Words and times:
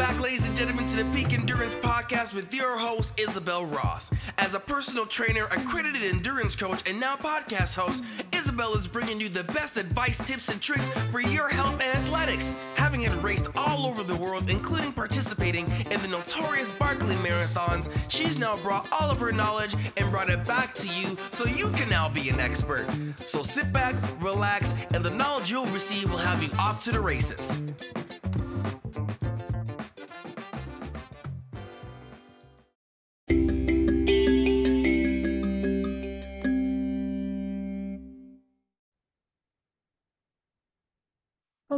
back, 0.00 0.18
ladies 0.18 0.48
and 0.48 0.56
gentlemen, 0.56 0.86
to 0.86 0.96
the 0.96 1.04
Peak 1.14 1.34
Endurance 1.34 1.74
Podcast 1.74 2.32
with 2.32 2.54
your 2.54 2.78
host, 2.78 3.12
Isabel 3.20 3.66
Ross. 3.66 4.10
As 4.38 4.54
a 4.54 4.58
personal 4.58 5.04
trainer, 5.04 5.44
accredited 5.44 6.02
endurance 6.02 6.56
coach, 6.56 6.82
and 6.88 6.98
now 6.98 7.16
podcast 7.16 7.74
host, 7.74 8.02
Isabel 8.32 8.72
is 8.76 8.86
bringing 8.86 9.20
you 9.20 9.28
the 9.28 9.44
best 9.44 9.76
advice, 9.76 10.16
tips, 10.26 10.48
and 10.48 10.58
tricks 10.58 10.88
for 11.10 11.20
your 11.20 11.50
health 11.50 11.74
and 11.82 11.98
athletics. 11.98 12.54
Having 12.76 13.02
had 13.02 13.12
raced 13.22 13.50
all 13.56 13.84
over 13.84 14.02
the 14.02 14.16
world, 14.16 14.48
including 14.48 14.90
participating 14.90 15.70
in 15.90 16.00
the 16.00 16.08
notorious 16.08 16.70
Barkley 16.78 17.16
Marathons, 17.16 17.90
she's 18.08 18.38
now 18.38 18.56
brought 18.62 18.88
all 18.98 19.10
of 19.10 19.20
her 19.20 19.32
knowledge 19.32 19.74
and 19.98 20.10
brought 20.10 20.30
it 20.30 20.46
back 20.46 20.74
to 20.76 20.88
you 20.88 21.14
so 21.30 21.44
you 21.44 21.68
can 21.72 21.90
now 21.90 22.08
be 22.08 22.30
an 22.30 22.40
expert. 22.40 22.86
So 23.26 23.42
sit 23.42 23.70
back, 23.70 23.94
relax, 24.18 24.74
and 24.94 25.04
the 25.04 25.10
knowledge 25.10 25.50
you'll 25.50 25.66
receive 25.66 26.10
will 26.10 26.16
have 26.16 26.42
you 26.42 26.48
off 26.58 26.80
to 26.84 26.90
the 26.90 27.00
races. 27.00 27.60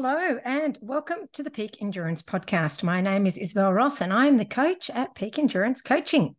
Hello, 0.04 0.36
and 0.44 0.76
welcome 0.82 1.28
to 1.32 1.44
the 1.44 1.50
Peak 1.50 1.76
Endurance 1.80 2.22
Podcast. 2.22 2.82
My 2.82 3.00
name 3.00 3.24
is 3.24 3.38
Isabel 3.38 3.72
Ross, 3.72 4.00
and 4.00 4.12
I'm 4.12 4.36
the 4.36 4.44
coach 4.44 4.90
at 4.90 5.14
Peak 5.14 5.38
Endurance 5.38 5.80
Coaching. 5.80 6.34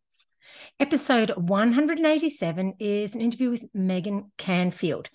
Episode 0.81 1.31
187 1.37 2.73
is 2.81 3.15
an 3.15 3.21
interview 3.21 3.49
with 3.49 3.63
Megan 3.73 4.33
Canfield. 4.37 5.09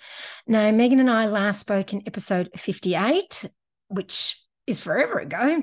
Now, 0.47 0.71
Megan 0.71 0.99
and 0.99 1.11
I 1.11 1.27
last 1.27 1.61
spoke 1.61 1.93
in 1.93 2.05
episode 2.07 2.49
58, 2.57 3.45
which 3.89 4.43
is 4.67 4.81
forever 4.81 5.19
ago, 5.19 5.61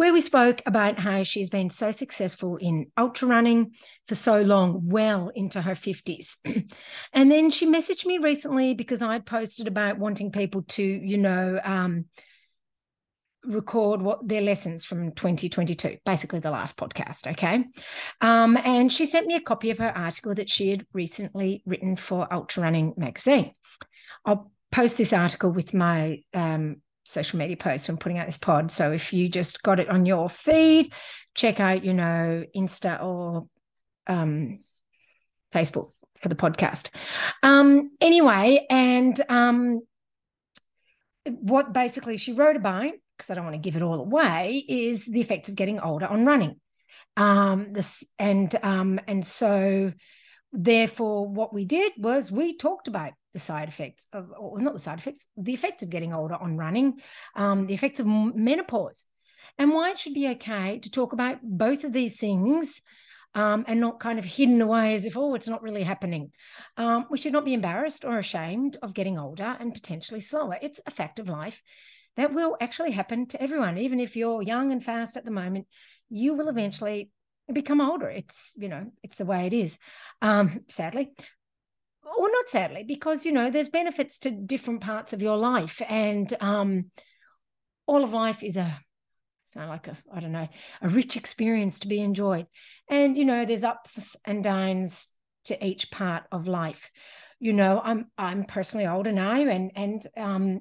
where 0.00 0.14
we 0.14 0.20
spoke 0.22 0.62
about 0.64 0.98
how 0.98 1.22
she's 1.22 1.50
been 1.50 1.68
so 1.68 1.90
successful 1.90 2.56
in 2.56 2.86
ultra 2.96 3.28
running 3.28 3.70
for 4.08 4.14
so 4.14 4.40
long, 4.40 4.80
well 4.88 5.30
into 5.34 5.60
her 5.60 5.74
50s. 5.74 6.36
and 7.12 7.30
then 7.30 7.50
she 7.50 7.66
messaged 7.66 8.06
me 8.06 8.16
recently 8.16 8.72
because 8.72 9.02
I'd 9.02 9.26
posted 9.26 9.68
about 9.68 9.98
wanting 9.98 10.32
people 10.32 10.62
to, 10.68 10.82
you 10.82 11.18
know, 11.18 11.60
um, 11.62 12.06
record 13.44 14.00
what 14.00 14.26
their 14.26 14.40
lessons 14.40 14.86
from 14.86 15.12
2022 15.12 15.98
basically 16.04 16.40
the 16.40 16.50
last 16.50 16.76
podcast 16.76 17.26
okay 17.26 17.64
um, 18.20 18.58
and 18.58 18.92
she 18.92 19.06
sent 19.06 19.26
me 19.26 19.34
a 19.34 19.40
copy 19.40 19.70
of 19.70 19.78
her 19.78 19.96
article 19.96 20.34
that 20.34 20.50
she 20.50 20.68
had 20.68 20.84
recently 20.92 21.62
written 21.64 21.96
for 21.96 22.30
ultra 22.30 22.62
running 22.62 22.92
magazine 22.98 23.50
i'll 24.26 24.52
post 24.70 24.98
this 24.98 25.14
article 25.14 25.50
with 25.50 25.72
my 25.72 26.18
um, 26.34 26.82
social 27.10 27.38
media 27.38 27.56
post 27.56 27.88
when 27.88 27.96
putting 27.96 28.18
out 28.18 28.26
this 28.26 28.38
pod 28.38 28.70
so 28.70 28.92
if 28.92 29.12
you 29.12 29.28
just 29.28 29.62
got 29.62 29.80
it 29.80 29.88
on 29.88 30.06
your 30.06 30.28
feed 30.28 30.92
check 31.34 31.60
out 31.60 31.84
you 31.84 31.94
know 31.94 32.44
insta 32.56 33.02
or 33.02 33.46
um, 34.06 34.60
facebook 35.54 35.90
for 36.20 36.28
the 36.28 36.34
podcast 36.34 36.90
um, 37.42 37.90
anyway 38.00 38.66
and 38.70 39.20
um, 39.28 39.80
what 41.24 41.72
basically 41.72 42.16
she 42.16 42.32
wrote 42.32 42.56
about 42.56 42.92
because 43.20 43.30
I 43.30 43.34
don't 43.34 43.44
want 43.44 43.54
to 43.54 43.60
give 43.60 43.76
it 43.76 43.82
all 43.82 44.00
away, 44.00 44.64
is 44.66 45.04
the 45.04 45.20
effect 45.20 45.50
of 45.50 45.54
getting 45.54 45.78
older 45.78 46.06
on 46.06 46.24
running. 46.24 46.58
Um, 47.18 47.74
this 47.74 48.02
and 48.18 48.54
um, 48.62 48.98
and 49.06 49.26
so 49.26 49.92
therefore, 50.52 51.28
what 51.28 51.52
we 51.52 51.66
did 51.66 51.92
was 51.98 52.32
we 52.32 52.56
talked 52.56 52.88
about 52.88 53.12
the 53.32 53.38
side 53.38 53.68
effects 53.68 54.06
of, 54.12 54.30
or 54.38 54.60
not 54.60 54.74
the 54.74 54.80
side 54.80 54.98
effects, 54.98 55.26
the 55.36 55.54
effects 55.54 55.82
of 55.82 55.90
getting 55.90 56.12
older 56.12 56.34
on 56.34 56.56
running, 56.56 57.00
um, 57.36 57.66
the 57.66 57.74
effects 57.74 58.00
of 58.00 58.06
menopause, 58.06 59.04
and 59.58 59.72
why 59.72 59.90
it 59.90 59.98
should 59.98 60.14
be 60.14 60.28
okay 60.28 60.78
to 60.78 60.90
talk 60.90 61.12
about 61.12 61.38
both 61.42 61.84
of 61.84 61.92
these 61.92 62.16
things. 62.16 62.80
Um, 63.32 63.64
and 63.68 63.78
not 63.78 64.00
kind 64.00 64.18
of 64.18 64.24
hidden 64.24 64.60
away 64.60 64.96
as 64.96 65.04
if, 65.04 65.16
oh, 65.16 65.36
it's 65.36 65.46
not 65.46 65.62
really 65.62 65.84
happening. 65.84 66.32
Um, 66.76 67.06
we 67.12 67.16
should 67.16 67.32
not 67.32 67.44
be 67.44 67.54
embarrassed 67.54 68.04
or 68.04 68.18
ashamed 68.18 68.76
of 68.82 68.92
getting 68.92 69.20
older 69.20 69.56
and 69.60 69.72
potentially 69.72 70.20
slower. 70.20 70.58
It's 70.60 70.80
a 70.84 70.90
fact 70.90 71.20
of 71.20 71.28
life 71.28 71.62
that 72.16 72.34
will 72.34 72.56
actually 72.60 72.90
happen 72.90 73.28
to 73.28 73.40
everyone. 73.40 73.78
Even 73.78 74.00
if 74.00 74.16
you're 74.16 74.42
young 74.42 74.72
and 74.72 74.84
fast 74.84 75.16
at 75.16 75.24
the 75.24 75.30
moment, 75.30 75.68
you 76.08 76.34
will 76.34 76.48
eventually 76.48 77.12
become 77.52 77.80
older. 77.80 78.10
It's, 78.10 78.52
you 78.56 78.68
know, 78.68 78.90
it's 79.04 79.18
the 79.18 79.24
way 79.24 79.46
it 79.46 79.52
is, 79.52 79.78
um, 80.20 80.62
sadly. 80.68 81.12
Or 82.02 82.30
not 82.30 82.48
sadly, 82.48 82.84
because, 82.86 83.24
you 83.24 83.32
know, 83.32 83.50
there's 83.50 83.68
benefits 83.68 84.18
to 84.20 84.30
different 84.30 84.80
parts 84.80 85.12
of 85.12 85.22
your 85.22 85.36
life. 85.36 85.80
And 85.88 86.32
um, 86.40 86.90
all 87.86 88.04
of 88.04 88.12
life 88.12 88.42
is 88.42 88.56
a, 88.56 88.80
sound 89.42 89.68
like 89.68 89.86
a, 89.86 89.96
I 90.12 90.20
don't 90.20 90.32
know, 90.32 90.48
a 90.82 90.88
rich 90.88 91.16
experience 91.16 91.80
to 91.80 91.88
be 91.88 92.00
enjoyed. 92.00 92.46
And, 92.88 93.16
you 93.16 93.24
know, 93.24 93.44
there's 93.44 93.64
ups 93.64 94.16
and 94.24 94.42
downs 94.42 95.08
to 95.44 95.64
each 95.64 95.90
part 95.90 96.24
of 96.32 96.48
life. 96.48 96.90
You 97.38 97.52
know, 97.52 97.80
I'm 97.82 98.06
I'm 98.18 98.44
personally 98.44 98.86
older 98.86 99.12
now 99.12 99.40
and 99.40 99.72
and 99.74 100.06
um 100.14 100.60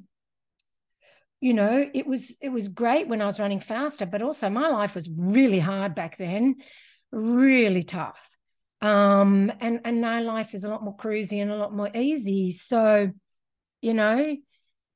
you 1.42 1.54
know 1.54 1.90
it 1.94 2.06
was 2.06 2.36
it 2.42 2.50
was 2.50 2.68
great 2.68 3.08
when 3.08 3.22
i 3.22 3.26
was 3.26 3.40
running 3.40 3.60
faster 3.60 4.06
but 4.06 4.22
also 4.22 4.50
my 4.50 4.68
life 4.68 4.96
was 4.96 5.10
really 5.16 5.60
hard 5.60 5.96
back 5.96 6.18
then 6.18 6.56
really 7.12 7.84
tough 7.84 8.30
um 8.82 9.52
and 9.60 9.82
and 9.84 10.02
now 10.02 10.22
life 10.22 10.54
is 10.54 10.64
a 10.64 10.70
lot 10.70 10.84
more 10.84 10.96
cruisy 10.96 11.42
and 11.42 11.52
a 11.52 11.58
lot 11.58 11.74
more 11.74 11.90
easy 11.96 12.52
so 12.52 13.12
you 13.82 13.94
know 13.94 14.38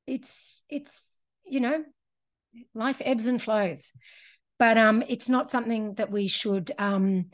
it's 0.06 0.62
it's 0.68 1.18
you 1.44 1.60
know 1.60 1.84
life 2.74 3.02
ebbs 3.04 3.26
and 3.26 3.42
flows 3.42 3.92
but 4.58 4.78
um 4.78 5.02
it's 5.08 5.28
not 5.28 5.50
something 5.50 5.94
that 5.94 6.10
we 6.10 6.26
should 6.26 6.72
um 6.78 7.26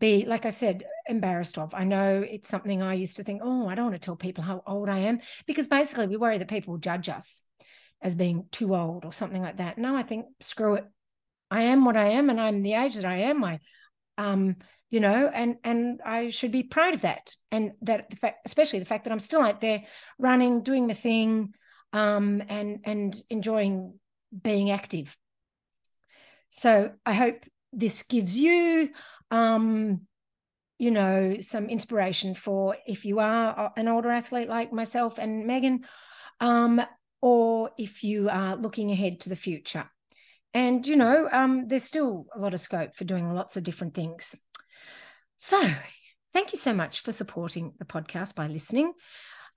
be 0.00 0.24
like 0.26 0.44
i 0.44 0.50
said 0.50 0.82
embarrassed 1.06 1.58
of 1.58 1.72
i 1.74 1.84
know 1.84 2.24
it's 2.28 2.48
something 2.48 2.82
i 2.82 2.94
used 2.94 3.16
to 3.16 3.22
think 3.22 3.40
oh 3.44 3.68
i 3.68 3.74
don't 3.76 3.90
want 3.90 3.94
to 3.94 4.04
tell 4.04 4.16
people 4.16 4.42
how 4.42 4.60
old 4.66 4.88
i 4.88 4.98
am 4.98 5.20
because 5.46 5.68
basically 5.68 6.08
we 6.08 6.16
worry 6.16 6.38
that 6.38 6.48
people 6.48 6.72
will 6.72 6.80
judge 6.80 7.08
us 7.08 7.42
as 8.02 8.14
being 8.14 8.46
too 8.50 8.74
old 8.74 9.04
or 9.04 9.12
something 9.12 9.42
like 9.42 9.58
that. 9.58 9.78
No, 9.78 9.96
I 9.96 10.02
think 10.02 10.26
screw 10.40 10.74
it. 10.74 10.84
I 11.50 11.62
am 11.62 11.84
what 11.84 11.96
I 11.96 12.10
am, 12.10 12.30
and 12.30 12.40
I'm 12.40 12.62
the 12.62 12.74
age 12.74 12.96
that 12.96 13.04
I 13.04 13.18
am. 13.18 13.44
I, 13.44 13.60
um, 14.18 14.56
you 14.92 15.00
know, 15.00 15.30
and 15.32 15.56
and 15.64 16.02
I 16.04 16.28
should 16.28 16.52
be 16.52 16.62
proud 16.62 16.92
of 16.92 17.00
that, 17.00 17.34
and 17.50 17.72
that 17.80 18.10
the 18.10 18.16
fact, 18.16 18.42
especially 18.44 18.78
the 18.78 18.84
fact 18.84 19.04
that 19.04 19.12
I'm 19.12 19.20
still 19.20 19.40
out 19.40 19.62
there 19.62 19.84
running, 20.18 20.62
doing 20.62 20.86
the 20.86 20.94
thing, 20.94 21.54
um, 21.94 22.42
and 22.46 22.80
and 22.84 23.16
enjoying 23.30 23.98
being 24.42 24.70
active. 24.70 25.16
So 26.50 26.92
I 27.06 27.14
hope 27.14 27.42
this 27.72 28.02
gives 28.02 28.36
you, 28.36 28.90
um, 29.30 30.02
you 30.78 30.90
know, 30.90 31.38
some 31.40 31.70
inspiration 31.70 32.34
for 32.34 32.76
if 32.86 33.06
you 33.06 33.18
are 33.18 33.72
an 33.78 33.88
older 33.88 34.10
athlete 34.10 34.50
like 34.50 34.74
myself 34.74 35.16
and 35.16 35.46
Megan, 35.46 35.86
um, 36.38 36.82
or 37.22 37.70
if 37.78 38.04
you 38.04 38.28
are 38.28 38.56
looking 38.56 38.90
ahead 38.90 39.20
to 39.20 39.30
the 39.30 39.36
future. 39.36 39.90
And, 40.52 40.86
you 40.86 40.96
know, 40.96 41.30
um, 41.32 41.66
there's 41.68 41.84
still 41.84 42.26
a 42.34 42.38
lot 42.38 42.52
of 42.52 42.60
scope 42.60 42.94
for 42.94 43.04
doing 43.04 43.32
lots 43.32 43.56
of 43.56 43.64
different 43.64 43.94
things. 43.94 44.36
So, 45.44 45.74
thank 46.32 46.52
you 46.52 46.58
so 46.58 46.72
much 46.72 47.00
for 47.00 47.10
supporting 47.10 47.72
the 47.80 47.84
podcast 47.84 48.36
by 48.36 48.46
listening. 48.46 48.92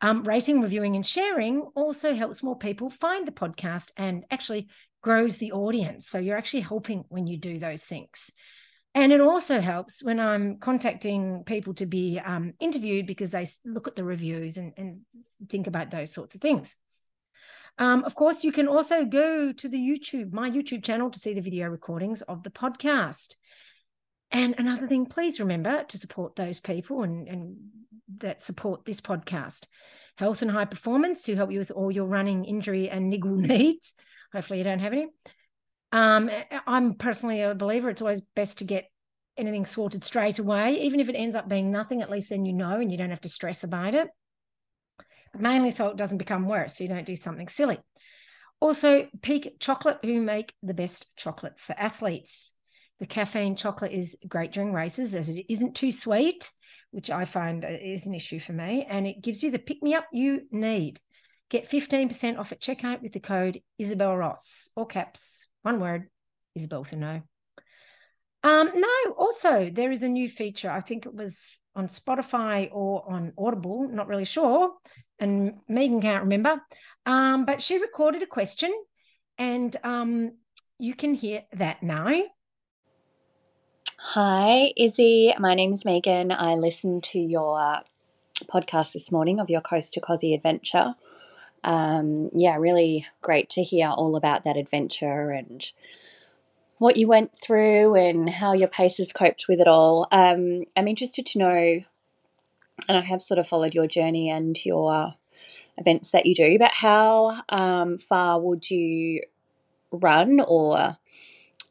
Um, 0.02 0.24
rating, 0.24 0.60
reviewing, 0.60 0.96
and 0.96 1.06
sharing 1.06 1.62
also 1.76 2.16
helps 2.16 2.42
more 2.42 2.58
people 2.58 2.90
find 2.90 3.28
the 3.28 3.32
podcast 3.32 3.92
and 3.96 4.24
actually 4.32 4.68
grows 5.04 5.38
the 5.38 5.52
audience. 5.52 6.08
So, 6.08 6.18
you're 6.18 6.40
actually 6.40 6.62
helping 6.62 7.04
when 7.10 7.28
you 7.28 7.38
do 7.38 7.60
those 7.60 7.84
things. 7.84 8.32
And 8.96 9.14
it 9.14 9.22
also 9.22 9.62
helps 9.62 10.04
when 10.04 10.20
I'm 10.20 10.58
contacting 10.58 11.44
people 11.46 11.76
to 11.76 11.86
be 11.86 12.18
um, 12.20 12.54
interviewed 12.60 13.06
because 13.06 13.30
they 13.30 13.48
look 13.64 13.88
at 13.88 13.96
the 13.96 14.04
reviews 14.04 14.58
and, 14.58 14.74
and 14.78 15.02
think 15.50 15.68
about 15.68 15.92
those 15.92 16.12
sorts 16.12 16.34
of 16.34 16.42
things. 16.42 16.76
Um, 17.78 18.04
of 18.06 18.16
course, 18.16 18.44
you 18.44 18.52
can 18.52 18.68
also 18.68 19.06
go 19.06 19.52
to 19.52 19.70
the 19.70 19.78
YouTube, 19.78 20.34
my 20.34 20.50
YouTube 20.50 20.84
channel, 20.84 21.12
to 21.12 21.20
see 21.20 21.36
the 21.36 21.42
video 21.42 21.68
recordings 21.68 22.24
of 22.24 22.42
the 22.42 22.50
podcast. 22.50 23.36
And 24.36 24.56
another 24.58 24.88
thing, 24.88 25.06
please 25.06 25.40
remember 25.40 25.84
to 25.84 25.98
support 25.98 26.36
those 26.36 26.60
people 26.60 27.04
and, 27.04 27.28
and 27.28 27.56
that 28.18 28.42
support 28.42 28.86
this 28.86 29.02
podcast. 29.02 29.66
Health 30.18 30.42
and 30.42 30.52
High 30.52 30.66
Performance, 30.66 31.26
who 31.26 31.36
help 31.36 31.52
you 31.52 31.60
with 31.60 31.72
all 31.72 31.92
your 31.92 32.06
running, 32.06 32.46
injury, 32.46 32.90
and 32.90 33.10
niggle 33.10 33.36
needs. 33.36 33.94
Hopefully, 34.34 34.60
you 34.60 34.66
don't 34.66 34.80
have 34.80 34.94
any. 34.94 35.08
Um, 35.92 36.30
I'm 36.68 36.96
personally 36.96 37.42
a 37.42 37.56
believer 37.56 37.90
it's 37.90 38.02
always 38.02 38.22
best 38.36 38.58
to 38.58 38.66
get 38.66 38.92
anything 39.38 39.66
sorted 39.66 40.04
straight 40.04 40.40
away, 40.40 40.82
even 40.82 41.00
if 41.00 41.10
it 41.10 41.16
ends 41.16 41.36
up 41.36 41.48
being 41.48 41.72
nothing. 41.72 42.02
At 42.02 42.12
least 42.12 42.30
then 42.30 42.46
you 42.46 42.54
know 42.54 42.80
and 42.80 42.92
you 42.92 42.98
don't 42.98 43.12
have 43.12 43.22
to 43.22 43.30
stress 43.30 43.64
about 43.64 43.96
it 43.96 44.10
mainly 45.40 45.72
so 45.72 45.88
it 45.88 45.98
doesn't 45.98 46.18
become 46.18 46.48
worse, 46.48 46.78
so 46.78 46.84
you 46.84 46.90
don't 46.90 47.06
do 47.06 47.16
something 47.16 47.48
silly. 47.48 47.80
Also, 48.60 49.08
Peak 49.22 49.58
Chocolate, 49.60 50.00
who 50.04 50.22
make 50.22 50.54
the 50.64 50.74
best 50.74 51.16
chocolate 51.16 51.60
for 51.60 51.78
athletes. 51.78 52.52
The 53.00 53.06
caffeine 53.06 53.56
chocolate 53.56 53.92
is 53.92 54.18
great 54.28 54.52
during 54.52 54.74
races 54.74 55.16
as 55.16 55.30
it 55.30 55.46
isn't 55.50 55.76
too 55.76 55.92
sweet, 55.92 56.50
which 56.92 57.12
I 57.12 57.26
find 57.26 57.66
is 57.66 58.06
an 58.06 58.14
issue 58.14 58.40
for 58.40 58.54
me, 58.54 58.86
and 58.90 59.06
it 59.06 59.22
gives 59.22 59.44
you 59.44 59.52
the 59.52 59.60
pick 59.60 59.84
me 59.84 59.94
up 59.94 60.06
you 60.12 60.42
need. 60.52 61.00
Get 61.50 61.70
15% 61.70 62.40
off 62.40 62.52
at 62.52 62.62
checkout 62.62 63.02
with 63.02 63.14
the 63.14 63.20
code 63.20 63.62
Isabel 63.78 64.16
Ross, 64.16 64.70
all 64.76 64.86
caps, 64.86 65.48
one 65.62 65.80
word, 65.80 66.10
Isabel 66.56 66.82
with 66.82 66.94
a 66.94 66.96
no. 66.96 67.22
Um, 68.44 68.72
no, 68.76 69.14
also 69.18 69.70
there 69.72 69.92
is 69.92 70.04
a 70.04 70.10
new 70.10 70.30
feature. 70.30 70.70
I 70.70 70.80
think 70.80 71.06
it 71.06 71.14
was 71.14 71.44
on 71.76 71.88
Spotify 71.88 72.70
or 72.72 73.04
on 73.12 73.34
Audible, 73.38 73.90
not 73.90 74.08
really 74.08 74.26
sure. 74.26 74.72
And 75.20 75.56
Megan 75.68 76.02
can't 76.02 76.24
remember. 76.24 76.62
Um, 77.06 77.46
but 77.46 77.62
she 77.62 77.80
recorded 77.80 78.24
a 78.24 78.28
question 78.28 78.74
and 79.38 79.76
um, 79.84 80.32
you 80.80 80.96
can 80.96 81.14
hear 81.14 81.44
that 81.54 81.84
now. 81.84 82.24
Hi, 84.10 84.72
Izzy. 84.78 85.34
My 85.40 85.56
name 85.56 85.74
is 85.74 85.84
Megan. 85.84 86.32
I 86.32 86.54
listened 86.54 87.04
to 87.06 87.20
your 87.20 87.82
podcast 88.48 88.94
this 88.94 89.12
morning 89.12 89.40
of 89.40 89.50
your 89.50 89.62
Coast 89.62 89.96
to 89.96 90.00
Kosci 90.00 90.36
adventure. 90.36 90.94
Um, 91.64 92.30
yeah, 92.32 92.56
really 92.58 93.08
great 93.24 93.50
to 93.50 93.64
hear 93.64 93.88
all 93.88 94.16
about 94.16 94.44
that 94.44 94.58
adventure 94.58 95.32
and 95.32 95.66
what 96.78 96.98
you 96.98 97.08
went 97.08 97.36
through 97.36 97.96
and 97.96 98.30
how 98.30 98.54
your 98.54 98.68
paces 98.68 99.12
coped 99.12 99.48
with 99.50 99.60
it 99.60 99.68
all. 99.68 100.08
Um, 100.12 100.66
I'm 100.78 100.88
interested 100.88 101.26
to 101.26 101.40
know, 101.40 101.82
and 102.88 102.98
I 102.98 103.02
have 103.02 103.24
sort 103.24 103.40
of 103.40 103.48
followed 103.48 103.74
your 103.74 103.88
journey 103.88 104.30
and 104.30 104.56
your 104.64 105.14
events 105.80 106.12
that 106.12 106.28
you 106.28 106.36
do, 106.36 106.60
but 106.60 106.76
how 106.76 107.42
um, 107.50 107.98
far 107.98 108.40
would 108.40 108.70
you 108.70 109.22
run 109.92 110.42
or 110.48 110.92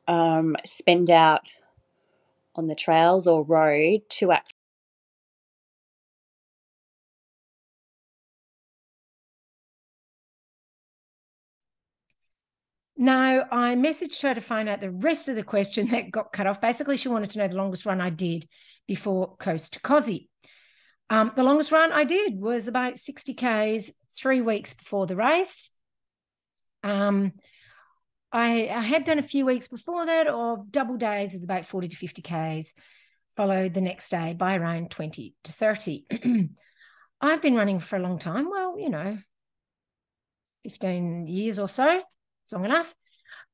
um, 0.09 0.57
spend 0.65 1.11
out 1.11 1.43
on 2.57 2.67
the 2.67 2.75
trails 2.75 3.27
or 3.27 3.45
road 3.45 4.03
to 4.11 4.33
actually 4.33 4.55
Now, 12.97 13.45
I 13.51 13.75
messaged 13.75 14.23
her 14.23 14.35
to 14.35 14.41
find 14.41 14.69
out 14.69 14.81
the 14.81 14.91
rest 14.91 15.29
of 15.29 15.37
the 15.37 15.43
question 15.43 15.89
that 15.91 16.11
got 16.11 16.33
cut 16.33 16.47
off. 16.47 16.61
Basically, 16.61 16.97
she 16.97 17.09
wanted 17.09 17.31
to 17.31 17.39
know 17.39 17.49
the 17.49 17.55
longest 17.55 17.87
run 17.87 18.01
I 18.01 18.11
did 18.11 18.49
before 18.87 19.37
Coast 19.37 19.75
to 19.75 19.81
Kosci. 19.81 20.29
Um, 21.11 21.33
the 21.37 21.43
longest 21.43 21.73
run 21.73 21.93
I 21.93 22.05
did 22.05 22.41
was 22.41 22.67
about 22.67 22.99
60 22.99 23.35
Ks, 23.35 23.91
three 24.17 24.41
weeks 24.41 24.75
before 24.75 25.07
the 25.07 25.17
race. 25.17 25.71
Um, 26.83 27.33
I, 28.35 28.69
I 28.69 28.81
had 28.81 29.05
done 29.05 29.21
a 29.21 29.23
few 29.23 29.47
weeks 29.47 29.69
before 29.69 30.07
that 30.07 30.27
of 30.27 30.73
double 30.73 30.97
days 30.97 31.33
with 31.33 31.45
about 31.45 31.67
40 31.67 31.87
to 31.87 31.97
50 31.97 32.21
Ks, 32.23 32.75
followed 33.37 33.75
the 33.75 33.81
next 33.81 34.11
day 34.11 34.35
by 34.37 34.57
around 34.57 34.91
20 34.91 35.35
to 35.45 35.53
30. 35.53 36.05
I've 37.21 37.41
been 37.41 37.55
running 37.55 37.79
for 37.79 37.95
a 37.95 38.03
long 38.03 38.19
time. 38.19 38.51
Well, 38.51 38.77
you 38.77 38.91
know, 38.91 39.19
15 40.65 41.29
years 41.29 41.61
or 41.61 41.69
so. 41.69 42.03
It's 42.43 42.53
long 42.53 42.65
enough. 42.65 42.93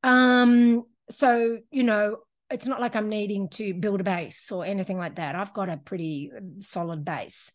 Um, 0.03 0.85
so, 1.11 1.59
you 1.71 1.83
know, 1.83 2.17
it's 2.51 2.67
not 2.67 2.81
like 2.81 2.97
I'm 2.97 3.11
needing 3.11 3.51
to 3.51 3.75
build 3.75 4.01
a 4.01 4.05
base 4.05 4.51
or 4.51 4.65
anything 4.65 4.97
like 4.97 5.17
that. 5.17 5.35
I've 5.35 5.53
got 5.53 5.69
a 5.69 5.77
pretty 5.77 6.33
um, 6.35 6.63
solid 6.63 7.05
base. 7.05 7.53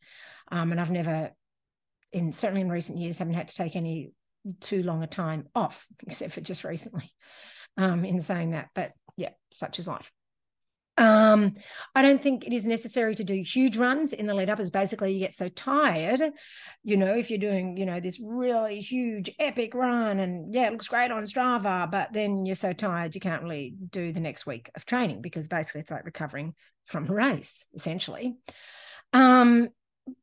Um, 0.52 0.72
and 0.72 0.80
I've 0.80 0.92
never, 0.92 1.32
in 2.12 2.32
certainly 2.32 2.62
in 2.62 2.70
recent 2.70 3.00
years, 3.00 3.18
haven't 3.18 3.34
had 3.34 3.48
to 3.48 3.56
take 3.56 3.76
any 3.76 4.12
too 4.60 4.84
long 4.84 5.04
a 5.04 5.08
time 5.08 5.48
off, 5.56 5.86
except 6.08 6.34
for 6.34 6.42
just 6.42 6.64
recently, 6.64 7.12
um, 7.78 8.06
in 8.06 8.22
saying 8.22 8.52
that. 8.52 8.70
But 8.74 8.92
yeah, 9.18 9.32
such 9.52 9.80
is 9.80 9.88
life. 9.88 10.12
Um, 10.98 11.56
I 11.94 12.02
don't 12.02 12.22
think 12.22 12.48
it 12.48 12.54
is 12.54 12.66
necessary 12.66 13.16
to 13.16 13.24
do 13.26 13.42
huge 13.42 13.76
runs 13.76 14.14
in 14.14 14.28
the 14.28 14.34
lead 14.34 14.50
up, 14.50 14.60
as 14.60 14.70
basically 14.70 15.12
you 15.14 15.20
get 15.20 15.36
so 15.36 15.50
tired. 15.50 16.22
You 16.84 16.98
know, 16.98 17.14
if 17.14 17.30
you're 17.30 17.40
doing, 17.40 17.76
you 17.76 17.86
know, 17.86 18.00
this 18.00 18.20
really 18.20 18.80
huge 18.80 19.30
epic 19.38 19.74
run 19.76 20.20
and 20.20 20.54
yeah, 20.54 20.68
it 20.68 20.72
looks 20.72 20.88
great 20.88 21.12
on 21.12 21.24
Strava, 21.24 21.92
but 21.92 22.14
then 22.14 22.46
you're 22.46 22.56
so 22.56 22.72
tired 22.72 23.14
you 23.14 23.20
can't 23.20 23.44
really 23.44 23.76
do 23.90 24.14
the 24.14 24.22
next 24.22 24.46
week 24.46 24.70
of 24.76 24.86
training 24.86 25.22
because 25.22 25.50
basically 25.50 25.82
it's 25.82 25.92
like 25.92 26.06
recovering 26.06 26.56
from 26.86 27.10
a 27.10 27.14
race, 27.14 27.66
essentially. 27.74 28.38
Um, 29.12 29.70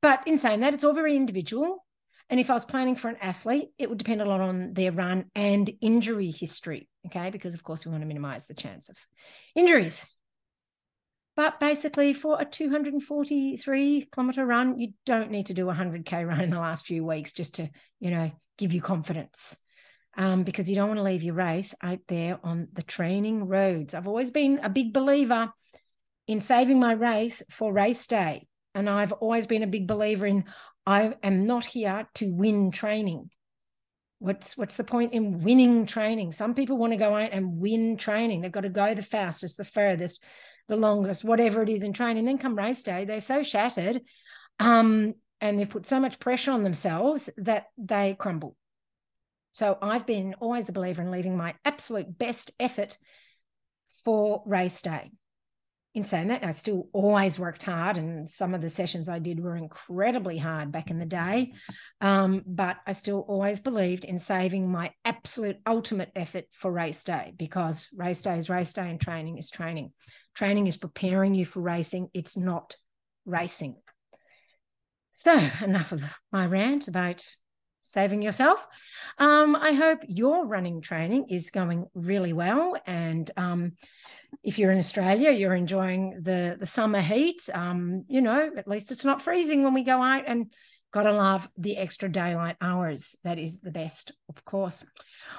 but 0.01 0.27
in 0.27 0.39
saying 0.39 0.61
that, 0.61 0.75
it's 0.75 0.85
all 0.85 0.95
very 0.95 1.17
individual. 1.17 1.85
And 2.33 2.41
if 2.41 2.49
I 2.49 2.55
was 2.55 2.65
planning 2.65 2.97
for 2.97 3.11
an 3.11 3.19
athlete, 3.21 3.69
it 3.77 3.91
would 3.91 3.99
depend 3.99 4.23
a 4.23 4.25
lot 4.25 4.41
on 4.41 4.73
their 4.73 4.91
run 4.91 5.27
and 5.35 5.71
injury 5.83 6.31
history. 6.31 6.89
Okay. 7.07 7.29
Because, 7.29 7.53
of 7.53 7.63
course, 7.63 7.85
we 7.85 7.91
want 7.91 8.01
to 8.01 8.09
minimize 8.09 8.47
the 8.47 8.55
chance 8.55 8.89
of 8.89 8.97
injuries. 9.55 10.07
But 11.37 11.61
basically, 11.61 12.15
for 12.15 12.41
a 12.41 12.47
243 12.47 14.09
kilometer 14.11 14.47
run, 14.47 14.79
you 14.79 14.95
don't 15.05 15.31
need 15.31 15.49
to 15.49 15.55
do 15.55 15.69
a 15.69 15.75
100K 15.75 16.27
run 16.27 16.41
in 16.41 16.49
the 16.49 16.59
last 16.59 16.87
few 16.87 17.05
weeks 17.05 17.35
just 17.35 17.57
to, 17.57 17.69
you 18.01 18.11
know, 18.11 18.31
give 18.57 18.73
you 18.73 18.81
confidence. 18.81 19.55
Um, 20.17 20.43
because 20.43 20.71
you 20.71 20.75
don't 20.75 20.89
want 20.89 21.01
to 21.01 21.05
leave 21.05 21.23
your 21.23 21.35
race 21.35 21.75
out 21.83 22.01
there 22.09 22.41
on 22.43 22.69
the 22.73 22.83
training 22.83 23.47
roads. 23.47 23.93
I've 23.93 24.09
always 24.09 24.31
been 24.31 24.59
a 24.63 24.71
big 24.71 24.95
believer 24.95 25.53
in 26.27 26.41
saving 26.41 26.81
my 26.81 26.93
race 26.93 27.43
for 27.51 27.75
race 27.75 28.07
day. 28.07 28.47
And 28.75 28.89
I've 28.89 29.13
always 29.13 29.47
been 29.47 29.63
a 29.63 29.67
big 29.67 29.87
believer 29.87 30.25
in 30.25 30.45
I 30.87 31.15
am 31.23 31.47
not 31.47 31.65
here 31.65 32.09
to 32.15 32.33
win 32.33 32.71
training. 32.71 33.31
What's 34.19 34.57
what's 34.57 34.77
the 34.77 34.85
point 34.85 35.13
in 35.13 35.43
winning 35.43 35.87
training? 35.87 36.33
Some 36.33 36.55
people 36.55 36.77
want 36.77 36.93
to 36.93 36.99
go 36.99 37.15
out 37.15 37.33
and 37.33 37.59
win 37.59 37.97
training. 37.97 38.41
They've 38.41 38.53
got 38.53 38.61
to 38.63 38.69
go 38.69 38.95
the 38.95 39.03
fastest, 39.03 39.57
the 39.57 39.65
furthest, 39.65 40.23
the 40.69 40.77
longest, 40.77 41.25
whatever 41.25 41.63
it 41.63 41.69
is 41.69 41.83
in 41.83 41.93
training. 41.93 42.25
Then 42.25 42.39
come 42.39 42.57
race 42.57 42.83
day, 42.83 43.05
they're 43.05 43.21
so 43.21 43.43
shattered, 43.43 44.01
um, 44.61 45.15
and 45.41 45.59
they've 45.59 45.69
put 45.69 45.87
so 45.87 45.99
much 45.99 46.21
pressure 46.21 46.53
on 46.53 46.63
themselves 46.63 47.31
that 47.37 47.67
they 47.77 48.17
crumble. 48.19 48.57
So 49.51 49.77
I've 49.83 50.07
been 50.07 50.35
always 50.41 50.69
a 50.69 50.73
believer 50.73 51.03
in 51.03 51.11
leaving 51.11 51.37
my 51.37 51.55
absolute 51.65 52.17
best 52.17 52.53
effort 52.59 52.97
for 54.05 54.43
race 54.47 54.83
day 54.83 55.11
in 55.95 56.05
saying 56.05 56.29
that, 56.29 56.43
I 56.43 56.53
still 56.53 56.89
always 56.93 57.39
worked 57.39 57.65
hard, 57.65 57.99
and 57.99 58.29
some 58.29 58.55
of 58.55 58.63
the 58.63 58.71
sessions 58.71 59.11
I 59.11 59.19
did 59.19 59.41
were 59.41 59.57
incredibly 59.57 60.39
hard 60.39 60.73
back 60.73 60.91
in 60.91 60.99
the 60.99 61.05
day. 61.05 61.53
Um, 62.01 62.43
but 62.47 62.77
I 62.87 62.93
still 62.93 63.21
always 63.29 63.61
believed 63.61 64.07
in 64.07 64.19
saving 64.19 64.71
my 64.71 64.93
absolute 65.05 65.59
ultimate 65.67 66.11
effort 66.17 66.45
for 66.53 66.73
race 66.73 67.05
day 67.05 67.35
because 67.37 67.89
race 67.95 68.23
day 68.23 68.39
is 68.39 68.49
race 68.49 68.73
day 68.73 68.89
and 68.89 68.99
training 68.99 69.37
is 69.37 69.51
training. 69.51 69.93
Training 70.35 70.67
is 70.67 70.79
preparing 70.79 71.35
you 71.35 71.45
for 71.45 71.61
racing, 71.61 72.09
it's 72.15 72.39
not 72.39 72.75
racing. 73.27 73.77
So, 75.15 75.51
enough 75.63 75.93
of 75.93 76.03
my 76.33 76.47
rant 76.47 76.89
about 76.89 77.23
saving 77.93 78.23
yourself. 78.23 78.67
Um, 79.19 79.55
I 79.55 79.73
hope 79.73 80.01
your 80.09 80.47
running 80.47 80.81
training 80.81 81.27
is 81.29 81.51
going 81.51 81.87
really 81.95 82.33
well. 82.33 82.77
And 82.87 83.31
um, 83.37 83.73
if 84.43 84.59
you're 84.59 84.71
in 84.71 84.79
Australia, 84.79 85.31
you're 85.31 85.55
enjoying 85.55 86.21
the, 86.23 86.57
the 86.59 86.67
summer 86.67 87.01
heat. 87.01 87.43
Um, 87.53 88.05
you 88.09 88.21
know, 88.21 88.51
at 88.57 88.67
least 88.67 88.91
it's 88.91 89.05
not 89.05 89.23
freezing 89.23 89.63
when 89.63 89.75
we 89.75 89.85
go 89.85 90.03
out 90.03 90.25
and 90.27 90.53
got 90.93 91.03
to 91.03 91.13
love 91.13 91.49
the 91.57 91.77
extra 91.77 92.09
daylight 92.09 92.57
hours. 92.61 93.17
That 93.25 93.39
is 93.39 93.61
the 93.61 93.71
best, 93.71 94.13
of 94.29 94.45
course. 94.45 94.85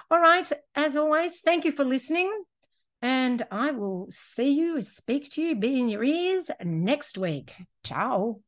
All 0.09 0.19
right. 0.19 0.49
As 0.75 0.95
always, 0.95 1.39
thank 1.39 1.65
you 1.65 1.71
for 1.71 1.83
listening. 1.83 2.31
And 3.01 3.45
I 3.51 3.71
will 3.71 4.07
see 4.09 4.51
you, 4.51 4.81
speak 4.81 5.29
to 5.31 5.41
you, 5.41 5.55
be 5.55 5.77
in 5.79 5.89
your 5.89 6.03
ears 6.03 6.49
next 6.63 7.17
week. 7.17 7.53
Ciao. 7.83 8.39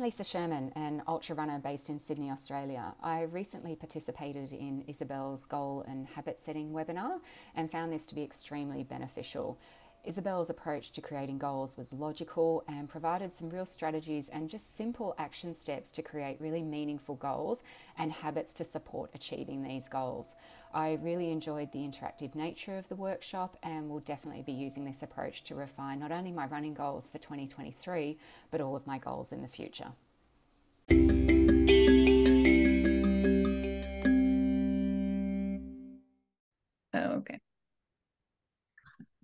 Lisa 0.00 0.24
Sherman, 0.24 0.72
an 0.74 1.02
ultra 1.06 1.34
runner 1.34 1.58
based 1.58 1.90
in 1.90 1.98
Sydney, 1.98 2.30
Australia. 2.30 2.94
I 3.02 3.22
recently 3.22 3.76
participated 3.76 4.52
in 4.52 4.84
Isabel's 4.86 5.44
goal 5.44 5.84
and 5.86 6.06
habit 6.06 6.40
setting 6.40 6.72
webinar 6.72 7.18
and 7.54 7.70
found 7.70 7.92
this 7.92 8.06
to 8.06 8.14
be 8.14 8.22
extremely 8.22 8.84
beneficial. 8.84 9.58
Isabel's 10.04 10.50
approach 10.50 10.90
to 10.92 11.00
creating 11.00 11.38
goals 11.38 11.76
was 11.76 11.92
logical 11.92 12.64
and 12.66 12.88
provided 12.88 13.32
some 13.32 13.50
real 13.50 13.64
strategies 13.64 14.28
and 14.28 14.50
just 14.50 14.76
simple 14.76 15.14
action 15.16 15.54
steps 15.54 15.92
to 15.92 16.02
create 16.02 16.40
really 16.40 16.62
meaningful 16.62 17.14
goals 17.14 17.62
and 17.96 18.10
habits 18.10 18.52
to 18.54 18.64
support 18.64 19.12
achieving 19.14 19.62
these 19.62 19.88
goals. 19.88 20.34
I 20.74 20.94
really 21.00 21.30
enjoyed 21.30 21.70
the 21.70 21.86
interactive 21.86 22.34
nature 22.34 22.76
of 22.76 22.88
the 22.88 22.96
workshop 22.96 23.56
and 23.62 23.88
will 23.88 24.00
definitely 24.00 24.42
be 24.42 24.52
using 24.52 24.84
this 24.84 25.04
approach 25.04 25.44
to 25.44 25.54
refine 25.54 26.00
not 26.00 26.10
only 26.10 26.32
my 26.32 26.46
running 26.46 26.74
goals 26.74 27.12
for 27.12 27.18
2023, 27.18 28.18
but 28.50 28.60
all 28.60 28.74
of 28.74 28.88
my 28.88 28.98
goals 28.98 29.30
in 29.30 29.40
the 29.40 29.46
future. 29.46 29.92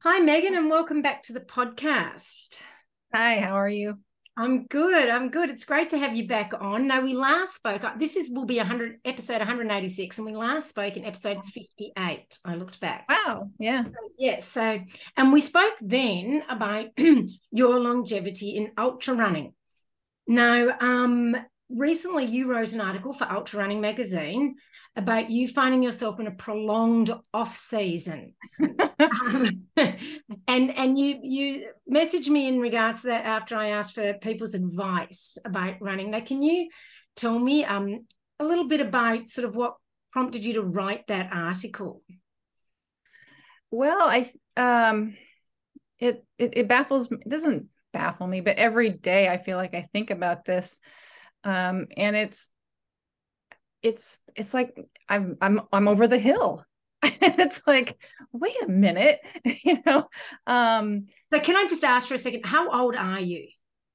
Hi, 0.04 0.20
Megan, 0.20 0.54
and 0.54 0.70
welcome 0.70 1.02
back 1.02 1.24
to 1.24 1.32
the 1.32 1.40
podcast. 1.40 2.62
Hi, 3.12 3.40
how 3.40 3.54
are 3.54 3.68
you? 3.68 3.98
I'm 4.36 4.68
good. 4.68 5.08
I'm 5.08 5.28
good. 5.28 5.50
It's 5.50 5.64
great 5.64 5.90
to 5.90 5.98
have 5.98 6.14
you 6.14 6.28
back 6.28 6.52
on. 6.60 6.86
Now 6.86 7.00
we 7.00 7.14
last 7.14 7.56
spoke. 7.56 7.82
Uh, 7.82 7.94
this 7.98 8.14
is 8.14 8.30
will 8.30 8.44
be 8.44 8.58
100 8.58 9.00
episode 9.04 9.38
186, 9.38 10.18
and 10.18 10.24
we 10.24 10.36
last 10.36 10.68
spoke 10.68 10.96
in 10.96 11.04
episode 11.04 11.44
58. 11.52 12.38
I 12.44 12.54
looked 12.54 12.78
back. 12.78 13.06
Wow. 13.08 13.50
Yeah. 13.58 13.82
So, 13.86 13.90
yeah. 14.18 14.38
So, 14.38 14.78
and 15.16 15.32
we 15.32 15.40
spoke 15.40 15.74
then 15.80 16.44
about 16.48 16.90
your 17.50 17.80
longevity 17.80 18.50
in 18.50 18.70
ultra 18.78 19.16
running. 19.16 19.52
Now, 20.28 20.76
um, 20.80 21.34
recently 21.70 22.24
you 22.24 22.50
wrote 22.50 22.72
an 22.72 22.80
article 22.80 23.12
for 23.12 23.30
Ultra 23.30 23.60
Running 23.60 23.80
Magazine 23.80 24.56
about 24.96 25.30
you 25.30 25.48
finding 25.48 25.82
yourself 25.82 26.18
in 26.18 26.26
a 26.26 26.30
prolonged 26.30 27.12
off 27.32 27.56
season. 27.56 28.34
um, 28.60 29.62
and 29.76 30.00
and 30.48 30.98
you 30.98 31.20
you 31.22 31.68
messaged 31.90 32.28
me 32.28 32.48
in 32.48 32.60
regards 32.60 33.02
to 33.02 33.08
that 33.08 33.24
after 33.24 33.56
I 33.56 33.68
asked 33.68 33.94
for 33.94 34.14
people's 34.14 34.54
advice 34.54 35.38
about 35.44 35.80
running. 35.80 36.10
Now, 36.10 36.20
can 36.20 36.42
you 36.42 36.68
tell 37.16 37.38
me 37.38 37.64
um 37.64 38.06
a 38.40 38.44
little 38.44 38.66
bit 38.66 38.80
about 38.80 39.26
sort 39.26 39.46
of 39.46 39.54
what 39.54 39.76
prompted 40.12 40.44
you 40.44 40.54
to 40.54 40.62
write 40.62 41.06
that 41.08 41.30
article? 41.32 42.02
Well, 43.70 44.08
I 44.08 44.30
um 44.56 45.16
it 45.98 46.24
it, 46.38 46.56
it 46.56 46.68
baffles 46.68 47.10
me. 47.10 47.18
It 47.24 47.28
doesn't 47.28 47.68
baffle 47.92 48.26
me, 48.26 48.40
but 48.40 48.56
every 48.56 48.90
day 48.90 49.28
I 49.28 49.36
feel 49.36 49.56
like 49.56 49.74
I 49.74 49.82
think 49.82 50.10
about 50.10 50.44
this 50.44 50.80
um, 51.44 51.86
and 51.96 52.16
it's 52.16 52.50
it's 53.82 54.20
it's 54.34 54.54
like 54.54 54.76
I'm 55.08 55.36
I'm 55.40 55.60
I'm 55.72 55.88
over 55.88 56.06
the 56.06 56.18
hill. 56.18 56.64
it's 57.02 57.60
like, 57.66 57.96
wait 58.32 58.56
a 58.62 58.68
minute, 58.68 59.20
you 59.64 59.76
know. 59.86 60.08
Um, 60.46 61.06
so 61.32 61.40
can 61.40 61.56
I 61.56 61.66
just 61.68 61.84
ask 61.84 62.08
for 62.08 62.14
a 62.14 62.18
second? 62.18 62.44
How 62.44 62.70
old 62.70 62.96
are 62.96 63.20
you? 63.20 63.46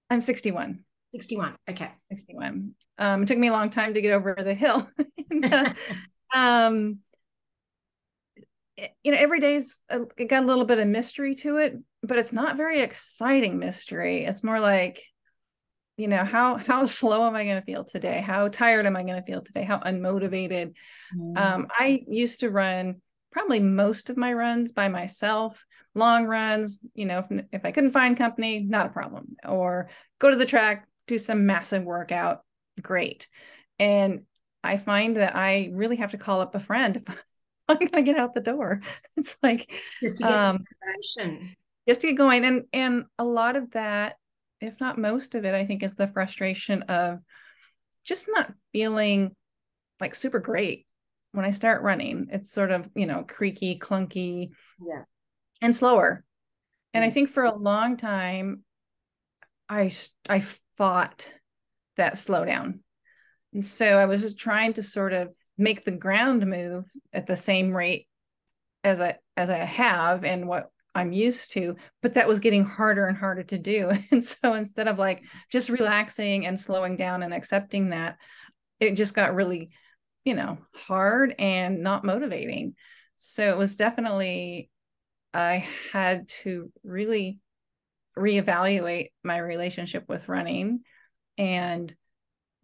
I'm 0.10 0.22
61. 0.22 0.80
61. 1.14 1.56
Okay. 1.70 1.92
61. 2.12 2.74
Um, 2.98 3.24
it 3.24 3.28
took 3.28 3.38
me 3.38 3.50
a 3.50 3.52
long 3.52 3.70
time 3.70 3.94
to 3.94 4.02
get 4.02 4.14
over 4.14 4.36
the 4.40 4.54
hill. 4.54 4.88
and, 5.30 5.54
uh, 5.54 5.74
um, 6.34 7.00
you 9.04 9.12
know, 9.12 9.18
every 9.18 9.40
day's 9.40 9.80
a, 9.90 10.02
it 10.18 10.30
got 10.30 10.44
a 10.44 10.48
little 10.48 10.66
bit 10.66 10.80
of 10.80 10.88
mystery 10.88 11.36
to 11.36 11.58
it, 11.58 11.78
but 12.02 12.18
it's 12.18 12.34
not 12.34 12.58
very 12.58 12.82
exciting 12.82 13.60
mystery. 13.60 14.26
It's 14.26 14.44
more 14.44 14.60
like 14.60 15.04
you 15.98 16.08
know 16.08 16.24
how 16.24 16.58
how 16.68 16.86
slow 16.86 17.28
am 17.28 17.36
i 17.36 17.44
going 17.44 17.60
to 17.60 17.66
feel 17.66 17.84
today? 17.84 18.22
How 18.22 18.48
tired 18.48 18.86
am 18.86 18.96
i 18.96 19.04
going 19.04 19.22
to 19.22 19.26
feel 19.26 19.42
today? 19.42 19.64
How 19.64 19.80
unmotivated? 19.80 20.74
Mm. 21.16 21.38
um, 21.38 21.68
i 21.78 22.04
used 22.08 22.42
to 22.42 22.50
run 22.50 23.02
probably 23.32 23.60
most 23.60 24.10
of 24.10 24.18
my 24.18 24.34
runs 24.34 24.72
by 24.72 24.88
myself 24.88 25.64
long 25.96 26.26
runs 26.26 26.80
you 26.94 27.06
know 27.06 27.26
if, 27.30 27.46
if 27.52 27.66
i 27.66 27.72
couldn't 27.72 27.92
find 27.92 28.18
company 28.18 28.62
not 28.62 28.88
a 28.88 28.90
problem 28.90 29.36
or 29.48 29.90
go 30.20 30.30
to 30.30 30.36
the 30.36 30.46
track 30.46 30.88
do 31.08 31.18
some 31.20 31.46
massive 31.46 31.84
workout 31.84 32.42
great. 32.82 33.28
And 33.80 34.24
i 34.64 34.78
find 34.78 35.18
that 35.18 35.36
i 35.36 35.70
really 35.74 35.98
have 35.98 36.12
to 36.12 36.18
call 36.18 36.42
up 36.42 36.56
a 36.56 36.60
friend 36.60 36.96
if 37.08 37.18
i'm 37.68 37.78
going 37.78 37.90
to 37.90 38.02
get 38.02 38.18
out 38.18 38.34
the 38.34 38.42
door. 38.42 38.82
It's 39.18 39.38
like 39.44 39.72
just 40.02 40.18
to 40.18 40.24
get 40.24 40.34
um, 40.34 40.64
just 41.88 42.02
to 42.02 42.08
get 42.08 42.18
going 42.18 42.46
and 42.46 42.64
and 42.74 43.06
a 43.18 43.24
lot 43.24 43.56
of 43.56 43.72
that 43.72 44.18
if 44.64 44.80
not 44.80 44.98
most 44.98 45.36
of 45.36 45.46
it, 45.46 45.54
I 45.54 45.66
think 45.66 45.84
is 45.84 45.96
the 45.96 46.08
frustration 46.08 46.84
of 46.84 47.20
just 48.04 48.28
not 48.30 48.54
feeling 48.72 49.36
like 50.00 50.16
super 50.16 50.40
great 50.40 50.86
when 51.32 51.46
I 51.46 51.52
start 51.52 51.84
running. 51.84 52.28
It's 52.32 52.52
sort 52.52 52.72
of, 52.72 52.90
you 52.96 53.06
know, 53.06 53.24
creaky, 53.28 53.78
clunky, 53.78 54.52
yeah, 54.86 55.04
and 55.62 55.76
slower. 55.76 56.24
And 56.94 57.04
I 57.04 57.10
mm. 57.10 57.14
think 57.14 57.30
for 57.30 57.44
a 57.44 57.56
long 57.56 57.98
time, 57.98 58.64
I 59.70 59.92
I 60.30 60.44
fought 60.78 61.32
that 61.98 62.14
slowdown, 62.14 62.80
and 63.54 63.66
so 63.66 63.98
I 63.98 64.06
was 64.06 64.22
just 64.22 64.38
trying 64.38 64.74
to 64.74 64.84
sort 64.84 65.14
of 65.14 65.30
make 65.58 65.84
the 65.84 65.92
ground 65.92 66.46
move 66.48 66.86
at 67.12 67.28
the 67.28 67.38
same 67.38 67.76
rate 67.76 68.08
as 68.84 69.00
I 69.00 69.18
as 69.38 69.50
I 69.50 69.58
have 69.58 70.26
and 70.26 70.48
what 70.48 70.70
I'm 70.96 71.12
used 71.12 71.52
to, 71.54 71.76
but 72.02 72.14
that 72.14 72.28
was 72.28 72.40
getting 72.40 72.66
harder 72.66 73.08
and 73.08 73.18
harder 73.18 73.44
to 73.44 73.58
do. 73.58 73.92
And 74.12 74.24
so 74.24 74.54
instead 74.54 74.88
of 74.88 75.00
like 75.00 75.24
just 75.52 75.70
relaxing 75.70 76.46
and 76.46 76.60
slowing 76.60 76.98
down 76.98 77.24
and 77.24 77.34
accepting 77.34 77.90
that, 77.90 78.18
it 78.80 78.96
just 78.96 79.16
got 79.16 79.34
really, 79.34 79.72
you 80.24 80.36
know, 80.36 80.60
hard 80.76 81.34
and 81.40 81.82
not 81.82 82.06
motivating. 82.06 82.76
So 83.16 83.50
it 83.50 83.58
was 83.58 83.76
definitely, 83.76 84.70
I 85.34 85.68
had 85.92 86.28
to 86.44 86.72
really 86.84 87.40
reevaluate 88.16 89.10
my 89.24 89.38
relationship 89.38 90.06
with 90.08 90.30
running 90.30 90.82
and 91.40 91.94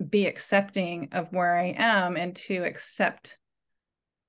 be 0.08 0.28
accepting 0.28 1.10
of 1.14 1.34
where 1.34 1.58
I 1.58 1.74
am 1.76 2.16
and 2.16 2.36
to 2.36 2.64
accept 2.64 3.39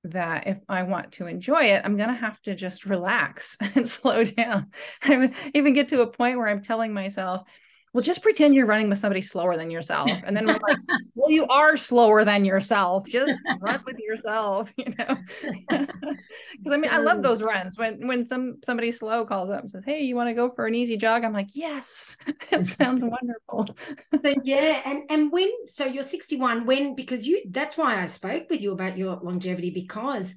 that 0.05 0.47
if 0.47 0.59
I 0.69 0.83
want 0.85 1.13
to 1.13 1.27
enjoy 1.27 1.65
it, 1.65 1.83
I'm 1.85 1.97
going 1.97 2.09
to 2.09 2.15
have 2.15 2.41
to 2.43 2.55
just 2.55 2.87
relax 2.87 3.57
and 3.75 3.87
slow 3.87 4.25
down. 4.25 4.69
I 5.03 5.33
even 5.55 5.75
get 5.75 5.89
to 5.89 6.03
a 6.03 6.07
point 6.07 6.39
where 6.39 6.49
I'm 6.49 6.63
telling 6.63 6.93
myself, 6.93 7.43
well, 7.93 8.03
just 8.03 8.23
pretend 8.23 8.55
you're 8.55 8.67
running 8.67 8.89
with 8.89 8.99
somebody 8.99 9.21
slower 9.21 9.57
than 9.57 9.71
yourself. 9.71 10.11
And 10.25 10.37
then 10.37 10.47
we're 10.47 10.53
like, 10.53 10.79
well, 11.15 11.31
you 11.31 11.47
are 11.49 11.77
slower 11.77 12.25
than 12.25 12.45
yourself. 12.45 13.07
Just 13.09 13.37
run 13.61 13.81
with 13.85 13.99
yourself, 13.99 14.73
you 14.77 14.93
know? 14.99 15.17
Because 16.63 16.75
I 16.75 16.77
mean, 16.77 16.91
I 16.91 16.99
love 16.99 17.23
those 17.23 17.41
runs 17.41 17.79
when 17.79 18.07
when 18.07 18.25
some 18.25 18.57
somebody 18.63 18.93
slow 18.93 19.25
calls 19.25 19.49
up 19.49 19.61
and 19.61 19.71
says, 19.71 19.83
Hey, 19.83 20.03
you 20.03 20.15
want 20.15 20.29
to 20.29 20.35
go 20.35 20.51
for 20.51 20.67
an 20.67 20.75
easy 20.75 20.99
jog? 20.99 21.25
I'm 21.25 21.33
like, 21.33 21.49
Yes, 21.55 22.17
it 22.53 22.67
sounds 22.67 23.03
wonderful. 23.03 23.75
so 24.23 24.35
yeah, 24.45 24.83
and 24.85 25.05
and 25.09 25.33
when 25.33 25.49
so 25.67 25.87
you're 25.87 26.03
61, 26.03 26.67
when 26.67 26.95
because 26.95 27.27
you 27.27 27.43
that's 27.49 27.79
why 27.79 28.03
I 28.03 28.07
spoke 28.07 28.51
with 28.51 28.61
you 28.61 28.73
about 28.73 28.99
your 28.99 29.17
longevity, 29.23 29.71
because 29.71 30.35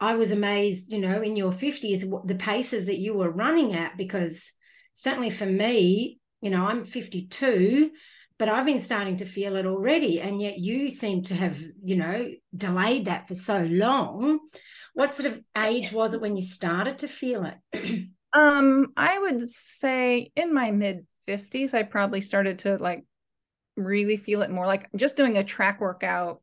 I 0.00 0.16
was 0.16 0.32
amazed, 0.32 0.92
you 0.92 0.98
know, 0.98 1.22
in 1.22 1.36
your 1.36 1.52
50s, 1.52 2.26
the 2.26 2.34
paces 2.34 2.86
that 2.86 2.98
you 2.98 3.14
were 3.14 3.30
running 3.30 3.74
at, 3.74 3.96
because 3.96 4.52
certainly 4.94 5.30
for 5.30 5.46
me, 5.46 6.19
you 6.40 6.50
know, 6.50 6.66
I'm 6.66 6.84
52, 6.84 7.90
but 8.38 8.48
I've 8.48 8.66
been 8.66 8.80
starting 8.80 9.18
to 9.18 9.26
feel 9.26 9.56
it 9.56 9.66
already. 9.66 10.20
And 10.20 10.40
yet 10.40 10.58
you 10.58 10.90
seem 10.90 11.22
to 11.24 11.34
have, 11.34 11.58
you 11.84 11.96
know, 11.96 12.30
delayed 12.56 13.04
that 13.04 13.28
for 13.28 13.34
so 13.34 13.64
long. 13.64 14.40
What 14.94 15.14
sort 15.14 15.32
of 15.32 15.42
age 15.56 15.92
was 15.92 16.14
it 16.14 16.20
when 16.20 16.36
you 16.36 16.42
started 16.42 16.98
to 16.98 17.08
feel 17.08 17.44
it? 17.44 18.08
um, 18.32 18.88
I 18.96 19.18
would 19.18 19.48
say 19.48 20.32
in 20.34 20.54
my 20.54 20.70
mid 20.70 21.06
50s, 21.28 21.74
I 21.74 21.82
probably 21.82 22.20
started 22.20 22.60
to 22.60 22.78
like 22.78 23.04
really 23.76 24.16
feel 24.16 24.42
it 24.42 24.50
more 24.50 24.66
like 24.66 24.88
just 24.96 25.16
doing 25.16 25.36
a 25.36 25.44
track 25.44 25.80
workout 25.80 26.40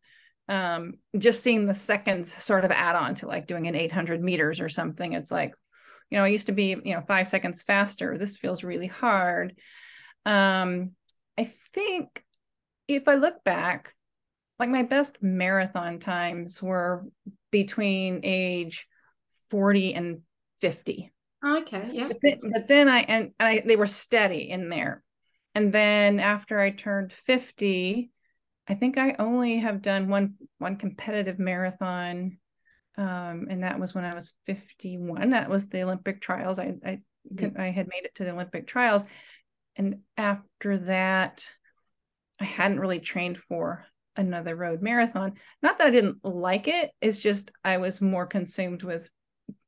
um 0.49 0.93
just 1.17 1.43
seeing 1.43 1.65
the 1.65 1.73
seconds 1.73 2.41
sort 2.43 2.63
of 2.63 2.71
add 2.71 2.95
on 2.95 3.15
to 3.15 3.27
like 3.27 3.47
doing 3.47 3.67
an 3.67 3.75
800 3.75 4.23
meters 4.23 4.61
or 4.61 4.69
something 4.69 5.13
it's 5.13 5.31
like 5.31 5.53
you 6.09 6.17
know 6.17 6.23
i 6.23 6.27
used 6.27 6.47
to 6.47 6.53
be 6.53 6.69
you 6.83 6.95
know 6.95 7.01
five 7.01 7.27
seconds 7.27 7.63
faster 7.63 8.17
this 8.17 8.37
feels 8.37 8.63
really 8.63 8.87
hard 8.87 9.55
um, 10.27 10.91
I 11.37 11.45
think 11.73 12.23
if 12.87 13.07
I 13.07 13.15
look 13.15 13.43
back, 13.45 13.95
like 14.59 14.69
my 14.69 14.83
best 14.83 15.17
marathon 15.21 15.99
times 15.99 16.61
were 16.61 17.05
between 17.49 18.21
age 18.23 18.87
40 19.49 19.93
and 19.93 20.21
50. 20.59 21.13
Okay, 21.45 21.89
yeah. 21.93 22.09
But 22.09 22.17
then, 22.21 22.39
but 22.51 22.67
then 22.67 22.89
I 22.89 22.99
and 22.99 23.31
I 23.39 23.63
they 23.65 23.77
were 23.77 23.87
steady 23.87 24.49
in 24.49 24.69
there. 24.69 25.01
And 25.55 25.71
then 25.71 26.19
after 26.19 26.59
I 26.59 26.71
turned 26.71 27.13
50, 27.13 28.11
I 28.67 28.73
think 28.73 28.97
I 28.97 29.15
only 29.19 29.59
have 29.59 29.81
done 29.81 30.09
one 30.09 30.35
one 30.57 30.75
competitive 30.75 31.39
marathon. 31.39 32.37
Um, 32.97 33.47
and 33.49 33.63
that 33.63 33.79
was 33.79 33.95
when 33.95 34.03
I 34.03 34.13
was 34.13 34.33
51. 34.45 35.29
That 35.29 35.49
was 35.49 35.69
the 35.69 35.83
Olympic 35.83 36.19
trials. 36.19 36.59
I 36.59 36.73
I, 36.83 36.99
could, 37.37 37.55
I 37.57 37.69
had 37.69 37.87
made 37.87 38.05
it 38.05 38.15
to 38.15 38.25
the 38.25 38.31
Olympic 38.31 38.67
trials 38.67 39.03
and 39.77 39.99
after 40.17 40.77
that 40.77 41.45
i 42.39 42.43
hadn't 42.43 42.79
really 42.79 42.99
trained 42.99 43.37
for 43.37 43.85
another 44.15 44.55
road 44.55 44.81
marathon 44.81 45.33
not 45.61 45.77
that 45.77 45.87
i 45.87 45.91
didn't 45.91 46.17
like 46.23 46.67
it 46.67 46.91
it's 47.01 47.19
just 47.19 47.51
i 47.63 47.77
was 47.77 48.01
more 48.01 48.25
consumed 48.25 48.83
with 48.83 49.09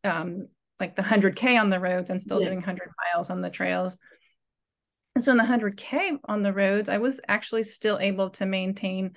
um 0.03 0.47
like 0.79 0.95
the 0.95 1.01
100k 1.01 1.59
on 1.59 1.69
the 1.69 1.79
roads 1.79 2.09
and 2.09 2.21
still 2.21 2.39
yeah. 2.39 2.47
doing 2.47 2.59
100 2.59 2.89
miles 3.13 3.29
on 3.29 3.41
the 3.41 3.49
trails 3.49 3.97
and 5.15 5.23
so 5.23 5.31
in 5.31 5.37
the 5.37 5.43
100k 5.43 6.17
on 6.25 6.41
the 6.41 6.53
roads 6.53 6.89
i 6.89 6.97
was 6.97 7.21
actually 7.27 7.63
still 7.63 7.99
able 7.99 8.31
to 8.31 8.45
maintain 8.45 9.11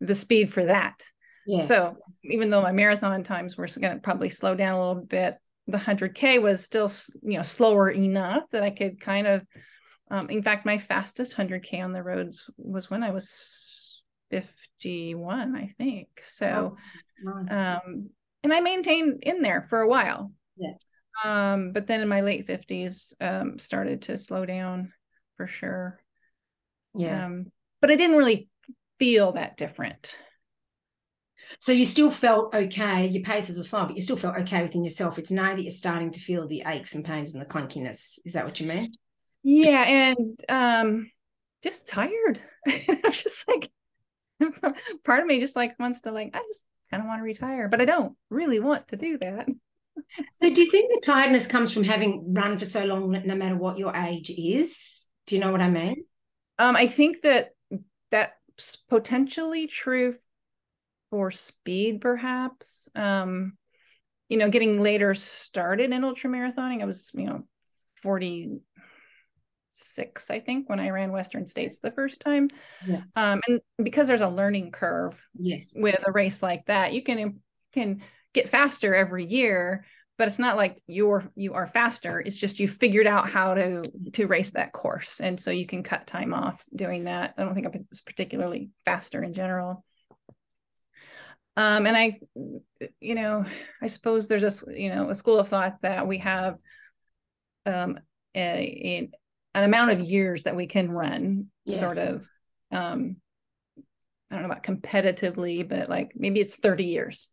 the 0.00 0.14
speed 0.14 0.52
for 0.52 0.64
that 0.64 1.02
yeah. 1.46 1.60
so 1.60 1.96
even 2.22 2.50
though 2.50 2.62
my 2.62 2.72
marathon 2.72 3.24
times 3.24 3.56
were 3.56 3.68
going 3.80 3.94
to 3.94 4.00
probably 4.00 4.28
slow 4.28 4.54
down 4.54 4.74
a 4.74 4.78
little 4.78 5.02
bit 5.02 5.36
the 5.66 5.78
100k 5.78 6.40
was 6.40 6.64
still 6.64 6.90
you 7.22 7.36
know 7.36 7.42
slower 7.42 7.90
enough 7.90 8.48
that 8.50 8.62
i 8.62 8.70
could 8.70 9.00
kind 9.00 9.26
of 9.26 9.44
um, 10.10 10.30
in 10.30 10.42
fact, 10.42 10.66
my 10.66 10.78
fastest 10.78 11.36
100K 11.36 11.82
on 11.82 11.92
the 11.92 12.02
roads 12.02 12.50
was 12.56 12.90
when 12.90 13.02
I 13.02 13.10
was 13.10 14.02
51, 14.30 15.56
I 15.56 15.74
think. 15.78 16.08
So, 16.22 16.76
oh, 17.26 17.42
nice. 17.42 17.50
um, 17.50 18.10
and 18.42 18.52
I 18.52 18.60
maintained 18.60 19.22
in 19.22 19.42
there 19.42 19.66
for 19.68 19.80
a 19.80 19.88
while. 19.88 20.32
Yeah. 20.56 20.74
Um, 21.24 21.72
but 21.72 21.86
then 21.86 22.00
in 22.00 22.08
my 22.08 22.20
late 22.20 22.46
50s, 22.46 23.12
um, 23.20 23.58
started 23.58 24.02
to 24.02 24.16
slow 24.16 24.46
down 24.46 24.92
for 25.36 25.46
sure. 25.46 26.00
Yeah. 26.94 27.26
Um, 27.26 27.52
but 27.80 27.90
I 27.90 27.96
didn't 27.96 28.16
really 28.16 28.48
feel 28.98 29.32
that 29.32 29.56
different. 29.56 30.16
So 31.60 31.72
you 31.72 31.86
still 31.86 32.10
felt 32.10 32.54
okay, 32.54 33.06
your 33.06 33.22
paces 33.22 33.56
were 33.56 33.64
slow, 33.64 33.86
but 33.86 33.96
you 33.96 34.02
still 34.02 34.16
felt 34.16 34.36
okay 34.38 34.62
within 34.62 34.84
yourself. 34.84 35.18
It's 35.18 35.30
now 35.30 35.54
that 35.54 35.62
you're 35.62 35.70
starting 35.70 36.10
to 36.12 36.20
feel 36.20 36.46
the 36.46 36.62
aches 36.66 36.94
and 36.94 37.04
pains 37.04 37.32
and 37.32 37.40
the 37.40 37.46
clunkiness. 37.46 38.18
Is 38.24 38.34
that 38.34 38.44
what 38.44 38.60
you 38.60 38.66
mean? 38.66 38.92
Yeah 39.42 39.82
and 39.82 40.44
um 40.48 41.10
just 41.62 41.88
tired 41.88 42.40
i'm 42.68 43.12
just 43.12 43.46
like 43.48 43.70
part 45.04 45.20
of 45.20 45.26
me 45.26 45.40
just 45.40 45.56
like 45.56 45.78
wants 45.78 46.02
to 46.02 46.12
like, 46.12 46.30
I 46.34 46.40
just 46.48 46.66
kind 46.90 47.02
of 47.02 47.06
want 47.06 47.20
to 47.20 47.24
retire, 47.24 47.68
but 47.68 47.80
I 47.80 47.84
don't 47.84 48.16
really 48.30 48.60
want 48.60 48.88
to 48.88 48.96
do 48.96 49.18
that. 49.18 49.48
so 50.32 50.52
do 50.52 50.62
you 50.62 50.70
think 50.70 50.92
the 50.92 51.00
tiredness 51.00 51.46
comes 51.46 51.72
from 51.72 51.84
having 51.84 52.32
run 52.32 52.58
for 52.58 52.64
so 52.64 52.84
long 52.84 53.10
no 53.24 53.34
matter 53.34 53.56
what 53.56 53.78
your 53.78 53.94
age 53.94 54.30
is? 54.30 55.04
Do 55.26 55.34
you 55.34 55.40
know 55.40 55.52
what 55.52 55.60
I 55.60 55.70
mean? 55.70 56.04
Um, 56.58 56.76
I 56.76 56.86
think 56.86 57.22
that 57.22 57.50
that's 58.10 58.76
potentially 58.88 59.66
true 59.66 60.16
for 61.10 61.30
speed, 61.30 62.00
perhaps. 62.00 62.88
Um, 62.94 63.56
you 64.28 64.36
know, 64.36 64.50
getting 64.50 64.80
later 64.80 65.14
started 65.14 65.92
in 65.92 66.02
ultramarathoning. 66.02 66.82
I 66.82 66.84
was, 66.84 67.12
you 67.14 67.24
know, 67.24 67.44
46, 69.78 70.30
I 70.30 70.40
think, 70.40 70.68
when 70.68 70.80
I 70.80 70.90
ran 70.90 71.12
Western 71.12 71.46
States 71.46 71.78
the 71.78 71.90
first 71.90 72.20
time. 72.20 72.48
Yeah. 72.86 73.02
Um, 73.14 73.40
and 73.46 73.60
because 73.82 74.08
there's 74.08 74.20
a 74.20 74.28
learning 74.28 74.72
curve 74.72 75.20
yes. 75.38 75.72
with 75.76 76.02
a 76.06 76.12
race 76.12 76.42
like 76.42 76.66
that, 76.66 76.92
you 76.92 77.02
can 77.02 77.40
can 77.72 78.02
get 78.34 78.48
faster 78.48 78.94
every 78.94 79.24
year, 79.24 79.84
but 80.16 80.26
it's 80.26 80.38
not 80.38 80.56
like 80.56 80.82
you're 80.86 81.30
you 81.36 81.54
are 81.54 81.66
faster. 81.66 82.20
It's 82.20 82.36
just 82.36 82.58
you 82.58 82.66
figured 82.68 83.06
out 83.06 83.30
how 83.30 83.54
to 83.54 83.82
to 84.14 84.26
race 84.26 84.52
that 84.52 84.72
course. 84.72 85.20
And 85.20 85.38
so 85.38 85.50
you 85.50 85.66
can 85.66 85.82
cut 85.82 86.06
time 86.06 86.34
off 86.34 86.62
doing 86.74 87.04
that. 87.04 87.34
I 87.36 87.44
don't 87.44 87.54
think 87.54 87.66
I 87.66 87.80
was 87.90 88.00
particularly 88.00 88.70
faster 88.84 89.22
in 89.22 89.32
general. 89.32 89.84
Um, 91.56 91.86
and 91.86 91.96
I, 91.96 92.16
you 93.00 93.16
know, 93.16 93.44
I 93.82 93.88
suppose 93.88 94.28
there's 94.28 94.62
a, 94.62 94.80
you 94.80 94.94
know, 94.94 95.10
a 95.10 95.14
school 95.14 95.40
of 95.40 95.48
thought 95.48 95.80
that 95.82 96.06
we 96.06 96.18
have 96.18 96.56
um, 97.66 97.98
a, 98.32 98.38
a, 98.40 99.10
an 99.54 99.64
amount 99.64 99.90
of 99.90 100.00
years 100.00 100.44
that 100.44 100.56
we 100.56 100.66
can 100.66 100.90
run 100.90 101.46
yes. 101.64 101.80
sort 101.80 101.98
of, 101.98 102.26
um, 102.70 103.16
I 104.30 104.34
don't 104.34 104.42
know 104.42 104.50
about 104.50 104.62
competitively, 104.62 105.66
but 105.66 105.88
like 105.88 106.12
maybe 106.14 106.40
it's 106.40 106.56
30 106.56 106.84
years. 106.84 107.30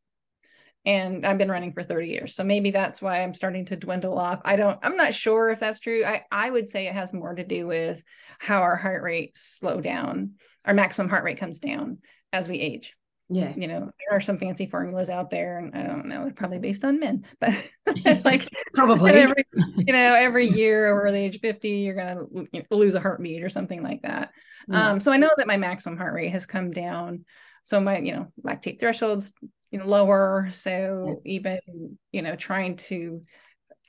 And 0.85 1.25
I've 1.25 1.39
been 1.39 1.49
running 1.49 1.73
for 1.73 1.81
30 1.81 2.07
years. 2.07 2.35
So 2.35 2.43
maybe 2.43 2.71
that's 2.71 3.01
why 3.01 3.23
I'm 3.23 3.33
starting 3.33 3.65
to 3.65 3.75
dwindle 3.75 4.19
off. 4.19 4.39
I 4.45 4.55
don't, 4.55 4.77
I'm 4.83 4.95
not 4.95 5.15
sure 5.15 5.49
if 5.49 5.59
that's 5.59 5.79
true. 5.79 6.05
I, 6.05 6.23
I 6.31 6.49
would 6.49 6.69
say 6.69 6.87
it 6.87 6.93
has 6.93 7.11
more 7.11 7.33
to 7.33 7.43
do 7.43 7.65
with 7.65 8.03
how 8.37 8.61
our 8.61 8.75
heart 8.75 9.01
rate 9.01 9.35
slow 9.35 9.81
down, 9.81 10.33
our 10.63 10.75
maximum 10.75 11.09
heart 11.09 11.23
rate 11.23 11.39
comes 11.39 11.59
down 11.59 11.97
as 12.31 12.47
we 12.47 12.59
age 12.59 12.95
yeah. 13.29 13.53
you 13.55 13.67
know 13.67 13.79
there 13.79 14.17
are 14.17 14.21
some 14.21 14.37
fancy 14.37 14.67
formulas 14.67 15.09
out 15.09 15.31
there 15.31 15.57
and 15.57 15.75
i 15.75 15.81
don't 15.81 16.05
know 16.05 16.25
they're 16.25 16.33
probably 16.33 16.59
based 16.59 16.85
on 16.85 16.99
men 16.99 17.25
but 17.39 17.53
like 18.25 18.47
probably. 18.73 19.11
every, 19.11 19.45
you 19.77 19.93
know 19.93 20.13
every 20.13 20.47
year 20.47 20.91
over 20.91 21.11
the 21.11 21.17
age 21.17 21.39
50 21.39 21.69
you're 21.69 21.95
gonna 21.95 22.25
lose 22.69 22.93
a 22.93 22.99
heartbeat 22.99 23.43
or 23.43 23.49
something 23.49 23.81
like 23.81 24.01
that. 24.03 24.31
Yeah. 24.67 24.91
um 24.91 24.99
so 24.99 25.11
i 25.11 25.17
know 25.17 25.31
that 25.37 25.47
my 25.47 25.57
maximum 25.57 25.97
heart 25.97 26.13
rate 26.13 26.31
has 26.31 26.45
come 26.45 26.71
down. 26.71 27.25
So 27.63 27.79
my 27.79 27.97
you 27.97 28.13
know 28.13 28.31
lactate 28.43 28.79
thresholds 28.79 29.33
you 29.71 29.79
know 29.79 29.87
lower. 29.87 30.49
So 30.51 31.21
yeah. 31.25 31.31
even 31.33 31.97
you 32.11 32.21
know 32.21 32.35
trying 32.35 32.77
to 32.77 33.21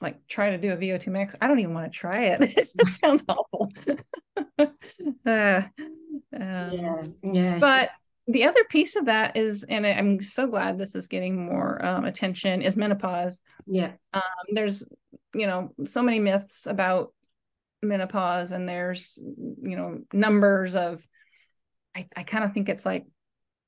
like 0.00 0.26
try 0.28 0.50
to 0.50 0.58
do 0.58 0.72
a 0.72 0.76
vo2 0.76 1.06
max 1.08 1.34
i 1.40 1.46
don't 1.46 1.58
even 1.58 1.74
want 1.74 1.90
to 1.90 1.98
try 1.98 2.24
it. 2.24 2.40
It 2.56 2.68
just 2.78 3.00
sounds 3.00 3.24
awful. 3.28 3.70
Uh, 4.58 5.62
um, 6.34 6.72
yeah 6.72 7.02
yeah. 7.22 7.58
but 7.58 7.90
the 8.26 8.44
other 8.44 8.64
piece 8.64 8.96
of 8.96 9.06
that 9.06 9.36
is, 9.36 9.64
and 9.64 9.86
I'm 9.86 10.22
so 10.22 10.46
glad 10.46 10.78
this 10.78 10.94
is 10.94 11.08
getting 11.08 11.46
more 11.46 11.84
um, 11.84 12.04
attention, 12.04 12.62
is 12.62 12.76
menopause. 12.76 13.42
Yeah. 13.66 13.92
Um, 14.12 14.22
there's, 14.52 14.84
you 15.34 15.46
know, 15.46 15.72
so 15.84 16.02
many 16.02 16.18
myths 16.18 16.66
about 16.66 17.12
menopause, 17.82 18.52
and 18.52 18.68
there's, 18.68 19.18
you 19.22 19.76
know, 19.76 20.00
numbers 20.12 20.74
of, 20.74 21.06
I, 21.94 22.06
I 22.16 22.22
kind 22.24 22.44
of 22.44 22.52
think 22.52 22.68
it's 22.68 22.84
like 22.84 23.06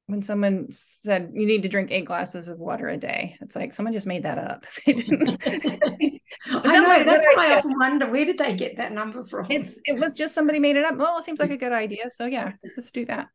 when 0.08 0.22
someone 0.22 0.68
said 0.70 1.32
you 1.34 1.46
need 1.46 1.62
to 1.62 1.68
drink 1.68 1.90
eight 1.90 2.06
glasses 2.06 2.48
of 2.48 2.58
water 2.58 2.88
a 2.88 2.96
day. 2.96 3.36
It's 3.42 3.54
like 3.54 3.74
someone 3.74 3.92
just 3.92 4.06
made 4.06 4.22
that 4.22 4.38
up. 4.38 4.64
They 4.86 4.94
didn't. 4.94 5.28
I 6.46 6.78
know 6.78 7.04
that's 7.04 7.26
why 7.34 7.52
I 7.52 7.58
often 7.58 7.78
wonder 7.78 8.10
where 8.10 8.24
did 8.24 8.38
they 8.38 8.56
get 8.56 8.78
that 8.78 8.92
number 8.92 9.22
from? 9.22 9.50
It's 9.50 9.80
it 9.84 9.98
was 9.98 10.14
just 10.14 10.34
somebody 10.34 10.60
made 10.60 10.76
it 10.76 10.84
up. 10.86 10.96
Well, 10.96 11.18
it 11.18 11.24
seems 11.24 11.40
like 11.40 11.50
a 11.50 11.58
good 11.58 11.72
idea. 11.72 12.10
So 12.10 12.24
yeah, 12.24 12.52
let's 12.76 12.90
do 12.90 13.04
that. 13.04 13.28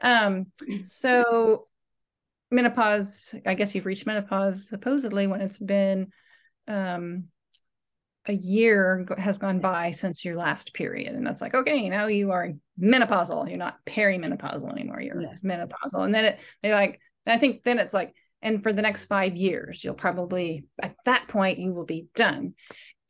Um, 0.00 0.46
so 0.82 1.66
menopause, 2.50 3.34
I 3.44 3.52
guess 3.52 3.74
you've 3.74 3.86
reached 3.86 4.06
menopause 4.06 4.66
supposedly 4.66 5.26
when 5.26 5.42
it's 5.42 5.58
been 5.58 6.10
um, 6.66 7.24
a 8.26 8.32
year 8.32 9.06
has 9.18 9.38
gone 9.38 9.60
by 9.60 9.90
since 9.90 10.24
your 10.24 10.36
last 10.36 10.72
period. 10.72 11.14
And 11.14 11.26
that's 11.26 11.40
like, 11.40 11.54
okay, 11.54 11.88
now 11.88 12.06
you 12.06 12.30
are 12.30 12.52
menopausal. 12.80 13.48
You're 13.48 13.58
not 13.58 13.78
perimenopausal 13.86 14.70
anymore. 14.70 15.00
You're 15.00 15.20
yeah. 15.20 15.34
menopausal. 15.44 16.04
And 16.04 16.14
then 16.14 16.24
it, 16.24 16.40
they 16.62 16.72
like, 16.72 17.00
I 17.26 17.38
think 17.38 17.64
then 17.64 17.78
it's 17.78 17.94
like, 17.94 18.14
and 18.40 18.62
for 18.62 18.72
the 18.72 18.82
next 18.82 19.06
five 19.06 19.36
years, 19.36 19.82
you'll 19.82 19.94
probably, 19.94 20.64
at 20.82 20.96
that 21.04 21.28
point, 21.28 21.58
you 21.58 21.72
will 21.72 21.84
be 21.84 22.06
done. 22.14 22.54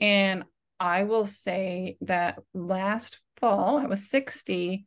And 0.01 0.45
I 0.79 1.05
will 1.05 1.27
say 1.27 1.97
that 2.03 2.39
last 2.53 3.21
fall, 3.41 3.79
I 3.79 3.87
was 3.87 4.11
60 4.11 4.87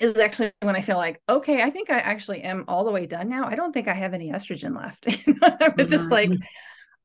is 0.00 0.18
actually 0.18 0.52
when 0.60 0.76
I 0.76 0.80
feel 0.80 0.96
like, 0.96 1.20
okay, 1.28 1.62
I 1.62 1.70
think 1.70 1.90
I 1.90 1.98
actually 1.98 2.42
am 2.42 2.64
all 2.68 2.84
the 2.84 2.92
way 2.92 3.06
done 3.06 3.28
now. 3.28 3.46
I 3.46 3.56
don't 3.56 3.72
think 3.72 3.88
I 3.88 3.94
have 3.94 4.14
any 4.14 4.30
estrogen 4.30 4.76
left. 4.76 5.06
it's 5.08 5.90
just 5.90 6.10
like, 6.10 6.28
mm-hmm. 6.28 6.42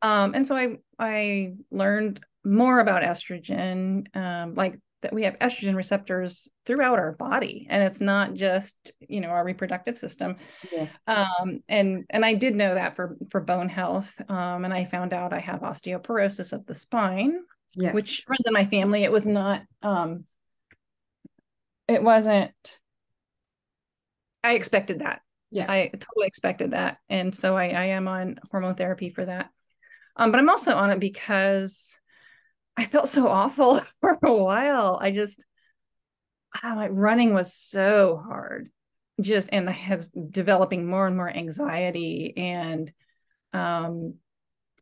Um, 0.03 0.35
and 0.35 0.45
so 0.45 0.55
I 0.55 0.77
I 0.99 1.53
learned 1.71 2.19
more 2.43 2.79
about 2.79 3.03
estrogen, 3.03 4.15
um, 4.15 4.53
like 4.53 4.79
that 5.01 5.13
we 5.13 5.23
have 5.23 5.39
estrogen 5.39 5.75
receptors 5.75 6.47
throughout 6.65 6.99
our 6.99 7.13
body, 7.13 7.65
and 7.69 7.81
it's 7.81 8.01
not 8.01 8.33
just 8.33 8.91
you 8.99 9.21
know 9.21 9.29
our 9.29 9.43
reproductive 9.43 9.97
system. 9.97 10.35
Yeah. 10.71 10.87
Um, 11.07 11.63
and 11.67 12.05
and 12.09 12.25
I 12.25 12.35
did 12.35 12.55
know 12.55 12.75
that 12.75 12.95
for 12.95 13.17
for 13.31 13.41
bone 13.41 13.69
health, 13.69 14.13
um, 14.29 14.65
and 14.65 14.73
I 14.73 14.85
found 14.85 15.13
out 15.13 15.33
I 15.33 15.39
have 15.39 15.61
osteoporosis 15.61 16.53
of 16.53 16.65
the 16.65 16.75
spine, 16.75 17.39
yes. 17.75 17.95
which 17.95 18.23
runs 18.27 18.45
in 18.45 18.53
my 18.53 18.65
family. 18.65 19.03
It 19.03 19.11
was 19.11 19.25
not 19.25 19.63
um, 19.81 20.25
it 21.87 22.03
wasn't 22.03 22.79
I 24.43 24.53
expected 24.55 24.99
that. 24.99 25.21
Yeah. 25.51 25.71
I 25.71 25.89
totally 25.93 26.27
expected 26.27 26.71
that. 26.71 26.97
And 27.09 27.33
so 27.33 27.55
I, 27.55 27.65
I 27.67 27.85
am 27.85 28.07
on 28.07 28.39
hormone 28.51 28.75
therapy 28.75 29.09
for 29.09 29.25
that. 29.25 29.49
Um, 30.15 30.31
but 30.31 30.39
I'm 30.39 30.49
also 30.49 30.75
on 30.75 30.91
it 30.91 30.99
because 30.99 31.99
I 32.77 32.85
felt 32.85 33.07
so 33.07 33.27
awful 33.27 33.81
for 34.01 34.17
a 34.23 34.33
while. 34.33 34.97
I 35.01 35.11
just, 35.11 35.45
oh, 36.63 36.87
running 36.87 37.33
was 37.33 37.53
so 37.53 38.21
hard. 38.25 38.69
Just, 39.21 39.49
and 39.51 39.69
I 39.69 39.95
was 39.95 40.09
developing 40.09 40.85
more 40.85 41.05
and 41.05 41.15
more 41.15 41.29
anxiety 41.29 42.33
and 42.35 42.91
um, 43.53 44.15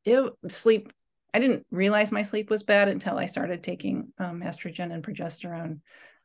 it 0.06 0.34
sleep. 0.48 0.92
I 1.34 1.40
didn't 1.40 1.66
realize 1.72 2.12
my 2.12 2.24
sleep 2.24 2.50
was 2.50 2.64
bad 2.64 2.88
until 2.88 3.18
I 3.18 3.26
started 3.26 3.64
taking 3.64 4.14
um, 4.18 4.42
estrogen 4.42 4.94
and 4.94 5.04
progesterone 5.04 5.80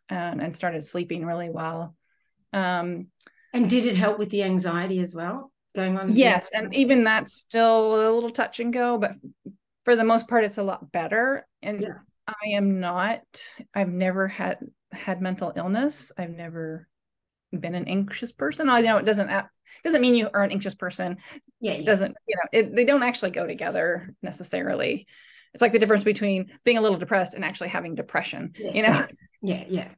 and, 0.09 0.41
and 0.41 0.57
started 0.57 0.85
sleeping 0.85 1.25
really 1.25 1.51
well. 1.51 1.97
Um, 2.53 3.09
and 3.53 3.71
did 3.71 3.87
it 3.87 3.97
help 3.97 4.19
with 4.19 4.31
the 4.31 4.43
anxiety 4.43 5.01
as 5.01 5.15
well 5.15 5.53
going 5.77 5.97
on? 5.97 6.15
Yes, 6.15 6.51
and 6.53 6.75
even 6.75 7.05
that's 7.05 7.35
still 7.35 7.95
a 7.95 8.11
little 8.13 8.31
touch 8.31 8.59
and 8.59 8.73
go, 8.73 8.99
but 8.99 9.13
for 9.85 9.95
the 9.95 10.03
most 10.03 10.27
part, 10.27 10.43
it's 10.43 10.59
a 10.59 10.65
lot 10.65 10.91
better. 10.91 11.47
And 11.63 11.81
yeah. 11.81 11.99
I 12.27 12.57
am 12.57 12.81
not. 12.81 13.23
I've 13.73 13.89
never 13.89 14.27
had 14.27 14.59
had 14.91 15.23
mental 15.23 15.53
illness. 15.55 16.11
I've 16.19 16.31
never 16.31 16.89
been 17.53 17.77
an 17.77 17.87
anxious 17.87 18.33
person. 18.33 18.69
I 18.69 18.81
know 18.81 18.97
it 18.97 19.07
doesn't 19.07 19.31
doesn't 19.85 20.01
mean 20.01 20.17
you 20.17 20.29
are 20.35 20.43
an 20.43 20.51
anxious 20.51 20.75
person. 20.75 21.19
Yeah, 21.61 21.75
yeah. 21.75 21.79
It 21.79 21.87
doesn't 21.87 22.17
you 22.27 22.37
know 22.37 22.49
it, 22.59 22.75
they 22.75 22.85
don't 22.85 23.05
actually 23.05 23.31
go 23.31 23.47
together 23.47 24.15
necessarily. 24.23 25.07
It's 25.55 25.63
like 25.63 25.73
the 25.73 25.79
difference 25.79 26.05
between 26.05 26.51
being 26.65 26.79
a 26.79 26.81
little 26.81 26.99
depressed 26.99 27.35
and 27.35 27.45
actually 27.45 27.69
having 27.69 27.95
depression. 27.95 28.53
Yes, 28.59 28.75
you 28.75 28.83
know. 28.83 29.07
Yeah, 29.43 29.65
yeah. 29.69 29.89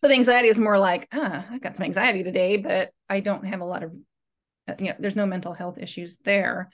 But 0.00 0.10
anxiety 0.10 0.48
is 0.48 0.58
more 0.58 0.78
like, 0.78 1.08
ah, 1.12 1.46
I've 1.50 1.62
got 1.62 1.76
some 1.76 1.84
anxiety 1.84 2.22
today, 2.22 2.58
but 2.58 2.90
I 3.08 3.20
don't 3.20 3.46
have 3.46 3.60
a 3.60 3.64
lot 3.64 3.82
of, 3.82 3.96
you 4.78 4.86
know, 4.86 4.94
there's 4.98 5.16
no 5.16 5.26
mental 5.26 5.52
health 5.52 5.78
issues 5.78 6.18
there. 6.24 6.70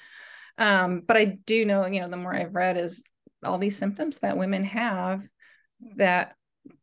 Um, 0.58 1.02
but 1.06 1.16
I 1.16 1.38
do 1.46 1.64
know, 1.64 1.86
you 1.86 2.00
know, 2.00 2.08
the 2.08 2.16
more 2.16 2.34
I've 2.34 2.54
read 2.54 2.76
is 2.76 3.04
all 3.44 3.58
these 3.58 3.76
symptoms 3.76 4.18
that 4.18 4.36
women 4.36 4.64
have 4.64 5.22
that 5.96 6.34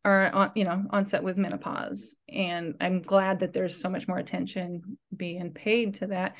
are 0.04 0.30
on, 0.34 0.52
you 0.54 0.64
know, 0.64 0.84
onset 0.90 1.22
with 1.22 1.38
menopause. 1.38 2.16
And 2.28 2.74
I'm 2.80 3.02
glad 3.02 3.40
that 3.40 3.52
there's 3.52 3.80
so 3.80 3.88
much 3.88 4.08
more 4.08 4.18
attention 4.18 4.98
being 5.14 5.52
paid 5.52 5.94
to 5.94 6.08
that. 6.08 6.34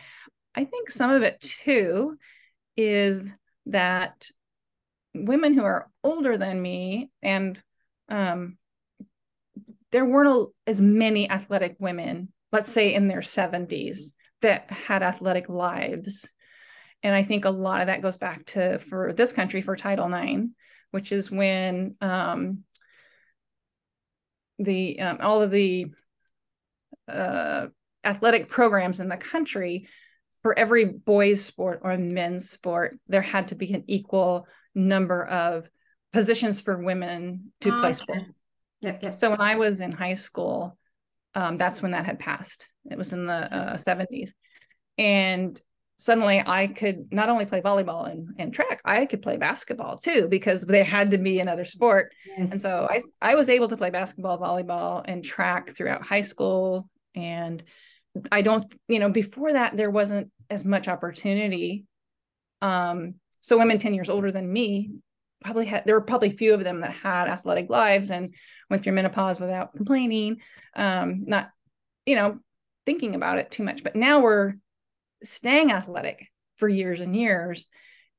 I 0.55 0.65
think 0.65 0.91
some 0.91 1.11
of 1.11 1.23
it 1.23 1.41
too 1.41 2.19
is 2.77 3.33
that 3.67 4.29
women 5.15 5.55
who 5.55 5.65
are 5.65 5.91
older 6.03 6.37
than 6.37 6.61
me 6.61 7.11
and 7.23 7.61
um, 8.09 8.59
there 9.93 10.05
weren't 10.05 10.51
as 10.67 10.81
many 10.81 11.31
athletic 11.31 11.77
women, 11.79 12.33
let's 12.53 12.71
say 12.71 12.95
in 12.95 13.09
their 13.09 13.21
70s, 13.21 14.13
that 14.43 14.71
had 14.71 15.03
athletic 15.03 15.49
lives. 15.49 16.31
And 17.03 17.15
I 17.15 17.23
think 17.23 17.45
a 17.45 17.51
lot 17.51 17.81
of 17.81 17.87
that 17.87 18.03
goes 18.03 18.17
back 18.17 18.45
to 18.47 18.79
for 18.79 19.13
this 19.13 19.33
country 19.33 19.63
for 19.63 19.77
Title 19.77 20.13
IX, 20.13 20.49
which 20.91 21.13
is 21.13 21.31
when 21.31 21.97
um, 22.01 22.65
the 24.59 25.01
um, 25.01 25.19
all 25.21 25.43
of 25.43 25.51
the 25.51 25.87
uh, 27.09 27.67
athletic 28.05 28.49
programs 28.49 29.01
in 29.01 29.09
the 29.09 29.17
country 29.17 29.89
for 30.43 30.59
every 30.59 30.85
boys 30.85 31.45
sport 31.45 31.81
or 31.83 31.97
men's 31.97 32.49
sport 32.49 32.99
there 33.09 33.23
had 33.23 33.49
to 33.49 33.55
be 33.55 33.73
an 33.73 33.85
equal 33.87 34.47
number 34.75 35.25
of 35.27 35.69
positions 36.13 36.61
for 36.61 36.79
women 36.79 37.53
to 37.61 37.75
oh, 37.75 37.81
play 37.81 37.93
sport 37.93 38.23
yep, 38.81 39.03
yep. 39.03 39.15
so 39.15 39.31
when 39.31 39.41
i 39.41 39.57
was 39.57 39.81
in 39.81 39.91
high 39.91 40.15
school 40.15 40.79
um, 41.35 41.57
that's 41.57 41.83
when 41.83 41.93
that 41.93 42.07
had 42.07 42.19
passed 42.19 42.67
it 42.91 42.99
was 42.99 43.13
in 43.13 43.27
the 43.27 43.33
uh, 43.33 43.77
70s 43.77 44.31
and 44.97 45.61
suddenly 45.99 46.43
I 46.45 46.69
could 46.69 47.13
not 47.13 47.29
only 47.29 47.45
play 47.45 47.61
volleyball 47.61 48.11
and, 48.11 48.29
and 48.39 48.55
track, 48.55 48.81
I 48.85 49.05
could 49.05 49.21
play 49.21 49.37
basketball 49.37 49.99
too 49.99 50.29
because 50.29 50.63
there 50.63 50.85
had 50.85 51.11
to 51.11 51.19
be 51.19 51.41
another 51.41 51.65
sport. 51.65 52.13
Yes. 52.27 52.53
And 52.53 52.61
so 52.61 52.89
I 52.89 53.03
I 53.21 53.35
was 53.35 53.49
able 53.49 53.69
to 53.69 53.77
play 53.77 53.91
basketball, 53.91 54.39
volleyball, 54.39 55.05
and 55.05 55.25
track 55.25 55.77
throughout 55.77 56.07
high 56.07 56.23
school. 56.23 56.89
And 57.15 57.63
I 58.31 58.43
don't, 58.43 58.73
you 58.87 59.01
know, 59.01 59.11
before 59.11 59.53
that 59.53 59.77
there 59.77 59.91
wasn't 59.91 60.31
as 60.49 60.65
much 60.65 60.89
opportunity. 60.89 61.85
Um, 62.63 63.15
so 63.41 63.59
women 63.59 63.79
10 63.79 63.95
years 63.95 64.09
older 64.09 64.33
than 64.33 64.53
me 64.53 64.91
probably 65.43 65.67
had 65.67 65.85
there 65.85 65.95
were 65.95 66.01
probably 66.01 66.31
few 66.31 66.55
of 66.55 66.65
them 66.65 66.81
that 66.81 66.93
had 66.93 67.29
athletic 67.29 67.71
lives 67.71 68.11
and 68.11 68.35
went 68.71 68.83
through 68.83 68.93
menopause 68.93 69.41
without 69.41 69.75
complaining. 69.75 70.41
Um, 70.75 71.25
not, 71.27 71.51
you 72.07 72.15
know, 72.15 72.39
thinking 72.87 73.15
about 73.15 73.39
it 73.39 73.51
too 73.51 73.63
much. 73.63 73.83
But 73.83 73.97
now 73.97 74.21
we're 74.21 74.55
staying 75.23 75.73
athletic 75.73 76.29
for 76.57 76.69
years 76.69 77.01
and 77.01 77.15
years 77.15 77.67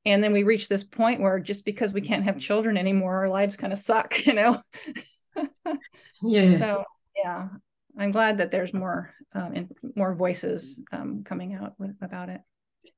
and 0.06 0.24
then 0.24 0.32
we 0.32 0.42
reach 0.42 0.68
this 0.68 0.84
point 0.84 1.20
where 1.20 1.38
just 1.38 1.64
because 1.64 1.92
we 1.92 2.00
can't 2.00 2.24
have 2.24 2.38
children 2.38 2.76
anymore 2.76 3.16
our 3.16 3.28
lives 3.28 3.56
kind 3.56 3.72
of 3.72 3.78
suck 3.78 4.26
you 4.26 4.32
know 4.32 4.62
yeah 6.22 6.56
so 6.56 6.84
yeah 7.16 7.48
i'm 7.98 8.10
glad 8.10 8.38
that 8.38 8.50
there's 8.50 8.74
more 8.74 9.12
um, 9.34 9.52
and 9.54 9.70
more 9.94 10.14
voices 10.14 10.82
um, 10.92 11.22
coming 11.24 11.54
out 11.54 11.74
with, 11.78 11.94
about 12.02 12.28
it 12.28 12.40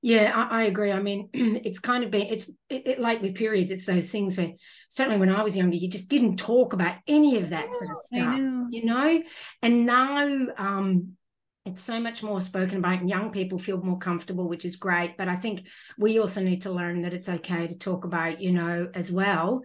yeah 0.03 0.33
I, 0.35 0.61
I, 0.61 0.63
agree 0.65 0.93
i 0.93 1.01
mean 1.01 1.31
it's 1.33 1.79
kind 1.79 2.05
of 2.05 2.11
been 2.11 2.27
it's 2.27 2.49
it, 2.69 2.87
it, 2.87 3.01
like 3.01 3.23
with 3.23 3.35
periods 3.35 3.71
it's 3.71 3.87
those 3.87 4.11
things 4.11 4.37
where 4.37 4.53
certainly 4.89 5.19
when 5.19 5.31
i 5.31 5.43
was 5.43 5.57
younger 5.57 5.77
you 5.77 5.89
just 5.89 6.11
didn't 6.11 6.37
talk 6.37 6.73
about 6.73 6.97
any 7.07 7.37
of 7.39 7.51
that 7.51 7.73
sort 7.73 7.91
of 7.91 7.97
stuff 8.05 8.39
know. 8.39 8.67
you 8.71 8.85
know 8.85 9.23
and 9.63 9.87
now 9.87 10.47
um 10.59 11.13
it's 11.65 11.85
so 11.85 12.01
much 12.01 12.25
more 12.25 12.41
spoken 12.41 12.79
about 12.79 12.99
and 12.99 13.09
young 13.09 13.31
people 13.31 13.59
feel 13.59 13.81
more 13.81 13.99
comfortable 13.99 14.49
which 14.49 14.65
is 14.65 14.77
great 14.77 15.17
but 15.17 15.29
i 15.29 15.37
think 15.37 15.67
we 15.97 16.19
also 16.19 16.43
need 16.43 16.63
to 16.63 16.73
learn 16.73 17.03
that 17.03 17.15
it's 17.15 17.29
okay 17.29 17.69
to 17.69 17.79
talk 17.79 18.05
about 18.05 18.41
you 18.41 18.51
know 18.51 18.89
as 18.95 19.13
well 19.13 19.63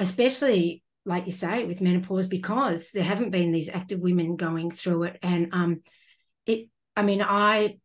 especially 0.00 0.82
like 1.04 1.26
you 1.26 1.32
say 1.32 1.64
with 1.64 1.82
menopause 1.82 2.26
because 2.26 2.88
there 2.94 3.04
haven't 3.04 3.30
been 3.30 3.52
these 3.52 3.68
active 3.68 4.00
women 4.00 4.36
going 4.36 4.70
through 4.70 5.04
it 5.04 5.18
and 5.22 5.52
um 5.52 5.80
it 6.46 6.68
i 6.96 7.02
mean 7.02 7.20
i 7.20 7.76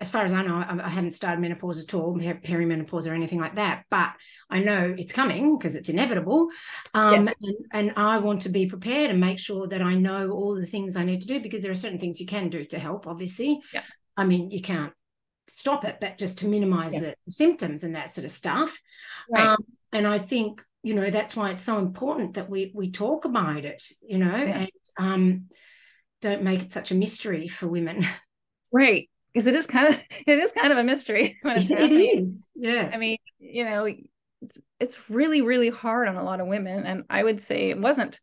as 0.00 0.10
far 0.10 0.24
as 0.24 0.32
I 0.32 0.42
know, 0.42 0.54
I, 0.56 0.88
haven't 0.88 1.12
started 1.12 1.40
menopause 1.40 1.82
at 1.82 1.92
all, 1.92 2.14
perimenopause 2.14 3.10
or 3.10 3.14
anything 3.14 3.40
like 3.40 3.56
that. 3.56 3.84
But 3.90 4.12
I 4.48 4.60
know 4.60 4.94
it's 4.96 5.12
coming 5.12 5.58
because 5.58 5.74
it's 5.74 5.88
inevitable. 5.88 6.48
Um, 6.94 7.24
yes. 7.24 7.34
and, 7.42 7.56
and, 7.72 7.92
I 7.96 8.18
want 8.18 8.42
to 8.42 8.48
be 8.48 8.66
prepared 8.66 9.10
and 9.10 9.20
make 9.20 9.40
sure 9.40 9.66
that 9.66 9.82
I 9.82 9.94
know 9.94 10.30
all 10.30 10.54
the 10.54 10.66
things 10.66 10.96
I 10.96 11.04
need 11.04 11.22
to 11.22 11.26
do 11.26 11.40
because 11.40 11.62
there 11.62 11.72
are 11.72 11.76
certain 11.76 11.98
things 11.98 12.20
you 12.20 12.26
can 12.26 12.48
do 12.48 12.64
to 12.66 12.78
help, 12.78 13.08
obviously. 13.08 13.60
Yeah. 13.74 13.82
I 14.16 14.24
mean, 14.24 14.52
you 14.52 14.62
can't 14.62 14.92
stop 15.48 15.84
it, 15.84 15.96
but 16.00 16.16
just 16.16 16.38
to 16.38 16.48
minimize 16.48 16.94
yeah. 16.94 17.00
the 17.00 17.14
symptoms 17.28 17.82
and 17.82 17.96
that 17.96 18.14
sort 18.14 18.24
of 18.24 18.30
stuff. 18.30 18.78
Right. 19.28 19.48
Um, 19.48 19.64
and 19.92 20.06
I 20.06 20.18
think, 20.18 20.62
you 20.84 20.94
know, 20.94 21.10
that's 21.10 21.34
why 21.34 21.50
it's 21.50 21.64
so 21.64 21.78
important 21.78 22.34
that 22.34 22.48
we 22.48 22.70
we 22.72 22.92
talk 22.92 23.24
about 23.24 23.64
it, 23.64 23.82
you 24.06 24.18
know, 24.18 24.36
yeah. 24.36 24.58
and 24.58 24.70
um, 24.96 25.44
don't 26.20 26.44
make 26.44 26.62
it 26.62 26.72
such 26.72 26.92
a 26.92 26.94
mystery 26.94 27.48
for 27.48 27.66
women. 27.66 28.06
Right 28.70 29.07
because 29.32 29.46
it 29.46 29.54
is 29.54 29.66
kind 29.66 29.88
of 29.88 30.00
it 30.26 30.38
is 30.38 30.52
kind 30.52 30.72
of 30.72 30.78
a 30.78 30.84
mystery 30.84 31.38
when 31.42 31.56
it's 31.56 31.68
happening. 31.68 32.00
It 32.00 32.28
is. 32.28 32.48
Yeah. 32.54 32.90
I 32.92 32.96
mean, 32.96 33.18
you 33.38 33.64
know, 33.64 33.86
it's 34.40 34.58
it's 34.78 35.10
really 35.10 35.42
really 35.42 35.70
hard 35.70 36.08
on 36.08 36.16
a 36.16 36.24
lot 36.24 36.40
of 36.40 36.46
women, 36.46 36.86
and 36.86 37.04
I 37.10 37.22
would 37.22 37.40
say 37.40 37.70
it 37.70 37.80
wasn't 37.80 38.20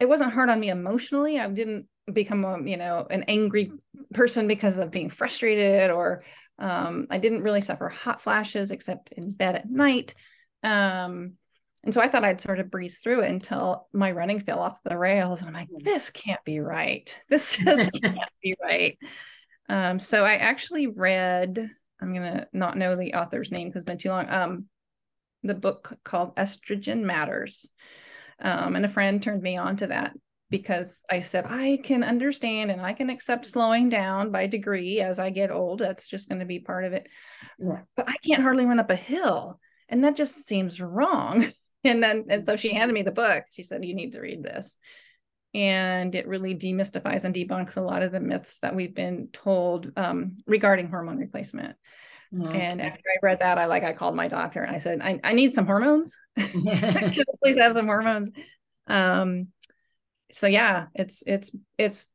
it 0.00 0.08
wasn't 0.08 0.32
hard 0.32 0.48
on 0.48 0.60
me 0.60 0.68
emotionally. 0.68 1.38
I 1.38 1.48
didn't 1.48 1.86
become 2.12 2.44
a 2.44 2.60
you 2.62 2.76
know 2.76 3.06
an 3.10 3.24
angry 3.28 3.72
person 4.14 4.48
because 4.48 4.78
of 4.78 4.90
being 4.90 5.10
frustrated, 5.10 5.90
or 5.90 6.22
um, 6.58 7.06
I 7.10 7.18
didn't 7.18 7.42
really 7.42 7.60
suffer 7.60 7.88
hot 7.88 8.20
flashes 8.20 8.70
except 8.70 9.12
in 9.12 9.32
bed 9.32 9.56
at 9.56 9.70
night. 9.70 10.14
Um, 10.62 11.34
and 11.84 11.92
so 11.92 12.00
I 12.00 12.08
thought 12.08 12.24
I'd 12.24 12.40
sort 12.40 12.60
of 12.60 12.70
breeze 12.70 12.98
through 12.98 13.22
it 13.22 13.30
until 13.30 13.88
my 13.92 14.12
running 14.12 14.38
fell 14.38 14.60
off 14.60 14.82
the 14.84 14.96
rails. 14.96 15.40
And 15.40 15.48
I'm 15.48 15.54
like, 15.54 15.68
this 15.82 16.10
can't 16.10 16.42
be 16.44 16.60
right. 16.60 17.18
This 17.28 17.56
just 17.64 17.90
can't 18.00 18.18
be 18.42 18.54
right. 18.62 18.96
Um, 19.68 19.98
so 19.98 20.24
I 20.24 20.36
actually 20.36 20.86
read, 20.86 21.70
I'm 22.00 22.14
gonna 22.14 22.46
not 22.52 22.76
know 22.76 22.96
the 22.96 23.14
author's 23.14 23.50
name 23.50 23.68
because 23.68 23.82
it's 23.82 23.88
been 23.88 23.98
too 23.98 24.10
long. 24.10 24.28
Um, 24.28 24.66
the 25.42 25.54
book 25.54 25.98
called 26.04 26.36
Estrogen 26.36 27.02
Matters. 27.02 27.72
Um, 28.40 28.76
and 28.76 28.84
a 28.84 28.88
friend 28.88 29.22
turned 29.22 29.42
me 29.42 29.56
on 29.56 29.76
to 29.76 29.88
that 29.88 30.12
because 30.50 31.04
I 31.10 31.20
said, 31.20 31.46
I 31.46 31.78
can 31.82 32.04
understand 32.04 32.70
and 32.70 32.80
I 32.80 32.92
can 32.92 33.08
accept 33.08 33.46
slowing 33.46 33.88
down 33.88 34.30
by 34.30 34.46
degree 34.46 35.00
as 35.00 35.18
I 35.18 35.30
get 35.30 35.50
old. 35.50 35.80
That's 35.80 36.08
just 36.08 36.28
going 36.28 36.40
to 36.40 36.46
be 36.46 36.58
part 36.58 36.84
of 36.84 36.92
it. 36.92 37.08
Yeah. 37.58 37.82
But 37.96 38.08
I 38.08 38.16
can't 38.24 38.42
hardly 38.42 38.66
run 38.66 38.80
up 38.80 38.90
a 38.90 38.96
hill. 38.96 39.58
And 39.88 40.04
that 40.04 40.16
just 40.16 40.46
seems 40.46 40.80
wrong. 40.80 41.46
and 41.84 42.02
then, 42.02 42.26
and 42.28 42.44
so 42.44 42.56
she 42.56 42.72
handed 42.72 42.94
me 42.94 43.02
the 43.02 43.12
book. 43.12 43.44
She 43.50 43.62
said, 43.62 43.84
You 43.84 43.94
need 43.94 44.12
to 44.12 44.20
read 44.20 44.42
this 44.42 44.78
and 45.54 46.14
it 46.14 46.26
really 46.26 46.54
demystifies 46.54 47.24
and 47.24 47.34
debunks 47.34 47.76
a 47.76 47.80
lot 47.80 48.02
of 48.02 48.12
the 48.12 48.20
myths 48.20 48.58
that 48.62 48.74
we've 48.74 48.94
been 48.94 49.28
told 49.32 49.92
um, 49.96 50.38
regarding 50.46 50.88
hormone 50.88 51.18
replacement. 51.18 51.76
Okay. 52.34 52.60
And 52.60 52.80
after 52.80 53.02
I 53.06 53.18
read 53.22 53.40
that, 53.40 53.58
I 53.58 53.66
like 53.66 53.84
I 53.84 53.92
called 53.92 54.16
my 54.16 54.28
doctor 54.28 54.62
and 54.62 54.74
I 54.74 54.78
said, 54.78 55.00
I, 55.02 55.20
I 55.22 55.34
need 55.34 55.52
some 55.52 55.66
hormones. 55.66 56.16
please 56.36 57.58
have 57.58 57.74
some 57.74 57.86
hormones? 57.86 58.30
Um, 58.86 59.48
so 60.30 60.46
yeah, 60.46 60.86
it's 60.94 61.22
it's 61.26 61.54
it's 61.76 62.08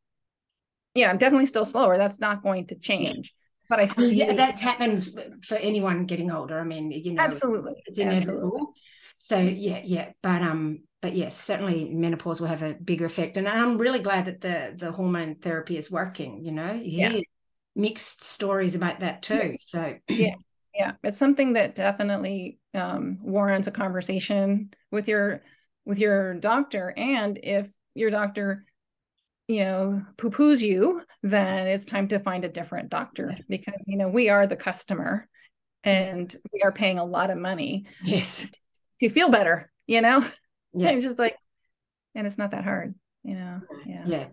yeah, 0.96 1.12
I'm 1.12 1.20
definitely 1.20 1.46
still 1.46 1.66
slower. 1.66 1.98
That's 1.98 2.20
not 2.20 2.42
going 2.42 2.68
to 2.68 2.76
change. 2.76 3.34
But 3.70 3.80
I 3.80 3.86
feel 3.86 4.12
yeah, 4.12 4.34
that 4.34 4.60
happens 4.60 5.16
for 5.44 5.56
anyone 5.56 6.06
getting 6.06 6.32
older. 6.32 6.60
I 6.60 6.64
mean, 6.64 6.92
you 6.92 7.14
know, 7.14 7.22
absolutely, 7.22 7.76
it's 7.86 8.00
inevitable. 8.00 8.48
Absolutely. 8.48 8.74
So 9.18 9.40
yeah, 9.40 9.82
yeah, 9.84 10.10
but 10.24 10.42
um, 10.42 10.80
but 11.02 11.16
yes, 11.16 11.40
certainly 11.40 11.86
menopause 11.86 12.42
will 12.42 12.48
have 12.48 12.64
a 12.64 12.74
bigger 12.74 13.06
effect. 13.06 13.38
And 13.38 13.48
I'm 13.48 13.78
really 13.78 14.00
glad 14.00 14.26
that 14.26 14.42
the 14.42 14.74
the 14.76 14.92
hormone 14.92 15.36
therapy 15.36 15.78
is 15.78 15.92
working. 15.92 16.44
You 16.44 16.52
know, 16.52 16.74
you 16.74 17.00
yeah. 17.00 17.10
hear 17.10 17.24
mixed 17.76 18.24
stories 18.24 18.76
about 18.76 19.02
that 19.02 19.22
too. 19.22 19.56
So 19.60 19.96
yeah, 20.08 20.36
yeah, 20.74 20.94
it's 21.04 21.18
something 21.18 21.54
that 21.54 21.76
definitely 21.76 22.60
um, 22.74 23.20
warrants 23.22 23.68
a 23.68 23.72
conversation 23.72 24.72
with 24.92 25.08
your 25.08 25.44
with 25.86 26.00
your 26.00 26.34
doctor. 26.36 26.94
And 26.98 27.40
if 27.44 27.70
your 27.94 28.10
doctor, 28.10 28.66
you 29.48 29.66
know, 29.66 30.04
poo 30.18 30.32
poos 30.32 30.62
you, 30.62 31.04
then 31.22 31.68
it's 31.68 31.86
time 31.86 32.08
to 32.08 32.20
find 32.20 32.44
a 32.44 32.50
different 32.50 32.90
doctor 32.90 33.38
because 33.48 33.84
you 33.86 33.98
know 33.98 34.08
we 34.08 34.30
are 34.30 34.48
the 34.48 34.56
customer, 34.56 35.30
and 35.84 36.36
we 36.52 36.64
are 36.64 36.72
paying 36.72 36.98
a 36.98 37.06
lot 37.06 37.30
of 37.30 37.38
money. 37.38 37.86
Yes, 38.04 38.48
to 39.00 39.10
feel 39.10 39.30
better. 39.30 39.72
You 39.86 40.02
know 40.02 40.28
yeah. 40.74 40.90
It's 40.90 41.06
just 41.06 41.20
like 41.20 41.36
and 42.16 42.26
it's 42.26 42.38
not 42.38 42.52
that 42.52 42.64
hard 42.64 42.96
you 43.28 43.36
know? 43.36 43.60
Yeah. 43.86 44.04
Yeah. 44.06 44.26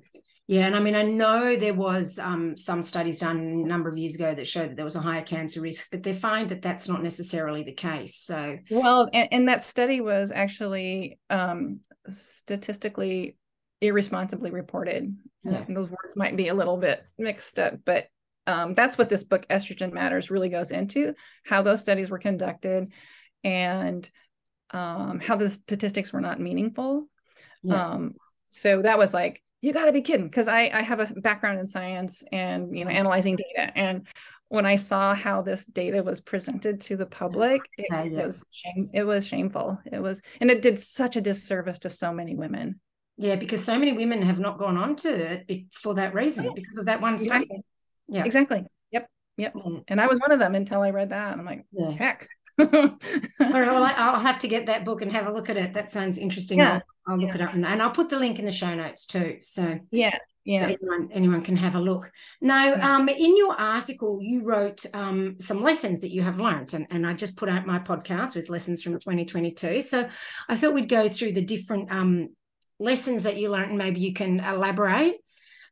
Yeah 0.47 0.67
and 0.67 0.77
i 0.77 0.81
mean 0.81 0.95
i 0.95 1.03
know 1.03 1.57
there 1.57 1.75
was 1.75 2.19
um, 2.19 2.55
some 2.57 2.83
studies 2.83 3.19
done 3.19 3.39
a 3.39 3.67
number 3.67 3.89
of 3.89 3.97
years 3.97 4.15
ago 4.15 4.35
that 4.35 4.47
showed 4.47 4.71
that 4.71 4.77
there 4.77 4.85
was 4.85 4.95
a 4.95 5.01
higher 5.01 5.23
cancer 5.23 5.61
risk 5.61 5.89
but 5.91 6.03
they 6.03 6.13
find 6.13 6.51
that 6.51 6.61
that's 6.61 6.87
not 6.87 7.03
necessarily 7.03 7.63
the 7.63 7.73
case 7.73 8.17
so. 8.17 8.59
Well 8.71 9.09
and, 9.13 9.29
and 9.33 9.49
that 9.49 9.65
study 9.65 10.01
was 10.01 10.33
actually 10.33 11.19
um, 11.31 11.81
statistically 12.07 13.37
irresponsibly 13.81 14.51
reported. 14.51 15.17
Yeah. 15.45 15.65
those 15.69 15.89
words 15.89 16.17
might 16.17 16.37
be 16.37 16.49
a 16.49 16.55
little 16.55 16.77
bit 16.77 17.03
mixed 17.19 17.59
up 17.59 17.79
but 17.85 18.07
um, 18.47 18.75
that's 18.75 18.99
what 18.99 19.09
this 19.09 19.25
book 19.25 19.47
estrogen 19.49 19.93
matters 19.93 20.31
really 20.31 20.51
goes 20.51 20.71
into 20.71 21.15
how 21.47 21.63
those 21.63 21.81
studies 21.81 22.11
were 22.11 22.19
conducted 22.19 22.93
and 23.43 24.11
um, 24.75 25.21
how 25.21 25.37
the 25.37 25.51
statistics 25.51 26.13
were 26.13 26.21
not 26.21 26.41
meaningful. 26.41 27.09
Yeah. 27.63 27.93
Um, 27.93 28.15
so 28.49 28.83
that 28.83 28.99
was 28.99 29.15
like, 29.15 29.43
you 29.63 29.73
got 29.73 29.87
to 29.87 29.93
be 29.93 30.03
kidding, 30.03 30.27
because 30.27 30.49
I 30.49 30.71
I 30.75 30.83
have 30.83 31.01
a 31.01 31.07
background 31.21 31.59
in 31.59 31.67
science 31.67 32.23
and 32.31 32.77
you 32.77 32.85
know 32.85 32.91
analyzing 32.91 33.37
data, 33.37 33.73
and 33.75 34.07
when 34.49 34.67
I 34.67 34.77
saw 34.77 35.15
how 35.15 35.41
this 35.41 35.65
data 35.65 36.03
was 36.03 36.21
presented 36.21 36.83
to 36.83 36.97
the 36.97 37.07
public, 37.07 37.63
it 37.79 37.87
yeah, 37.91 38.05
yeah. 38.05 38.27
was 38.27 38.45
shame, 38.53 38.91
it 38.93 39.05
was 39.05 39.27
shameful. 39.27 39.79
It 39.91 40.03
was, 40.03 40.21
and 40.41 40.51
it 40.51 40.61
did 40.61 40.79
such 40.79 41.17
a 41.17 41.23
disservice 41.23 41.79
to 41.81 41.91
so 41.91 42.13
many 42.13 42.35
women. 42.37 42.79
Yeah, 43.17 43.37
because 43.37 43.65
so 43.65 43.79
many 43.79 43.93
women 43.93 44.21
have 44.23 44.39
not 44.39 44.59
gone 44.59 44.77
on 44.77 44.97
to 44.97 45.43
it 45.49 45.67
for 45.73 45.95
that 45.95 46.13
reason, 46.15 46.53
because 46.55 46.77
of 46.77 46.85
that 46.87 47.01
one 47.01 47.17
study. 47.17 47.45
Exactly. 47.45 47.65
Yeah, 48.09 48.25
exactly. 48.25 48.65
Yep, 48.91 49.09
yep. 49.39 49.55
Mm. 49.55 49.85
And 49.89 49.99
I 49.99 50.09
was 50.09 50.21
one 50.21 50.31
of 50.31 50.39
them 50.39 50.55
until 50.55 50.83
I 50.83 50.91
read 50.91 51.09
that. 51.09 51.33
I'm 51.33 51.45
like, 51.47 51.65
yeah. 51.73 51.93
heck, 51.93 52.29
all 52.59 52.67
right, 52.69 53.67
well, 53.67 53.85
I'll 53.85 54.21
have 54.21 54.39
to 54.41 54.49
get 54.49 54.67
that 54.67 54.85
book 54.85 55.03
and 55.03 55.11
have 55.13 55.27
a 55.27 55.33
look 55.33 55.51
at 55.51 55.57
it. 55.57 55.75
That 55.75 55.91
sounds 55.91 56.19
interesting. 56.19 56.59
Yeah. 56.59 56.81
I'll, 57.07 57.15
I'll 57.15 57.19
look 57.19 57.35
yeah. 57.35 57.35
it 57.37 57.41
up 57.43 57.55
and, 57.55 57.67
and 57.67 57.83
I'll 57.83 57.91
put 57.91 58.09
the 58.09 58.19
link 58.19 58.39
in 58.39 58.45
the 58.45 58.53
show 58.53 58.75
notes 58.75 59.07
too. 59.07 59.39
So 59.43 59.79
yeah, 59.91 60.17
yeah. 60.45 60.61
So 60.61 60.65
anyone, 60.67 61.09
anyone 61.13 61.43
can 61.43 61.57
have 61.57 61.75
a 61.75 61.81
look. 61.81 62.11
Now, 62.41 62.75
Yeah. 62.75 62.97
um, 62.97 63.09
in 63.09 63.37
your 63.37 63.59
article, 63.59 64.21
you 64.23 64.43
wrote 64.45 64.85
um, 64.95 65.37
some 65.41 65.63
lessons 65.63 66.01
that 66.03 66.13
you 66.13 66.23
have 66.23 66.39
learnt, 66.39 66.75
and, 66.75 66.87
and 66.91 67.07
I 67.07 67.15
just 67.15 67.37
put 67.37 67.49
out 67.49 67.67
my 67.67 67.79
podcast 67.79 68.37
with 68.37 68.51
lessons 68.51 68.83
from 68.83 68.95
2022. 68.95 69.81
So 69.81 70.09
I 70.49 70.57
thought 70.57 70.75
we'd 70.75 70.89
go 70.89 71.09
through 71.09 71.33
the 71.33 71.43
different 71.43 71.91
um, 71.91 72.29
lessons 72.79 73.23
that 73.23 73.37
you 73.37 73.51
learned, 73.51 73.71
and 73.71 73.79
maybe 73.79 74.01
you 74.01 74.13
can 74.13 74.41
elaborate 74.41 75.17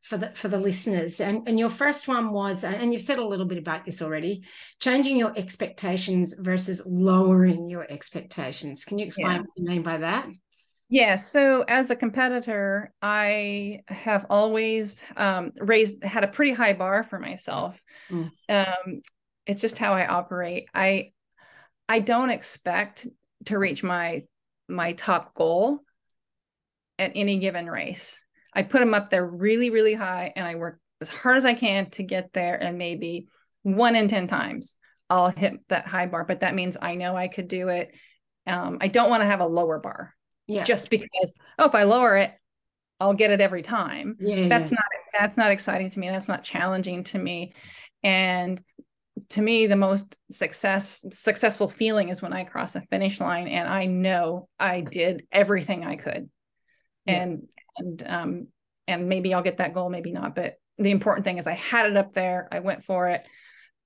for 0.03 0.19
the 0.19 0.33
for 0.35 0.49
the 0.49 0.59
listeners. 0.59 1.21
And 1.21 1.49
and 1.49 1.59
your 1.59 1.71
first 1.71 2.09
one 2.09 2.33
was, 2.33 2.65
and 2.65 2.93
you've 2.93 3.03
said 3.03 3.19
a 3.19 3.27
little 3.27 3.47
bit 3.47 3.59
about 3.59 3.85
this 3.85 4.03
already, 4.03 4.45
changing 4.81 5.17
your 5.17 5.33
expectations 5.37 6.35
versus 6.39 6.83
lowering 6.87 7.71
your 7.71 7.91
expectations. 7.91 8.85
Can 8.85 8.99
you 8.99 9.07
explain 9.07 9.33
Yeah. 9.33 9.39
what 9.39 9.51
you 9.57 9.65
mean 9.65 9.83
by 9.83 9.99
that? 9.99 10.27
Yeah, 10.89 11.17
so 11.17 11.63
as 11.63 11.89
a 11.89 11.97
competitor, 11.97 12.93
I 13.01 13.81
have 13.89 14.27
always 14.29 15.03
um, 15.17 15.53
raised 15.57 16.05
had 16.05 16.23
a 16.23 16.29
pretty 16.29 16.53
high 16.53 16.75
bar 16.75 17.03
for 17.03 17.19
myself. 17.19 17.81
Mm. 18.11 18.31
Um, 18.51 19.01
it's 19.47 19.63
just 19.63 19.79
how 19.79 19.95
I 19.95 20.07
operate. 20.07 20.67
I 20.75 21.13
I 21.89 22.01
don't 22.01 22.31
expect 22.31 23.07
to 23.47 23.59
reach 23.59 23.83
my 23.83 24.25
my 24.69 24.93
top 24.93 25.35
goal 25.35 25.81
at 26.99 27.13
any 27.15 27.39
given 27.39 27.71
race. 27.71 28.25
I 28.55 28.63
put 28.63 28.81
them 28.81 28.95
up 28.95 29.11
there 29.11 29.27
really, 29.27 29.71
really 29.71 29.95
high, 29.95 30.33
and 30.37 30.47
I 30.47 30.55
work 30.57 30.81
as 31.01 31.09
hard 31.09 31.39
as 31.39 31.45
I 31.47 31.55
can 31.55 31.91
to 31.91 32.03
get 32.03 32.33
there. 32.33 32.57
And 32.63 32.79
maybe 32.79 33.27
one 33.63 33.97
in 33.97 34.09
ten 34.09 34.27
times 34.27 34.77
I'll 35.11 35.31
hit 35.31 35.55
that 35.69 35.87
high 35.87 36.07
bar, 36.07 36.25
but 36.25 36.41
that 36.41 36.55
means 36.55 36.77
I 36.81 36.95
know 36.95 37.17
I 37.17 37.29
could 37.29 37.49
do 37.49 37.69
it. 37.69 37.95
Um, 38.47 38.79
I 38.81 38.89
don't 38.89 39.11
want 39.11 39.23
to 39.23 39.27
have 39.27 39.41
a 39.41 39.47
lower 39.47 39.79
bar 39.79 40.15
Yeah, 40.47 40.65
just 40.65 40.91
because 40.91 41.33
oh 41.59 41.67
if 41.67 41.75
i 41.77 41.85
lower 41.85 42.17
it 42.17 42.33
i'll 42.99 43.15
get 43.15 43.31
it 43.31 43.41
every 43.41 43.63
time 43.63 44.17
yeah, 44.19 44.49
that's 44.49 44.73
yeah. 44.73 44.77
not 44.77 44.85
that's 45.21 45.37
not 45.37 45.53
exciting 45.53 45.91
to 45.91 46.01
me 46.01 46.09
that's 46.09 46.27
not 46.29 46.43
challenging 46.43 47.05
to 47.05 47.19
me 47.19 47.53
and 48.03 48.61
to 49.29 49.41
me 49.41 49.67
the 49.67 49.77
most 49.77 50.17
success 50.31 51.05
successful 51.13 51.69
feeling 51.69 52.09
is 52.09 52.21
when 52.21 52.33
i 52.33 52.43
cross 52.45 52.75
a 52.75 52.81
finish 52.91 53.21
line 53.21 53.47
and 53.47 53.69
i 53.69 53.87
know 53.87 54.49
i 54.59 54.81
did 54.81 55.25
everything 55.31 55.85
i 55.85 55.95
could 55.97 56.29
Yeah. 57.07 57.23
and 57.23 57.49
and 57.77 58.03
um 58.07 58.47
and 58.87 59.09
maybe 59.09 59.33
i'll 59.35 59.43
get 59.43 59.59
that 59.59 59.75
goal 59.75 59.89
maybe 59.89 60.13
not 60.13 60.35
but 60.35 60.57
the 60.79 60.91
important 60.91 61.25
thing 61.25 61.39
is 61.39 61.47
i 61.47 61.55
had 61.55 61.91
it 61.91 61.97
up 61.97 62.13
there 62.15 62.49
i 62.53 62.61
went 62.61 62.85
for 62.85 63.09
it 63.09 63.27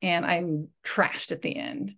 and 0.03 0.25
i'm 0.25 0.69
trashed 0.85 1.33
at 1.33 1.43
the 1.43 1.57
end 1.57 1.95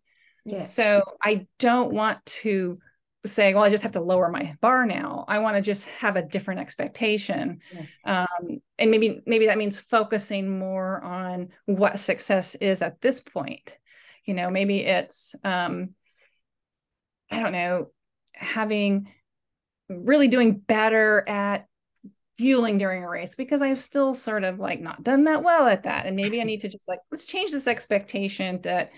yeah. 0.49 0.59
so 0.59 1.03
I 1.23 1.47
don't 1.59 1.93
want 1.93 2.25
to 2.27 2.79
say, 3.27 3.53
well, 3.53 3.65
I 3.65 3.69
just 3.69 3.83
have 3.83 3.93
to 3.93 4.01
lower 4.01 4.31
my 4.31 4.57
bar 4.61 4.87
now. 4.87 5.25
I 5.29 5.41
want 5.41 5.57
to 5.57 5.63
just 5.63 5.87
have 5.87 6.17
a 6.17 6.23
different 6.23 6.61
expectation. 6.61 7.61
Um, 8.05 8.61
and 8.79 8.91
maybe 8.91 9.21
maybe 9.27 9.47
that 9.47 9.59
means 9.59 9.79
focusing 9.79 10.59
more 10.59 11.03
on 11.03 11.49
what 11.67 12.01
success 12.01 12.55
is 12.55 12.81
at 12.81 13.01
this 13.01 13.21
point. 13.21 13.77
You 14.25 14.35
know, 14.35 14.51
maybe 14.51 14.79
it's 14.85 15.35
um, 15.45 15.91
I 17.31 17.43
don't 17.43 17.53
know, 17.53 17.89
having 18.33 19.13
really 19.89 20.29
doing 20.29 20.55
better 20.55 21.29
at 21.29 21.67
fueling 22.39 22.79
during 22.79 23.05
a 23.05 23.09
race 23.09 23.35
because 23.35 23.61
I've 23.61 23.81
still 23.81 24.15
sort 24.15 24.45
of 24.45 24.59
like 24.59 24.81
not 24.81 25.03
done 25.03 25.25
that 25.25 25.43
well 25.43 25.67
at 25.67 25.83
that. 25.83 26.07
And 26.07 26.17
maybe 26.17 26.41
I 26.41 26.45
need 26.45 26.63
to 26.63 26.69
just 26.69 26.89
like, 26.89 27.01
let's 27.11 27.25
change 27.25 27.53
this 27.53 27.67
expectation 27.67 28.61
that 28.63 28.91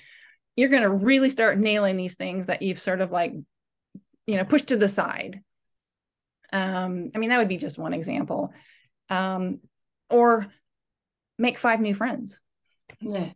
you're 0.57 0.69
going 0.69 0.83
to 0.83 0.91
really 0.91 1.31
start 1.31 1.59
nailing 1.59 1.97
these 1.97 2.17
things 2.17 2.47
that 2.47 2.63
you've 2.63 2.81
sort 2.81 3.01
of 3.01 3.11
like, 3.11 3.33
you 4.27 4.37
know, 4.37 4.45
pushed 4.45 4.69
to 4.69 4.77
the 4.77 4.89
side. 4.89 5.41
Um, 6.53 7.11
I 7.15 7.19
mean, 7.19 7.31
that 7.31 7.39
would 7.39 7.49
be 7.49 7.57
just 7.57 7.79
one 7.79 7.95
example. 7.95 8.53
Um, 9.09 9.61
or 10.11 10.47
make 11.39 11.57
five 11.57 11.81
new 11.81 11.95
friends 11.95 12.39
yeah. 13.01 13.31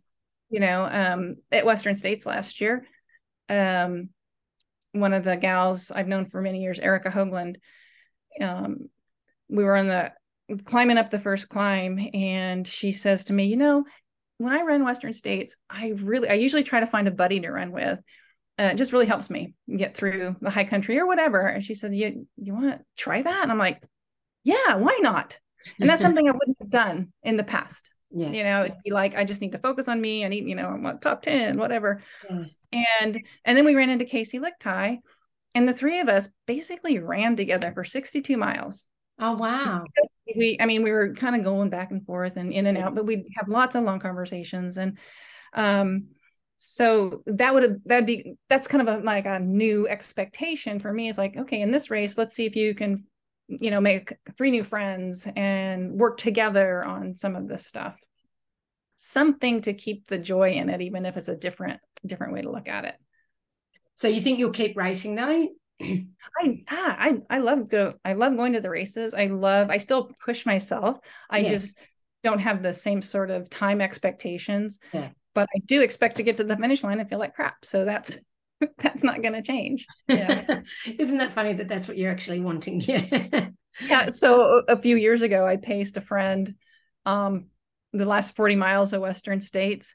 you 0.49 0.59
know 0.59 0.83
um 0.83 1.37
at 1.51 1.65
western 1.65 1.95
states 1.95 2.25
last 2.25 2.61
year 2.61 2.85
um 3.49 4.09
one 4.91 5.13
of 5.13 5.23
the 5.23 5.35
gals 5.35 5.91
i've 5.91 6.07
known 6.07 6.25
for 6.25 6.41
many 6.41 6.61
years 6.61 6.79
erica 6.79 7.09
hoagland 7.09 7.55
um 8.41 8.89
we 9.49 9.63
were 9.63 9.75
on 9.75 9.87
the 9.87 10.11
climbing 10.63 10.97
up 10.97 11.09
the 11.09 11.19
first 11.19 11.49
climb 11.49 12.09
and 12.13 12.67
she 12.67 12.91
says 12.91 13.25
to 13.25 13.33
me 13.33 13.45
you 13.45 13.57
know 13.57 13.83
when 14.37 14.53
i 14.53 14.61
run 14.61 14.83
western 14.83 15.13
states 15.13 15.55
i 15.69 15.93
really 15.97 16.29
i 16.29 16.33
usually 16.33 16.63
try 16.63 16.79
to 16.79 16.87
find 16.87 17.07
a 17.07 17.11
buddy 17.11 17.39
to 17.39 17.51
run 17.51 17.71
with. 17.71 17.99
Uh, 18.57 18.69
it 18.71 18.77
just 18.77 18.93
really 18.93 19.05
helps 19.05 19.29
me 19.29 19.53
get 19.75 19.97
through 19.97 20.33
the 20.39 20.49
high 20.49 20.63
country 20.63 20.97
or 20.97 21.05
whatever. 21.05 21.41
And 21.41 21.61
she 21.61 21.75
said 21.75 21.93
you 21.93 22.25
you 22.37 22.53
want 22.53 22.71
to 22.71 22.79
try 22.95 23.21
that? 23.21 23.43
And 23.43 23.51
i'm 23.51 23.57
like 23.57 23.81
yeah 24.43 24.75
why 24.75 24.97
not? 25.01 25.39
And 25.79 25.89
that's 25.89 26.01
something 26.01 26.27
i 26.27 26.31
wouldn't 26.39 26.57
have 26.61 26.69
done 26.69 27.11
in 27.23 27.35
the 27.37 27.43
past. 27.43 27.91
Yeah. 28.11 28.29
you 28.29 28.43
know 28.43 28.63
it'd 28.63 28.77
be 28.85 28.91
like 28.91 29.13
i 29.15 29.25
just 29.25 29.41
need 29.41 29.51
to 29.51 29.59
focus 29.59 29.89
on 29.89 29.99
me 29.99 30.23
i 30.23 30.29
need 30.29 30.47
you 30.47 30.55
know 30.55 30.67
i 30.67 30.75
want 30.77 31.01
top 31.01 31.21
10 31.23 31.57
whatever. 31.57 32.01
Yeah. 32.29 32.43
and 32.71 33.19
and 33.43 33.57
then 33.57 33.65
we 33.65 33.75
ran 33.75 33.89
into 33.89 34.05
Kaci 34.05 34.39
Lickteig 34.39 34.99
and 35.53 35.67
the 35.67 35.73
three 35.73 35.99
of 35.99 36.07
us 36.07 36.29
basically 36.45 36.99
ran 36.99 37.35
together 37.35 37.73
for 37.73 37.83
62 37.83 38.37
miles 38.37 38.87
Oh 39.19 39.33
wow. 39.35 39.85
we 40.35 40.57
i 40.59 40.65
mean 40.65 40.83
we 40.83 40.91
were 40.91 41.13
kind 41.13 41.35
of 41.35 41.43
going 41.43 41.69
back 41.69 41.91
and 41.91 42.05
forth 42.05 42.37
and 42.37 42.51
in 42.51 42.65
and 42.65 42.77
out 42.77 42.95
but 42.95 43.05
we'd 43.05 43.25
have 43.37 43.47
lots 43.47 43.75
of 43.75 43.83
long 43.83 43.99
conversations 43.99 44.77
and 44.77 44.97
um 45.53 46.07
so 46.57 47.21
that 47.25 47.53
would 47.53 47.63
have 47.63 47.75
that'd 47.85 48.05
be 48.05 48.35
that's 48.49 48.67
kind 48.67 48.87
of 48.87 49.01
a, 49.01 49.03
like 49.03 49.25
a 49.25 49.39
new 49.39 49.87
expectation 49.87 50.79
for 50.79 50.91
me 50.91 51.07
is 51.07 51.17
like 51.17 51.35
okay 51.37 51.61
in 51.61 51.71
this 51.71 51.89
race 51.89 52.17
let's 52.17 52.33
see 52.33 52.45
if 52.45 52.55
you 52.55 52.73
can 52.73 53.05
you 53.47 53.69
know 53.71 53.81
make 53.81 54.13
three 54.37 54.51
new 54.51 54.63
friends 54.63 55.27
and 55.35 55.91
work 55.91 56.17
together 56.17 56.83
on 56.83 57.13
some 57.13 57.35
of 57.35 57.47
this 57.47 57.65
stuff 57.65 57.95
something 58.95 59.61
to 59.61 59.73
keep 59.73 60.07
the 60.07 60.17
joy 60.17 60.51
in 60.51 60.69
it 60.69 60.81
even 60.81 61.05
if 61.05 61.17
it's 61.17 61.27
a 61.27 61.35
different 61.35 61.79
different 62.05 62.33
way 62.33 62.41
to 62.41 62.51
look 62.51 62.67
at 62.67 62.85
it 62.85 62.95
So 63.95 64.07
you 64.07 64.21
think 64.21 64.39
you'll 64.39 64.51
keep 64.51 64.75
racing 64.77 65.15
though? 65.15 65.49
I 65.81 66.59
ah, 66.69 66.95
I 66.97 67.17
I 67.29 67.37
love 67.39 67.69
go 67.69 67.95
I 68.03 68.13
love 68.13 68.35
going 68.37 68.53
to 68.53 68.61
the 68.61 68.69
races. 68.69 69.13
I 69.13 69.27
love 69.27 69.69
I 69.69 69.77
still 69.77 70.11
push 70.25 70.45
myself. 70.45 70.99
I 71.29 71.39
Yes. 71.39 71.51
just 71.51 71.79
don't 72.23 72.39
have 72.39 72.63
the 72.63 72.73
same 72.73 73.01
sort 73.01 73.29
of 73.29 73.49
time 73.49 73.81
expectations. 73.81 74.79
Yeah. 74.93 75.09
But 75.33 75.49
I 75.55 75.59
do 75.65 75.81
expect 75.81 76.17
to 76.17 76.23
get 76.23 76.37
to 76.37 76.43
the 76.43 76.55
finish 76.57 76.83
line 76.83 76.99
and 76.99 77.09
feel 77.09 77.19
like 77.19 77.35
crap. 77.35 77.65
So 77.65 77.83
that's 77.85 78.17
that's 78.77 79.03
not 79.03 79.21
going 79.21 79.33
to 79.33 79.41
change. 79.41 79.85
Yeah. 80.07 80.61
Isn't 80.99 81.17
that 81.17 81.33
funny 81.33 81.53
that 81.53 81.67
that's 81.67 81.87
what 81.87 81.97
you're 81.97 82.11
actually 82.11 82.39
wanting? 82.41 82.81
Yeah. 82.87 83.49
yeah. 83.81 84.07
So 84.07 84.61
a 84.69 84.81
few 84.81 84.95
years 84.95 85.21
ago, 85.21 85.45
I 85.45 85.57
paced 85.57 85.97
a 85.97 86.01
friend 86.01 86.55
um, 87.05 87.47
the 87.91 88.05
last 88.05 88.35
40 88.35 88.55
miles 88.55 88.93
of 88.93 89.01
Western 89.01 89.41
States, 89.41 89.93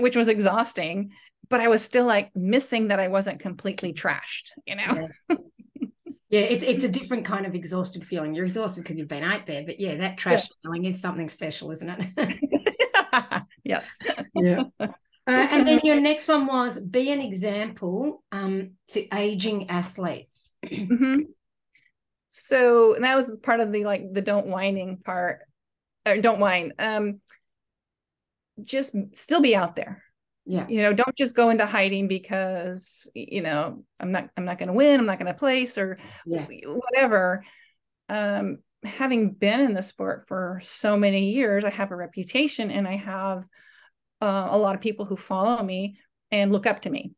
which 0.00 0.16
was 0.16 0.26
exhausting. 0.28 1.12
But 1.50 1.60
I 1.60 1.68
was 1.68 1.82
still 1.82 2.06
like 2.06 2.34
missing 2.34 2.88
that 2.88 3.00
I 3.00 3.08
wasn't 3.08 3.40
completely 3.40 3.92
trashed, 3.92 4.50
you 4.66 4.76
know? 4.76 5.08
Yeah, 6.30 6.42
it's 6.42 6.62
it's 6.62 6.84
a 6.84 6.88
different 6.88 7.24
kind 7.26 7.44
of 7.44 7.56
exhausted 7.56 8.06
feeling. 8.06 8.36
You're 8.36 8.44
exhausted 8.44 8.84
because 8.84 8.96
you've 8.96 9.08
been 9.08 9.24
out 9.24 9.46
there, 9.46 9.64
but 9.66 9.80
yeah, 9.80 9.96
that 9.96 10.16
trash 10.16 10.48
feeling 10.62 10.84
is 10.84 11.00
something 11.00 11.28
special, 11.28 11.72
isn't 11.72 11.90
it? 12.16 13.42
yes. 13.64 13.98
yeah. 14.34 14.62
Uh, 14.78 14.86
and 15.26 15.66
then 15.66 15.80
your 15.82 16.00
next 16.00 16.28
one 16.28 16.46
was 16.46 16.78
be 16.78 17.10
an 17.10 17.20
example 17.20 18.22
um, 18.30 18.72
to 18.88 19.06
aging 19.12 19.70
athletes. 19.70 20.50
hmm 20.64 21.22
So 22.28 22.96
that 23.00 23.16
was 23.16 23.36
part 23.42 23.58
of 23.58 23.72
the 23.72 23.84
like 23.84 24.12
the 24.12 24.22
don't 24.22 24.46
whining 24.46 24.98
part, 25.04 25.40
or 26.06 26.16
don't 26.18 26.38
whine. 26.38 26.72
Um, 26.78 27.20
just 28.62 28.94
still 29.14 29.40
be 29.40 29.56
out 29.56 29.74
there. 29.74 30.02
Yeah. 30.50 30.66
You 30.68 30.82
know, 30.82 30.92
don't 30.92 31.14
just 31.14 31.36
go 31.36 31.50
into 31.50 31.64
hiding 31.64 32.08
because 32.08 33.08
you 33.14 33.40
know 33.40 33.84
I'm 34.00 34.10
not 34.10 34.30
I'm 34.36 34.44
not 34.44 34.58
going 34.58 34.66
to 34.66 34.72
win. 34.72 34.98
I'm 34.98 35.06
not 35.06 35.20
going 35.20 35.32
to 35.32 35.38
place 35.38 35.78
or 35.78 35.98
Yeah. 36.26 36.44
whatever. 36.66 37.44
Um, 38.08 38.58
having 38.82 39.30
been 39.30 39.60
in 39.60 39.74
the 39.74 39.82
sport 39.82 40.26
for 40.26 40.60
so 40.64 40.96
many 40.96 41.30
years, 41.30 41.64
I 41.64 41.70
have 41.70 41.92
a 41.92 41.96
reputation 41.96 42.72
and 42.72 42.88
I 42.88 42.96
have 42.96 43.44
uh, 44.20 44.48
a 44.50 44.58
lot 44.58 44.74
of 44.74 44.80
people 44.80 45.04
who 45.04 45.16
follow 45.16 45.62
me 45.62 46.00
and 46.32 46.50
look 46.50 46.66
up 46.66 46.82
to 46.82 46.90
me. 46.90 47.12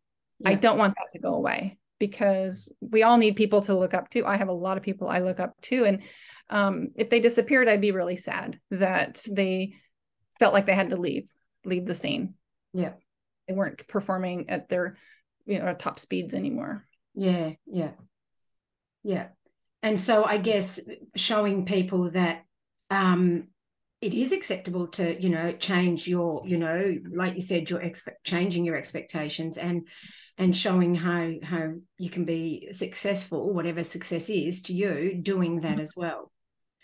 I 0.45 0.55
don't 0.55 0.77
want 0.77 0.95
that 0.97 1.09
to 1.13 1.19
go 1.19 1.35
away 1.35 1.79
because 1.99 2.71
we 2.81 3.03
all 3.03 3.17
need 3.17 3.37
people 3.37 3.63
to 3.63 3.79
look 3.79 3.95
up 3.95 4.11
to. 4.11 4.27
I 4.27 4.37
have 4.37 4.49
a 4.49 4.53
lot 4.53 4.77
of 4.77 4.83
people 4.83 5.09
I 5.09 5.21
look 5.21 5.41
up 5.41 5.55
to. 5.63 5.85
And 5.85 6.03
um, 6.51 6.89
if 6.97 7.09
they 7.09 7.21
disappeared, 7.21 7.69
I'd 7.69 7.81
be 7.81 7.93
really 7.93 8.17
sad 8.17 8.59
that 8.73 9.25
they 9.31 9.77
felt 10.39 10.53
like 10.53 10.67
they 10.67 10.75
had 10.75 10.91
to 10.91 10.97
leave, 10.97 11.29
leave 11.65 11.87
the 11.87 11.95
scene. 11.95 12.35
Yeah. 12.75 12.93
They 13.49 13.55
weren't 13.55 13.87
performing 13.89 14.51
at 14.51 14.69
their, 14.69 14.97
you 15.47 15.59
know, 15.59 15.75
top 15.75 15.99
speeds 15.99 16.35
anymore. 16.35 16.87
Yeah, 17.15 17.51
yeah, 17.67 17.91
yeah. 19.03 19.29
And 19.83 20.01
so 20.01 20.25
I 20.25 20.39
guess 20.39 20.81
showing 21.17 21.67
people 21.67 22.11
that 22.13 22.45
um, 22.91 23.49
it 24.01 24.15
is 24.15 24.33
acceptable 24.33 24.89
to, 24.89 25.21
you 25.21 25.29
know, 25.29 25.53
change 25.53 26.07
your, 26.07 26.43
you 26.47 26.57
know, 26.57 26.97
like 27.15 27.35
you 27.35 27.41
said, 27.41 27.69
your 27.69 27.81
expect 27.81 28.25
changing 28.25 28.65
your 28.65 28.77
expectations 28.77 29.59
and 29.59 29.89
and 30.39 30.57
showing 30.57 30.95
how 30.95 31.33
how 31.43 31.73
you 31.99 32.11
can 32.11 32.25
be 32.25 32.69
successful, 32.73 33.53
whatever 33.53 33.85
success 33.85 34.31
is 34.31 34.63
to 34.63 34.73
you, 34.73 35.19
doing 35.21 35.61
that 35.61 35.79
as 35.81 35.95
well. 35.97 36.33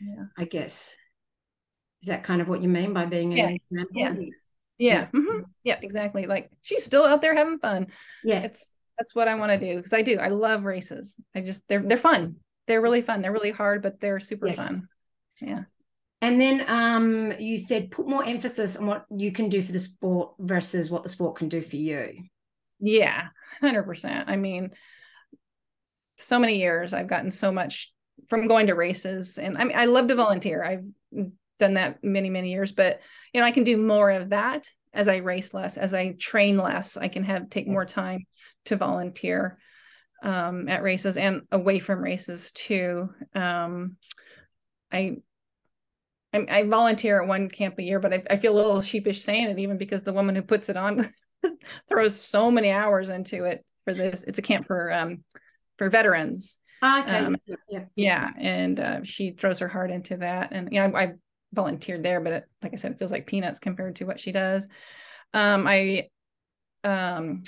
Yeah. 0.00 0.24
I 0.36 0.44
guess. 0.44 0.92
Is 2.02 2.08
that 2.08 2.22
kind 2.22 2.40
of 2.40 2.48
what 2.48 2.62
you 2.62 2.68
mean 2.68 2.92
by 2.92 3.06
being 3.06 3.32
Yeah. 3.32 3.48
an 3.48 3.58
example? 3.70 4.00
Yeah. 4.00 4.14
Yeah. 4.78 5.06
mhm, 5.12 5.44
Yeah, 5.64 5.78
exactly. 5.82 6.26
Like 6.26 6.50
she's 6.62 6.84
still 6.84 7.04
out 7.04 7.20
there 7.20 7.34
having 7.34 7.58
fun. 7.58 7.88
Yeah. 8.24 8.40
It's 8.40 8.70
that's 8.96 9.14
what 9.14 9.28
I 9.28 9.34
want 9.36 9.52
to 9.52 9.58
do 9.58 9.76
because 9.76 9.92
I 9.92 10.02
do. 10.02 10.18
I 10.18 10.28
love 10.28 10.64
races. 10.64 11.16
I 11.34 11.40
just 11.40 11.66
they're 11.68 11.82
they're 11.82 11.96
fun. 11.96 12.36
They're 12.66 12.80
really 12.80 13.02
fun. 13.02 13.22
They're 13.22 13.32
really 13.32 13.50
hard, 13.50 13.82
but 13.82 14.00
they're 14.00 14.20
super 14.20 14.48
Yes. 14.48 14.56
fun. 14.56 14.88
Yeah. 15.40 15.62
And 16.20 16.40
then 16.40 16.64
um, 16.66 17.32
you 17.38 17.56
said 17.58 17.92
put 17.92 18.08
more 18.08 18.24
emphasis 18.24 18.76
on 18.76 18.86
what 18.86 19.04
you 19.14 19.30
can 19.30 19.48
do 19.48 19.62
for 19.62 19.70
the 19.70 19.78
sport 19.78 20.34
versus 20.40 20.90
what 20.90 21.04
the 21.04 21.08
sport 21.08 21.36
can 21.36 21.48
do 21.48 21.60
for 21.60 21.76
you. 21.76 22.24
Yeah, 22.80 23.28
hundred 23.60 23.84
percent. 23.84 24.28
I 24.28 24.36
mean, 24.36 24.70
so 26.16 26.38
many 26.38 26.58
years 26.58 26.92
I've 26.92 27.06
gotten 27.06 27.30
so 27.30 27.52
much 27.52 27.92
from 28.28 28.48
going 28.48 28.66
to 28.66 28.74
races, 28.74 29.38
and 29.38 29.56
I 29.56 29.64
mean, 29.64 29.76
I 29.76 29.84
love 29.84 30.08
to 30.08 30.14
volunteer. 30.16 30.62
I've 30.64 30.84
done 31.58 31.74
that 31.74 32.02
many, 32.02 32.30
many 32.30 32.50
years, 32.50 32.72
but 32.72 33.00
you 33.32 33.40
know, 33.40 33.46
I 33.46 33.50
can 33.50 33.64
do 33.64 33.76
more 33.76 34.10
of 34.10 34.30
that 34.30 34.68
as 34.92 35.08
I 35.08 35.16
race 35.16 35.54
less, 35.54 35.76
as 35.76 35.94
I 35.94 36.12
train 36.12 36.58
less. 36.58 36.96
I 36.96 37.08
can 37.08 37.24
have 37.24 37.50
take 37.50 37.68
more 37.68 37.84
time 37.84 38.26
to 38.66 38.76
volunteer 38.76 39.56
um, 40.22 40.68
at 40.68 40.82
races 40.82 41.16
and 41.16 41.42
away 41.52 41.78
from 41.78 42.02
races 42.02 42.52
too. 42.52 43.10
Um, 43.34 43.96
I 44.92 45.18
I, 46.32 46.46
I 46.48 46.62
volunteer 46.64 47.22
at 47.22 47.28
one 47.28 47.48
camp 47.48 47.78
a 47.78 47.82
year, 47.82 48.00
but 48.00 48.12
I, 48.12 48.22
I 48.30 48.36
feel 48.36 48.54
a 48.54 48.56
little 48.56 48.82
sheepish 48.82 49.22
saying 49.22 49.48
it, 49.48 49.58
even 49.58 49.78
because 49.78 50.02
the 50.02 50.12
woman 50.12 50.34
who 50.34 50.42
puts 50.42 50.68
it 50.68 50.76
on 50.76 51.10
throws 51.88 52.20
so 52.20 52.50
many 52.50 52.70
hours 52.70 53.08
into 53.08 53.44
it 53.44 53.64
for 53.84 53.94
this. 53.94 54.24
It's 54.24 54.38
a 54.38 54.42
camp 54.42 54.66
for 54.66 54.92
um 54.92 55.24
for 55.78 55.88
veterans. 55.88 56.58
Okay. 56.82 57.18
Um, 57.18 57.36
yeah. 57.68 57.84
Yeah, 57.96 58.30
and 58.38 58.78
uh, 58.78 59.04
she 59.04 59.32
throws 59.32 59.58
her 59.60 59.68
heart 59.68 59.90
into 59.90 60.18
that. 60.18 60.50
And 60.52 60.68
you 60.72 60.80
know, 60.80 60.96
I, 60.96 61.02
I 61.02 61.12
volunteered 61.52 62.02
there, 62.02 62.20
but 62.20 62.32
it, 62.32 62.44
like 62.62 62.72
I 62.72 62.76
said, 62.76 62.92
it 62.92 62.98
feels 62.98 63.12
like 63.12 63.26
peanuts 63.26 63.58
compared 63.58 63.96
to 63.96 64.04
what 64.04 64.20
she 64.20 64.32
does. 64.32 64.66
Um, 65.34 65.66
I 65.66 66.08
um, 66.84 67.42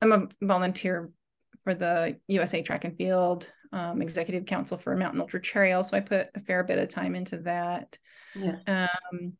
I'm 0.00 0.12
a 0.12 0.28
volunteer 0.40 1.10
for 1.64 1.74
the 1.74 2.18
USA 2.28 2.62
Track 2.62 2.84
and 2.84 2.96
Field 2.96 3.50
um, 3.72 4.02
Executive 4.02 4.46
Council 4.46 4.78
for 4.78 4.96
Mountain 4.96 5.20
Ultra 5.20 5.40
Trail, 5.40 5.84
so 5.84 5.96
I 5.96 6.00
put 6.00 6.28
a 6.34 6.40
fair 6.40 6.64
bit 6.64 6.78
of 6.78 6.88
time 6.88 7.14
into 7.14 7.38
that. 7.38 7.98
Yeah. 8.34 8.88
Um, 9.12 9.34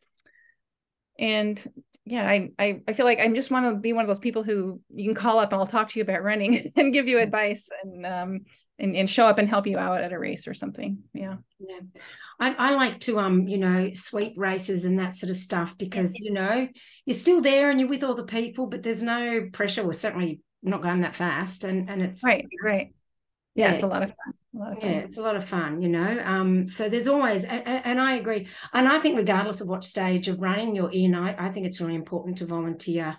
and 1.18 1.72
yeah, 2.10 2.28
I, 2.28 2.50
I 2.58 2.80
I 2.88 2.92
feel 2.92 3.06
like 3.06 3.20
I 3.20 3.28
just 3.28 3.52
want 3.52 3.66
to 3.66 3.74
be 3.76 3.92
one 3.92 4.04
of 4.04 4.08
those 4.08 4.18
people 4.18 4.42
who 4.42 4.80
you 4.92 5.04
can 5.04 5.14
call 5.14 5.38
up 5.38 5.52
and 5.52 5.60
I'll 5.60 5.66
talk 5.66 5.88
to 5.90 5.98
you 5.98 6.02
about 6.02 6.24
running 6.24 6.72
and 6.76 6.92
give 6.92 7.06
you 7.06 7.20
advice 7.20 7.68
and 7.84 8.04
um 8.04 8.40
and, 8.80 8.96
and 8.96 9.08
show 9.08 9.26
up 9.26 9.38
and 9.38 9.48
help 9.48 9.66
you 9.66 9.78
out 9.78 10.00
at 10.00 10.12
a 10.12 10.18
race 10.18 10.48
or 10.48 10.54
something. 10.54 11.04
Yeah. 11.14 11.36
Yeah. 11.60 11.80
I, 12.40 12.54
I 12.54 12.74
like 12.74 13.00
to 13.00 13.20
um, 13.20 13.46
you 13.46 13.58
know, 13.58 13.92
sweep 13.94 14.34
races 14.36 14.84
and 14.84 14.98
that 14.98 15.16
sort 15.18 15.30
of 15.30 15.36
stuff 15.36 15.76
because, 15.78 16.18
you 16.18 16.32
know, 16.32 16.66
you're 17.04 17.16
still 17.16 17.42
there 17.42 17.70
and 17.70 17.78
you're 17.78 17.88
with 17.88 18.02
all 18.02 18.14
the 18.14 18.24
people, 18.24 18.66
but 18.66 18.82
there's 18.82 19.02
no 19.02 19.48
pressure. 19.52 19.84
We're 19.84 19.92
certainly 19.92 20.40
not 20.62 20.82
going 20.82 21.02
that 21.02 21.14
fast. 21.14 21.62
And 21.64 21.88
and 21.88 22.02
it's 22.02 22.24
Right. 22.24 22.46
Right. 22.62 22.94
Yeah, 23.54 23.68
Yeah. 23.68 23.74
it's 23.74 23.82
a 23.82 23.86
lot 23.88 24.02
of 24.02 24.08
fun. 24.10 24.34
Lot 24.52 24.72
of 24.72 24.80
fun. 24.80 24.90
yeah, 24.90 24.96
it's 24.98 25.18
a 25.18 25.22
lot 25.22 25.36
of 25.36 25.44
fun, 25.44 25.82
you 25.82 25.88
know. 25.88 26.22
Um, 26.24 26.66
so 26.68 26.88
there's 26.88 27.08
always, 27.08 27.44
and, 27.44 27.62
and 27.66 28.00
I 28.00 28.16
agree, 28.16 28.48
and 28.72 28.88
I 28.88 28.98
think 29.00 29.16
regardless 29.16 29.60
of 29.60 29.68
what 29.68 29.84
stage 29.84 30.28
of 30.28 30.40
running 30.40 30.74
you're 30.74 30.90
in, 30.90 31.14
I, 31.14 31.46
I 31.46 31.50
think 31.50 31.66
it's 31.66 31.80
really 31.80 31.94
important 31.94 32.38
to 32.38 32.46
volunteer 32.46 33.16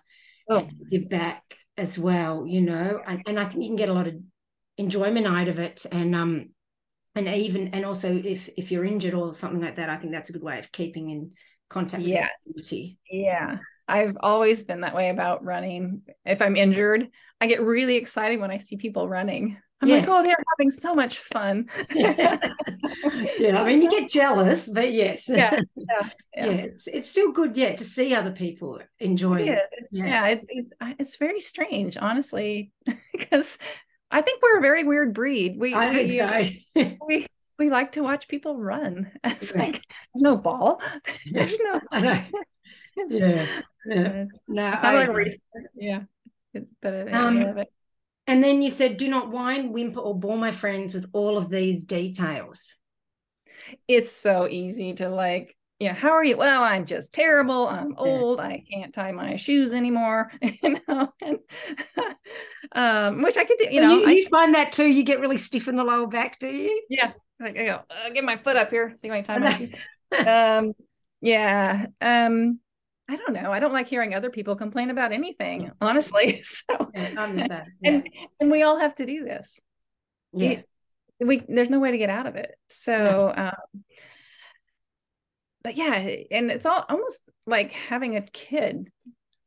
Oh. 0.50 0.58
and 0.60 0.74
give 0.89 1.08
back 1.10 1.41
as 1.78 1.98
well, 1.98 2.46
you 2.48 2.62
know. 2.62 3.00
And 3.08 3.22
and 3.28 3.39
I 3.39 3.46
think 3.46 3.63
you 3.63 3.70
can 3.70 3.76
get 3.78 3.89
a 3.89 3.94
lot 3.94 4.08
of 4.08 4.15
enjoyment 4.78 5.28
out 5.28 5.48
of 5.48 5.60
it, 5.60 5.86
and 5.91 6.13
um, 6.15 6.50
and 7.15 7.28
even 7.28 7.70
and 7.70 7.86
also 7.86 8.13
if 8.13 8.50
if 8.58 8.72
you're 8.72 8.86
injured 8.86 9.13
or 9.13 9.34
something 9.34 9.62
like 9.62 9.78
that, 9.78 9.89
I 9.89 9.98
think 9.98 10.12
that's 10.12 10.30
a 10.30 10.34
good 10.34 10.44
way 10.44 10.60
of 10.60 10.72
keeping 10.72 11.10
in 11.12 11.32
contact 11.70 12.04
Yes. 12.04 12.30
with 12.46 12.56
the 12.56 12.62
community. 12.63 12.98
Yeah. 13.10 13.58
I've 13.88 14.17
always 14.22 14.63
been 14.63 14.82
that 14.82 14.96
way 14.96 15.10
about 15.10 15.44
running. 15.44 16.02
If 16.26 16.41
I'm 16.41 16.56
injured, 16.56 17.10
I 17.39 17.48
get 17.48 17.62
really 17.62 17.96
excited 17.96 18.39
when 18.39 18.52
I 18.52 18.58
see 18.58 18.78
people 18.78 19.08
running. 19.08 19.58
I'm 19.82 19.89
like, 19.89 20.08
oh, 20.08 20.22
they're 20.24 20.38
having 20.58 20.70
so 20.70 20.94
much 20.94 21.17
fun. 21.20 21.67
yeah, 21.96 22.38
I 23.60 23.63
mean, 23.65 23.82
you 23.82 23.89
get 23.98 24.10
jealous, 24.12 24.67
but 24.67 24.91
yes, 24.94 25.28
Yeah, 25.28 25.60
yeah, 25.76 26.10
yeah. 26.36 26.46
it's 26.46 26.88
it's 26.88 27.10
still 27.10 27.32
good, 27.32 27.58
yeah, 27.58 27.76
to 27.76 27.84
see 27.84 28.13
other 28.13 28.32
people 28.32 28.80
enjoying 29.00 29.48
It. 29.48 29.60
Yeah. 29.91 30.06
yeah 30.06 30.28
it's 30.28 30.46
it's 30.50 30.72
it's 31.00 31.15
very 31.17 31.41
strange 31.41 31.98
honestly 31.98 32.72
because 33.12 33.58
i 34.10 34.22
think 34.22 34.41
we're 34.41 34.60
a 34.60 34.62
very 34.62 34.84
weird 34.84 35.13
breed 35.13 35.56
we 35.60 35.74
I 35.76 35.94
think 35.94 36.12
we, 36.12 36.63
so. 36.86 36.98
we 37.08 37.28
we 37.60 37.70
like 37.70 37.94
to 37.94 38.02
watch 38.04 38.28
people 38.28 38.58
run 38.58 39.12
it's 39.24 39.52
Yeah. 39.54 39.60
like 39.63 39.74
there's 40.13 40.22
no 40.24 40.38
ball 40.38 40.82
there's 41.32 41.58
no 41.60 41.82
I 41.91 42.00
know. 42.00 42.22
it's, 42.98 43.20
Yeah, 43.20 43.46
yeah. 43.86 44.08
it's 44.24 44.39
No, 44.48 44.70
not 44.72 44.84
I 44.86 44.94
like 44.96 45.08
a 45.10 45.13
race 45.13 45.36
yeah 45.76 46.02
but 46.82 47.13
Um, 47.13 47.41
yeah, 47.41 47.54
but- 47.54 47.67
And 48.32 48.44
then 48.44 48.62
you 48.62 48.70
said, 48.70 48.98
"Do 48.98 49.10
not 49.10 49.30
whine, 49.30 49.72
whimper, 49.72 50.00
or 50.00 50.17
bore 50.17 50.38
my 50.38 50.52
friends 50.52 50.94
with 50.94 51.10
all 51.13 51.38
of 51.38 51.50
these 51.50 51.86
details." 51.86 52.76
it's 53.88 54.12
so 54.12 54.48
easy 54.50 54.94
to 54.94 55.10
like 55.10 55.56
you 55.80 55.88
know 55.88 55.94
how 55.94 56.12
are 56.12 56.24
you 56.24 56.38
well 56.38 56.63
i'm 56.63 56.86
just 56.86 57.13
terrible 57.13 57.67
i'm 57.67 57.96
old 57.98 58.39
i 58.39 58.63
can't 58.72 58.94
tie 58.94 59.12
my 59.12 59.36
shoes 59.36 59.74
anymore 59.74 60.32
you 60.41 60.78
know 60.88 61.13
and, 61.22 61.39
um 62.74 63.22
which 63.22 63.38
i 63.38 63.44
could 63.44 63.58
do 63.58 63.67
you 63.72 63.82
know 63.82 63.98
you, 63.98 64.08
I, 64.08 64.26
find 64.30 64.56
that 64.56 64.72
too. 64.72 64.88
You 64.88 65.04
get 65.04 65.20
really 65.20 65.38
stiff 65.38 65.67
in 65.67 65.76
the 65.76 65.84
lower 65.84 66.08
back, 66.08 66.39
do 66.39 66.50
you? 66.50 66.84
Yeah, 66.89 67.13
like 67.39 67.58
I 67.58 67.65
go, 67.65 67.82
uh, 67.89 68.10
get 68.10 68.24
my 68.24 68.38
foot 68.38 68.56
up 68.56 68.70
here. 68.70 68.96
See 69.00 69.10
my 69.10 69.22
time. 69.22 69.74
Um, 70.12 70.74
yeah. 71.22 71.88
Um, 72.00 72.60
I 73.12 73.17
don't 73.17 73.34
know. 73.34 73.52
I 73.52 73.60
don't 73.60 73.74
like 73.74 73.89
hearing 73.89 74.15
other 74.15 74.30
people 74.30 74.56
complain 74.56 74.89
about 74.89 75.12
anything, 75.12 75.69
honestly. 75.82 76.41
So, 76.52 76.91
Yeah, 76.95 77.10
I'm 77.17 77.38
the 77.38 77.45
same. 77.45 77.63
and 77.84 78.10
and 78.39 78.50
we 78.50 78.63
all 78.63 78.80
have 78.80 78.95
to 78.95 79.06
do 79.06 79.26
this. 79.26 79.60
Yeah, 80.32 80.62
We 81.19 81.43
there's 81.50 81.69
no 81.69 81.80
way 81.80 81.91
to 81.91 81.97
get 81.97 82.10
out 82.10 82.26
of 82.26 82.38
it. 82.38 82.56
So, 82.69 83.34
um, 83.36 83.84
but 85.62 85.76
yeah, 85.76 85.95
and 86.32 86.50
it's 86.50 86.65
all 86.65 86.86
almost 86.88 87.19
like 87.45 87.74
having 87.74 88.15
a 88.15 88.21
kid. 88.21 88.89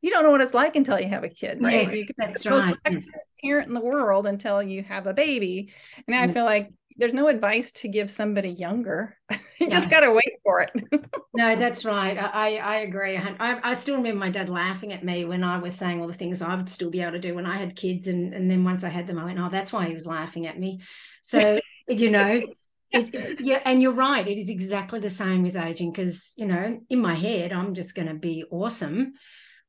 You 0.03 0.11
don't 0.11 0.23
know 0.23 0.29
what 0.29 0.41
it's 0.41 0.53
like 0.53 0.75
until 0.75 0.99
you 0.99 1.07
have 1.09 1.23
a 1.23 1.29
kid, 1.29 1.59
right? 1.59 1.85
Yes, 1.85 1.95
you 1.95 2.05
can 2.05 2.15
that's 2.19 2.43
the 2.43 2.51
most 2.51 2.69
right. 2.69 3.03
parent 3.43 3.67
in 3.67 3.73
the 3.73 3.81
world 3.81 4.27
until 4.27 4.61
you 4.61 4.83
have 4.83 5.07
a 5.07 5.13
baby. 5.13 5.73
And 6.07 6.15
I 6.15 6.31
feel 6.31 6.45
like 6.45 6.71
there's 6.97 7.13
no 7.13 7.27
advice 7.27 7.71
to 7.73 7.87
give 7.87 8.09
somebody 8.11 8.49
younger. 8.49 9.17
you 9.59 9.69
just 9.69 9.89
got 9.89 10.01
to 10.01 10.11
wait 10.11 10.39
for 10.43 10.61
it. 10.61 10.71
No, 11.33 11.57
that's 11.57 11.83
right. 11.83 12.17
I, 12.17 12.55
I 12.55 12.55
I 12.55 12.75
agree. 12.77 13.17
I, 13.17 13.59
I 13.61 13.75
still 13.75 13.97
remember 13.97 14.19
my 14.19 14.29
dad 14.29 14.47
laughing 14.47 14.93
at 14.93 15.03
me 15.03 15.25
when 15.25 15.43
I 15.43 15.57
was 15.57 15.75
saying 15.75 15.99
all 15.99 16.07
the 16.07 16.13
things 16.13 16.41
I 16.41 16.55
would 16.55 16.69
still 16.69 16.89
be 16.89 17.01
able 17.01 17.11
to 17.11 17.19
do 17.19 17.35
when 17.35 17.45
I 17.45 17.57
had 17.57 17.75
kids, 17.75 18.07
and 18.07 18.33
and 18.33 18.49
then 18.49 18.63
once 18.63 18.85
I 18.85 18.89
had 18.89 19.05
them, 19.05 19.19
I 19.19 19.25
went, 19.25 19.39
oh, 19.39 19.49
that's 19.49 19.73
why 19.73 19.85
he 19.85 19.93
was 19.93 20.07
laughing 20.07 20.47
at 20.47 20.57
me. 20.57 20.79
So 21.21 21.59
you 21.89 22.09
know, 22.09 22.41
it, 22.89 23.37
yeah, 23.41 23.61
and 23.65 23.81
you're 23.81 23.91
right. 23.91 24.25
It 24.25 24.37
is 24.39 24.47
exactly 24.49 25.01
the 25.01 25.09
same 25.09 25.43
with 25.43 25.57
aging 25.57 25.91
because 25.91 26.31
you 26.37 26.45
know, 26.45 26.79
in 26.89 27.01
my 27.01 27.15
head, 27.15 27.51
I'm 27.51 27.73
just 27.73 27.95
going 27.95 28.07
to 28.07 28.13
be 28.13 28.45
awesome, 28.49 29.11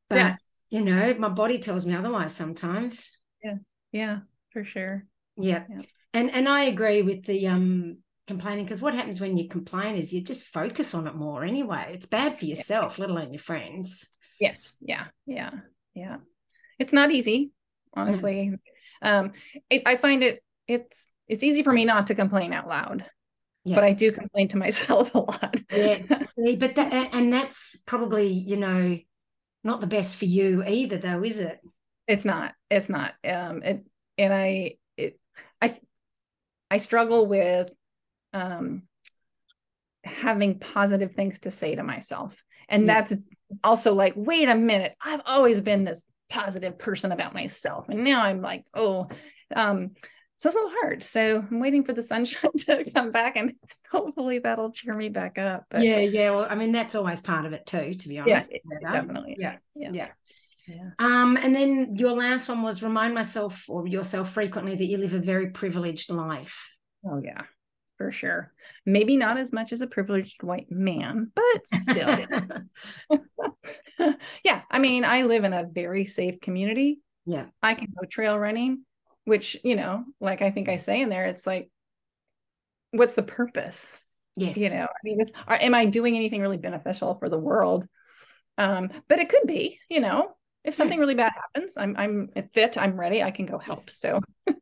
but 0.09 0.19
Yeah. 0.19 0.37
you 0.71 0.83
know, 0.83 1.15
my 1.19 1.31
body 1.31 1.59
tells 1.59 1.85
me 1.85 1.95
otherwise 1.97 2.33
sometimes. 2.33 3.11
Yeah, 3.43 3.57
yeah, 3.91 4.21
for 4.53 4.63
sure. 4.65 5.05
Yeah. 5.37 5.65
Yeah. 5.69 5.83
And 6.17 6.31
and 6.31 6.49
I 6.49 6.65
agree 6.65 7.03
with 7.03 7.27
the 7.27 7.47
um 7.47 7.99
complaining 8.27 8.65
because 8.65 8.81
what 8.81 8.95
happens 8.95 9.21
when 9.21 9.37
you 9.37 9.49
complain 9.49 9.97
is 9.97 10.15
you 10.15 10.23
just 10.23 10.47
focus 10.47 10.95
on 10.95 11.07
it 11.07 11.15
more 11.15 11.45
anyway. 11.45 11.91
It's 11.93 12.07
bad 12.07 12.39
for 12.39 12.47
yourself, 12.47 12.99
let 12.99 13.11
alone 13.11 13.35
your 13.35 13.41
friends. 13.41 14.11
Yes. 14.41 14.79
Yeah. 14.81 15.05
Yeah. 15.27 15.51
Yeah. 15.95 16.17
It's 16.79 16.95
not 16.95 17.11
easy, 17.13 17.51
honestly. 17.95 18.55
Um, 19.03 19.33
it, 19.69 19.83
I 19.85 19.97
find 19.97 20.23
it 20.23 20.43
it's 20.67 21.11
it's 21.29 21.45
easy 21.45 21.63
for 21.63 21.73
me 21.73 21.85
not 21.85 22.07
to 22.07 22.15
complain 22.15 22.55
out 22.55 22.67
loud, 22.67 23.05
Yeah. 23.65 23.75
but 23.75 23.85
I 23.85 23.93
do 23.93 24.11
complain 24.11 24.49
to 24.49 24.57
myself 24.67 25.15
a 25.15 25.19
lot. 25.19 25.61
yes. 25.71 26.09
See, 26.35 26.57
but 26.57 26.77
that 26.77 26.93
and 26.95 27.09
and 27.13 27.33
that's 27.33 27.79
probably, 27.87 28.29
you 28.29 28.57
know, 28.57 28.99
not 29.65 29.83
the 29.83 29.87
best 29.87 30.17
for 30.17 30.25
you 30.25 30.65
either 30.65 30.97
though, 30.97 31.23
is 31.23 31.41
it? 31.41 31.61
it's 32.09 32.25
not. 32.25 32.55
It's 32.71 32.89
not. 32.89 33.13
Um, 33.23 33.63
it 33.63 33.85
and 34.17 34.33
I 34.33 34.77
I 36.71 36.79
struggle 36.79 37.27
with 37.27 37.71
um 38.33 38.83
having 40.05 40.59
positive 40.59 41.13
things 41.15 41.41
to 41.41 41.51
say 41.51 41.75
to 41.75 41.83
myself. 41.83 42.43
And 42.69 42.87
Yeah. 42.87 42.95
that's 42.95 43.15
also 43.63 43.95
like, 43.95 44.15
wait 44.17 44.49
a 44.49 44.55
minute, 44.55 44.95
I've 45.01 45.23
always 45.27 45.61
been 45.61 45.85
this 45.85 46.03
positive 46.29 46.79
person 46.79 47.13
about 47.13 47.35
myself. 47.35 47.89
And 47.89 48.05
now 48.05 48.23
I'm 48.23 48.41
like, 48.41 48.65
oh, 48.75 49.09
um, 49.55 49.91
so 50.39 50.49
it's 50.49 50.55
a 50.57 50.59
little 50.59 50.73
hard. 50.83 51.03
So 51.03 51.45
I'm 51.51 51.61
waiting 51.61 51.85
for 51.85 51.93
the 51.93 52.03
sunshine 52.03 52.51
to 52.67 52.85
come 52.93 53.11
back 53.11 53.37
and 53.37 53.55
hopefully 53.91 54.39
that'll 54.39 54.71
cheer 54.71 54.95
me 54.95 55.09
back 55.09 55.39
up. 55.39 55.65
But 55.71 55.83
yeah, 55.83 56.01
yeah. 56.01 56.31
Well, 56.31 56.47
I 56.49 56.55
mean, 56.57 56.73
that's 56.73 56.95
always 56.95 57.21
part 57.21 57.47
of 57.47 57.53
it 57.53 57.65
too, 57.67 57.95
to 57.95 58.09
be 58.09 58.19
honest. 58.19 58.51
it- 58.53 58.63
Heather. 58.71 59.01
definitely. 59.01 59.37
Yeah. 59.39 59.57
Yeah. 59.75 59.91
Yeah. 59.93 60.09
Yeah. 60.67 60.91
Um, 60.99 61.37
and 61.37 61.55
then 61.55 61.97
your 61.97 62.13
last 62.13 62.49
one 62.49 62.63
was 62.63 62.83
remind 62.83 63.15
myself 63.15 63.65
or 63.69 63.87
yourself 63.87 64.33
frequently 64.33 64.75
that 64.75 64.85
you 64.85 64.99
live 64.99 65.15
a 65.15 65.19
very 65.21 65.51
privileged 65.51 66.11
life. 66.11 66.71
Oh 67.05 67.21
yeah. 67.23 67.43
for 67.99 68.13
sure. 68.13 68.53
Maybe 68.85 69.17
not 69.17 69.39
as 69.39 69.53
much 69.53 69.73
as 69.73 69.81
a 69.81 69.87
privileged 69.87 70.43
white 70.43 70.71
man, 70.71 71.33
but 71.35 71.67
still. 71.67 72.19
yeah. 74.45 74.63
I 74.71 74.79
mean, 74.79 75.05
I 75.05 75.23
live 75.23 75.45
in 75.45 75.53
a 75.53 75.65
very 75.65 76.05
safe 76.05 76.41
community. 76.41 77.01
Yeah. 77.25 77.47
I 77.63 77.75
can 77.75 77.89
go 77.99 78.07
trail 78.07 78.39
running, 78.39 78.85
which, 79.25 79.57
you 79.65 79.77
know, 79.77 80.05
like 80.21 80.43
I 80.43 80.51
think 80.51 80.69
I 80.69 80.77
say 80.77 81.01
in 81.01 81.09
there, 81.09 81.27
it's 81.27 81.47
like, 81.47 81.71
what's 82.93 83.15
the 83.15 83.23
purpose? 83.23 84.03
Yes. 84.37 84.57
You 84.57 84.71
know, 84.71 84.85
I 84.85 84.99
mean, 85.03 85.19
are, 85.47 85.57
am 85.57 85.75
I 85.75 85.87
doing 85.87 86.17
anything 86.17 86.41
really 86.43 86.59
beneficial 86.59 87.15
for 87.15 87.29
the 87.29 87.39
world? 87.39 87.87
Um, 88.59 88.91
but 89.09 89.19
it 89.19 89.29
could 89.29 89.47
be, 89.47 89.81
you 89.89 90.01
know, 90.01 90.35
if 90.67 90.75
hmm. 90.75 90.77
something 90.77 91.01
really 91.01 91.15
bad 91.15 91.33
happens, 91.33 91.77
I'm 91.77 91.95
I'm 91.97 92.29
fit, 92.53 92.77
I'm 92.77 92.99
ready, 92.99 93.23
I 93.23 93.31
can 93.31 93.47
go 93.47 93.59
help. 93.59 93.89
So. 93.91 94.21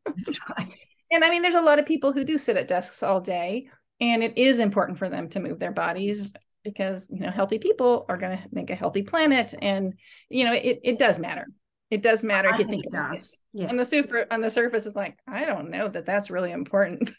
And 1.11 1.23
I 1.23 1.29
mean, 1.29 1.43
there's 1.43 1.55
a 1.55 1.61
lot 1.61 1.77
of 1.77 1.85
people 1.85 2.11
who 2.11 2.23
do 2.23 2.37
sit 2.37 2.57
at 2.57 2.67
desks 2.67 3.03
all 3.03 3.21
day, 3.21 3.69
and 4.01 4.23
it 4.23 4.37
is 4.37 4.59
important 4.59 4.97
for 4.97 5.07
them 5.07 5.29
to 5.29 5.39
move 5.39 5.59
their 5.59 5.71
bodies 5.71 6.33
because 6.63 7.07
you 7.11 7.19
know 7.19 7.29
healthy 7.29 7.59
people 7.59 8.05
are 8.09 8.17
going 8.17 8.37
to 8.37 8.43
make 8.51 8.69
a 8.69 8.75
healthy 8.75 9.03
planet, 9.03 9.53
and 9.61 9.93
you 10.29 10.45
know 10.45 10.53
it 10.53 10.79
it 10.83 10.99
does 10.99 11.19
matter. 11.19 11.45
It 11.91 12.01
does 12.01 12.23
matter 12.23 12.49
if 12.49 12.57
you 12.57 12.65
think, 12.65 12.85
it 12.85 12.91
does. 12.91 13.37
It. 13.53 13.61
Yeah. 13.61 13.69
On 13.69 13.77
the 13.77 13.85
super 13.85 14.25
on 14.31 14.41
the 14.41 14.49
surface, 14.49 14.85
is 14.85 14.95
like 14.95 15.17
I 15.27 15.45
don't 15.45 15.69
know 15.69 15.87
that 15.87 16.05
that's 16.05 16.31
really 16.31 16.51
important. 16.51 17.11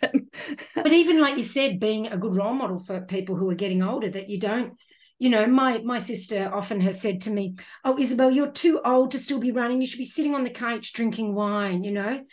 but 0.74 0.92
even 0.92 1.20
like 1.20 1.36
you 1.36 1.44
said, 1.44 1.78
being 1.78 2.08
a 2.08 2.18
good 2.18 2.34
role 2.34 2.54
model 2.54 2.80
for 2.80 3.00
people 3.00 3.36
who 3.36 3.48
are 3.48 3.54
getting 3.54 3.82
older, 3.82 4.08
that 4.10 4.28
you 4.28 4.40
don't 4.40 4.74
you 5.18 5.30
know 5.30 5.46
my 5.46 5.78
my 5.78 5.98
sister 5.98 6.50
often 6.52 6.80
has 6.80 7.00
said 7.00 7.22
to 7.22 7.30
me 7.30 7.56
oh 7.84 7.98
isabel 7.98 8.30
you're 8.30 8.50
too 8.50 8.80
old 8.84 9.10
to 9.12 9.18
still 9.18 9.38
be 9.38 9.52
running. 9.52 9.80
You 9.80 9.86
should 9.86 9.98
be 9.98 10.04
sitting 10.04 10.34
on 10.34 10.44
the 10.44 10.50
couch 10.50 10.92
drinking 10.92 11.34
wine 11.34 11.84
you 11.84 11.92
know? 11.92 12.24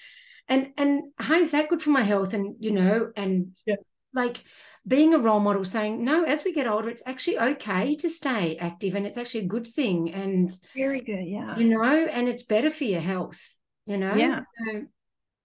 And 0.48 0.72
and 0.78 1.04
how 1.18 1.36
is 1.36 1.52
that 1.52 1.70
good 1.70 1.82
for 1.82 1.92
my 1.92 2.04
health? 2.04 2.34
And 2.34 2.56
you 2.60 2.72
know 2.72 3.12
and 3.16 3.56
yeah. 3.66 3.76
like 4.14 4.44
being 4.86 5.14
a 5.14 5.18
role 5.18 5.40
model 5.40 5.64
saying 5.64 6.04
no 6.04 6.24
as 6.24 6.44
we 6.44 6.52
get 6.52 6.68
older 6.68 6.90
it's 6.90 7.04
actually 7.06 7.40
okay 7.40 7.96
to 7.96 8.10
stay 8.10 8.58
active 8.58 8.96
and 8.96 9.06
it's 9.06 9.18
actually 9.18 9.42
a 9.42 9.48
good 9.48 9.66
thing 9.66 10.14
and 10.14 10.52
very 10.76 11.00
good 11.00 11.26
yeah. 11.26 11.58
you 11.58 11.70
know 11.70 11.84
and 11.84 12.28
it's 12.28 12.44
better 12.44 12.70
for 12.70 12.84
your 12.84 13.02
health 13.02 13.56
you 13.86 13.98
know? 13.98 14.14
Yeah. 14.14 14.42
So, 14.42 14.84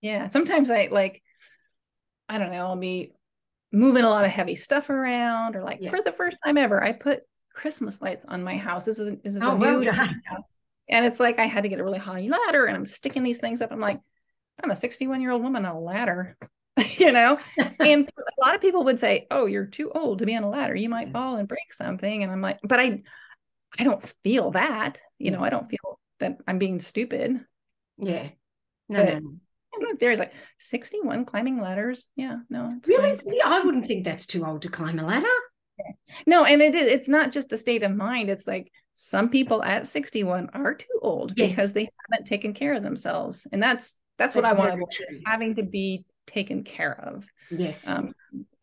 yeah 0.00 0.26
sometimes 0.28 0.70
i 0.70 0.88
like 0.90 1.22
i 2.28 2.38
don't 2.38 2.50
know 2.50 2.66
i'll 2.66 2.76
be 2.76 3.12
moving 3.70 4.04
a 4.04 4.10
lot 4.10 4.24
of 4.24 4.30
heavy 4.30 4.54
stuff 4.54 4.90
around 4.90 5.54
or 5.54 5.62
like 5.62 5.78
yeah. 5.80 5.90
for 5.90 6.02
the 6.02 6.12
first 6.12 6.36
time 6.44 6.56
ever 6.56 6.82
i 6.82 6.92
put 6.92 7.20
christmas 7.58 8.00
lights 8.00 8.24
on 8.24 8.42
my 8.42 8.56
house 8.56 8.84
this 8.84 8.98
is, 8.98 9.16
this 9.22 9.34
is 9.34 9.42
oh, 9.42 9.52
a 9.52 9.58
new 9.58 9.64
well 9.64 10.04
and 10.88 11.04
it's 11.04 11.20
like 11.20 11.38
i 11.38 11.46
had 11.46 11.62
to 11.64 11.68
get 11.68 11.80
a 11.80 11.84
really 11.84 11.98
high 11.98 12.26
ladder 12.28 12.66
and 12.66 12.76
i'm 12.76 12.86
sticking 12.86 13.22
these 13.22 13.38
things 13.38 13.60
up 13.60 13.72
i'm 13.72 13.80
like 13.80 14.00
I'm 14.62 14.70
a 14.70 14.76
61 14.76 15.20
year 15.20 15.30
old 15.30 15.42
woman 15.42 15.64
on 15.64 15.76
a 15.76 15.80
ladder, 15.80 16.36
you 16.96 17.12
know? 17.12 17.38
and 17.58 18.08
a 18.18 18.40
lot 18.40 18.54
of 18.54 18.60
people 18.60 18.84
would 18.84 18.98
say, 18.98 19.26
Oh, 19.30 19.46
you're 19.46 19.66
too 19.66 19.90
old 19.92 20.18
to 20.18 20.26
be 20.26 20.36
on 20.36 20.42
a 20.42 20.50
ladder. 20.50 20.74
You 20.74 20.88
might 20.88 21.12
fall 21.12 21.36
and 21.36 21.48
break 21.48 21.72
something. 21.72 22.22
And 22.22 22.32
I'm 22.32 22.40
like, 22.40 22.58
but 22.62 22.80
I 22.80 23.02
I 23.78 23.84
don't 23.84 24.14
feel 24.24 24.52
that. 24.52 24.98
You 25.18 25.30
know, 25.30 25.40
I 25.40 25.50
don't 25.50 25.68
feel 25.68 26.00
that 26.20 26.38
I'm 26.46 26.58
being 26.58 26.80
stupid. 26.80 27.40
Yeah. 27.98 28.30
No, 28.88 29.04
but, 29.04 29.22
no, 29.22 29.38
no. 29.78 29.94
There's 30.00 30.18
like 30.18 30.32
61 30.58 31.26
climbing 31.26 31.60
ladders. 31.60 32.06
Yeah, 32.16 32.38
no. 32.48 32.80
Really? 32.86 33.16
See, 33.18 33.40
I 33.44 33.60
wouldn't 33.60 33.86
think 33.86 34.04
that's 34.04 34.26
too 34.26 34.44
old 34.44 34.62
to 34.62 34.70
climb 34.70 34.98
a 34.98 35.06
ladder. 35.06 35.26
No, 36.26 36.44
and 36.44 36.62
it 36.62 36.74
is 36.74 36.86
it's 36.86 37.08
not 37.08 37.32
just 37.32 37.48
the 37.48 37.56
state 37.56 37.82
of 37.82 37.94
mind. 37.94 38.30
It's 38.30 38.46
like 38.46 38.72
some 38.94 39.28
people 39.28 39.62
at 39.62 39.86
61 39.86 40.50
are 40.54 40.74
too 40.74 40.98
old 41.02 41.32
yes. 41.36 41.50
because 41.50 41.74
they 41.74 41.88
haven't 42.10 42.26
taken 42.26 42.54
care 42.54 42.74
of 42.74 42.82
themselves. 42.82 43.46
And 43.52 43.62
that's 43.62 43.94
that's 44.16 44.34
what 44.34 44.44
I 44.44 44.52
want 44.52 44.70
to 44.70 44.74
avoid 44.74 45.22
having 45.26 45.54
to 45.56 45.62
be 45.62 46.04
taken 46.26 46.64
care 46.64 46.98
of. 47.00 47.26
Yes. 47.50 47.86
Um, 47.86 48.12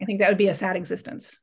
I 0.02 0.06
think 0.06 0.20
that 0.20 0.30
would 0.30 0.38
be 0.38 0.50
a 0.50 0.56
sad 0.56 0.76
existence. 0.76 1.40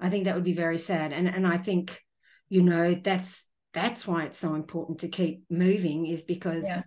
I 0.00 0.10
think 0.10 0.24
that 0.24 0.34
would 0.34 0.44
be 0.44 0.52
very 0.52 0.78
sad. 0.78 1.12
And 1.12 1.28
and 1.28 1.46
I 1.46 1.58
think, 1.58 2.00
you 2.48 2.62
know, 2.62 2.94
that's 2.94 3.48
that's 3.72 4.06
why 4.06 4.24
it's 4.24 4.38
so 4.38 4.54
important 4.54 5.00
to 5.00 5.08
keep 5.08 5.44
moving, 5.50 6.06
is 6.06 6.22
because 6.22 6.64
yeah. 6.64 6.82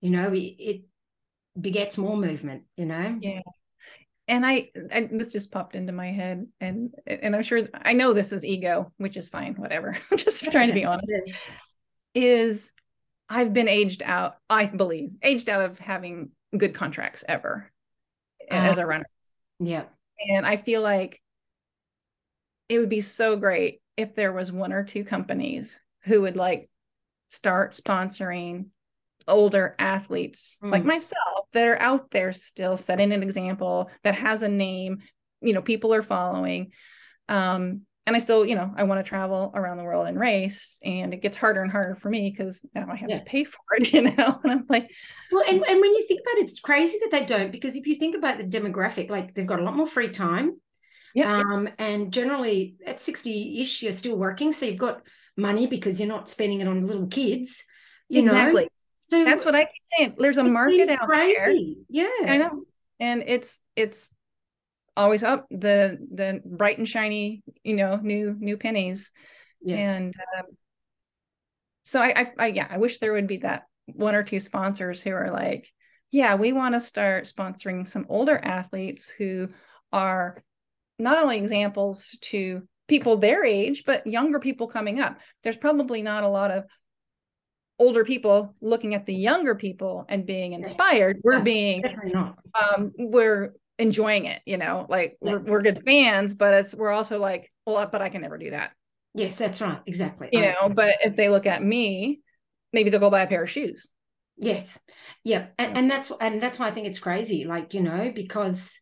you 0.00 0.10
know, 0.10 0.32
it, 0.32 0.38
it 0.38 0.80
begets 1.60 1.98
more 1.98 2.16
movement, 2.16 2.64
you 2.76 2.86
know? 2.86 3.18
Yeah 3.20 3.40
and 4.28 4.44
I, 4.44 4.70
I, 4.92 5.08
this 5.10 5.32
just 5.32 5.50
popped 5.50 5.74
into 5.74 5.92
my 5.92 6.12
head 6.12 6.46
and 6.60 6.94
and 7.06 7.34
i'm 7.34 7.42
sure 7.42 7.62
i 7.82 7.92
know 7.92 8.12
this 8.12 8.30
is 8.32 8.44
ego 8.44 8.92
which 8.98 9.16
is 9.16 9.30
fine 9.30 9.54
whatever 9.54 9.96
i'm 10.10 10.18
just 10.18 10.44
trying 10.52 10.68
to 10.68 10.74
be 10.74 10.84
honest 10.84 11.12
is 12.14 12.72
I've 13.28 13.52
been 13.52 13.68
aged 13.68 14.02
out, 14.02 14.36
I 14.48 14.66
believe, 14.66 15.10
aged 15.22 15.48
out 15.48 15.62
of 15.62 15.78
having 15.78 16.30
good 16.56 16.74
contracts 16.74 17.24
ever 17.28 17.70
uh, 18.50 18.54
as 18.54 18.78
a 18.78 18.86
runner. 18.86 19.04
Yeah. 19.60 19.84
And 20.30 20.46
I 20.46 20.56
feel 20.56 20.80
like 20.80 21.20
it 22.68 22.78
would 22.78 22.88
be 22.88 23.02
so 23.02 23.36
great 23.36 23.80
if 23.96 24.14
there 24.14 24.32
was 24.32 24.50
one 24.50 24.72
or 24.72 24.84
two 24.84 25.04
companies 25.04 25.78
who 26.04 26.22
would 26.22 26.36
like 26.36 26.70
start 27.26 27.72
sponsoring 27.72 28.66
older 29.26 29.74
athletes 29.78 30.58
mm. 30.62 30.70
like 30.70 30.84
myself 30.84 31.37
that 31.52 31.66
are 31.66 31.80
out 31.80 32.10
there 32.10 32.32
still 32.32 32.76
setting 32.76 33.12
an 33.12 33.22
example 33.22 33.90
that 34.02 34.14
has 34.14 34.42
a 34.42 34.48
name, 34.48 34.98
you 35.40 35.52
know, 35.52 35.62
people 35.62 35.94
are 35.94 36.02
following. 36.02 36.72
Um, 37.28 37.82
and 38.08 38.16
I 38.16 38.20
still, 38.20 38.46
you 38.46 38.54
know, 38.54 38.72
I 38.74 38.84
want 38.84 39.04
to 39.04 39.08
travel 39.08 39.52
around 39.54 39.76
the 39.76 39.84
world 39.84 40.08
and 40.08 40.18
race, 40.18 40.78
and 40.82 41.12
it 41.12 41.20
gets 41.20 41.36
harder 41.36 41.60
and 41.60 41.70
harder 41.70 41.94
for 41.94 42.08
me 42.08 42.30
because 42.30 42.64
now 42.74 42.86
I 42.90 42.96
have 42.96 43.10
yeah. 43.10 43.18
to 43.18 43.24
pay 43.24 43.44
for 43.44 43.60
it, 43.72 43.92
you 43.92 44.00
know. 44.00 44.40
And 44.42 44.50
I'm 44.50 44.64
like, 44.66 44.90
well, 45.30 45.44
and, 45.46 45.56
and 45.56 45.80
when 45.80 45.94
you 45.94 46.06
think 46.08 46.22
about 46.22 46.38
it, 46.38 46.50
it's 46.50 46.60
crazy 46.60 46.98
that 47.02 47.10
they 47.10 47.26
don't 47.26 47.52
because 47.52 47.76
if 47.76 47.86
you 47.86 47.96
think 47.96 48.16
about 48.16 48.38
the 48.38 48.44
demographic, 48.44 49.10
like 49.10 49.34
they've 49.34 49.46
got 49.46 49.60
a 49.60 49.62
lot 49.62 49.76
more 49.76 49.86
free 49.86 50.08
time, 50.08 50.58
yeah, 51.14 51.38
um, 51.38 51.68
and 51.78 52.10
generally 52.10 52.76
at 52.86 53.02
sixty 53.02 53.60
ish, 53.60 53.82
you're 53.82 53.92
still 53.92 54.16
working, 54.16 54.54
so 54.54 54.64
you've 54.64 54.78
got 54.78 55.02
money 55.36 55.66
because 55.66 56.00
you're 56.00 56.08
not 56.08 56.30
spending 56.30 56.62
it 56.62 56.68
on 56.68 56.86
little 56.86 57.08
kids, 57.08 57.64
you 58.08 58.22
exactly. 58.22 58.62
know. 58.62 58.68
So 59.00 59.24
that's 59.24 59.44
what 59.44 59.54
I 59.54 59.64
keep 59.64 59.82
saying. 59.96 60.14
There's 60.18 60.38
a 60.38 60.44
market 60.44 60.88
out 60.88 61.06
crazy. 61.06 61.36
there. 61.36 61.54
Yeah, 61.88 62.32
I 62.32 62.36
know, 62.36 62.62
and 63.00 63.24
it's 63.26 63.60
it's 63.76 64.10
always 64.98 65.22
up 65.22 65.46
the 65.50 65.98
the 66.12 66.42
bright 66.44 66.76
and 66.76 66.88
shiny 66.88 67.42
you 67.62 67.76
know 67.76 67.96
new 68.02 68.36
new 68.38 68.56
pennies 68.56 69.12
yes. 69.62 69.80
and 69.80 70.14
um, 70.36 70.44
so 71.84 72.02
I, 72.02 72.08
I, 72.16 72.32
I 72.38 72.46
yeah 72.48 72.66
i 72.68 72.78
wish 72.78 72.98
there 72.98 73.12
would 73.12 73.28
be 73.28 73.38
that 73.38 73.62
one 73.86 74.16
or 74.16 74.24
two 74.24 74.40
sponsors 74.40 75.00
who 75.00 75.12
are 75.12 75.30
like 75.30 75.72
yeah 76.10 76.34
we 76.34 76.52
want 76.52 76.74
to 76.74 76.80
start 76.80 77.32
sponsoring 77.32 77.86
some 77.86 78.06
older 78.08 78.36
athletes 78.36 79.08
who 79.08 79.48
are 79.92 80.42
not 80.98 81.22
only 81.22 81.38
examples 81.38 82.16
to 82.22 82.66
people 82.88 83.18
their 83.18 83.44
age 83.44 83.84
but 83.86 84.06
younger 84.06 84.40
people 84.40 84.66
coming 84.66 84.98
up 84.98 85.18
there's 85.44 85.56
probably 85.56 86.02
not 86.02 86.24
a 86.24 86.28
lot 86.28 86.50
of 86.50 86.64
older 87.78 88.04
people 88.04 88.54
looking 88.60 88.94
at 88.94 89.06
the 89.06 89.14
younger 89.14 89.54
people 89.54 90.04
and 90.08 90.26
being 90.26 90.52
inspired 90.52 91.20
we're 91.22 91.40
being 91.40 91.84
um 92.60 92.92
we're 92.98 93.54
enjoying 93.78 94.24
it 94.24 94.42
you 94.44 94.56
know 94.56 94.86
like 94.88 95.16
yeah. 95.22 95.32
we're, 95.32 95.38
we're 95.38 95.62
good 95.62 95.82
fans 95.84 96.34
but 96.34 96.52
it's 96.54 96.74
we're 96.74 96.90
also 96.90 97.18
like 97.18 97.52
well 97.66 97.88
but 97.90 98.02
i 98.02 98.08
can 98.08 98.22
never 98.22 98.38
do 98.38 98.50
that. 98.50 98.72
Yes 99.14 99.36
that's 99.36 99.60
right 99.60 99.80
exactly. 99.86 100.28
You 100.32 100.42
know 100.42 100.68
but 100.68 100.96
if 101.02 101.16
they 101.16 101.28
look 101.28 101.46
at 101.46 101.62
me 101.62 102.20
maybe 102.72 102.90
they'll 102.90 103.00
go 103.00 103.10
buy 103.10 103.22
a 103.22 103.26
pair 103.26 103.44
of 103.44 103.50
shoes. 103.50 103.90
Yes. 104.36 104.78
Yeah. 105.24 105.46
and, 105.58 105.76
and 105.76 105.90
that's 105.90 106.12
and 106.20 106.42
that's 106.42 106.58
why 106.58 106.68
i 106.68 106.70
think 106.72 106.86
it's 106.86 106.98
crazy 106.98 107.44
like 107.44 107.74
you 107.74 107.82
know 107.82 108.12
because 108.14 108.74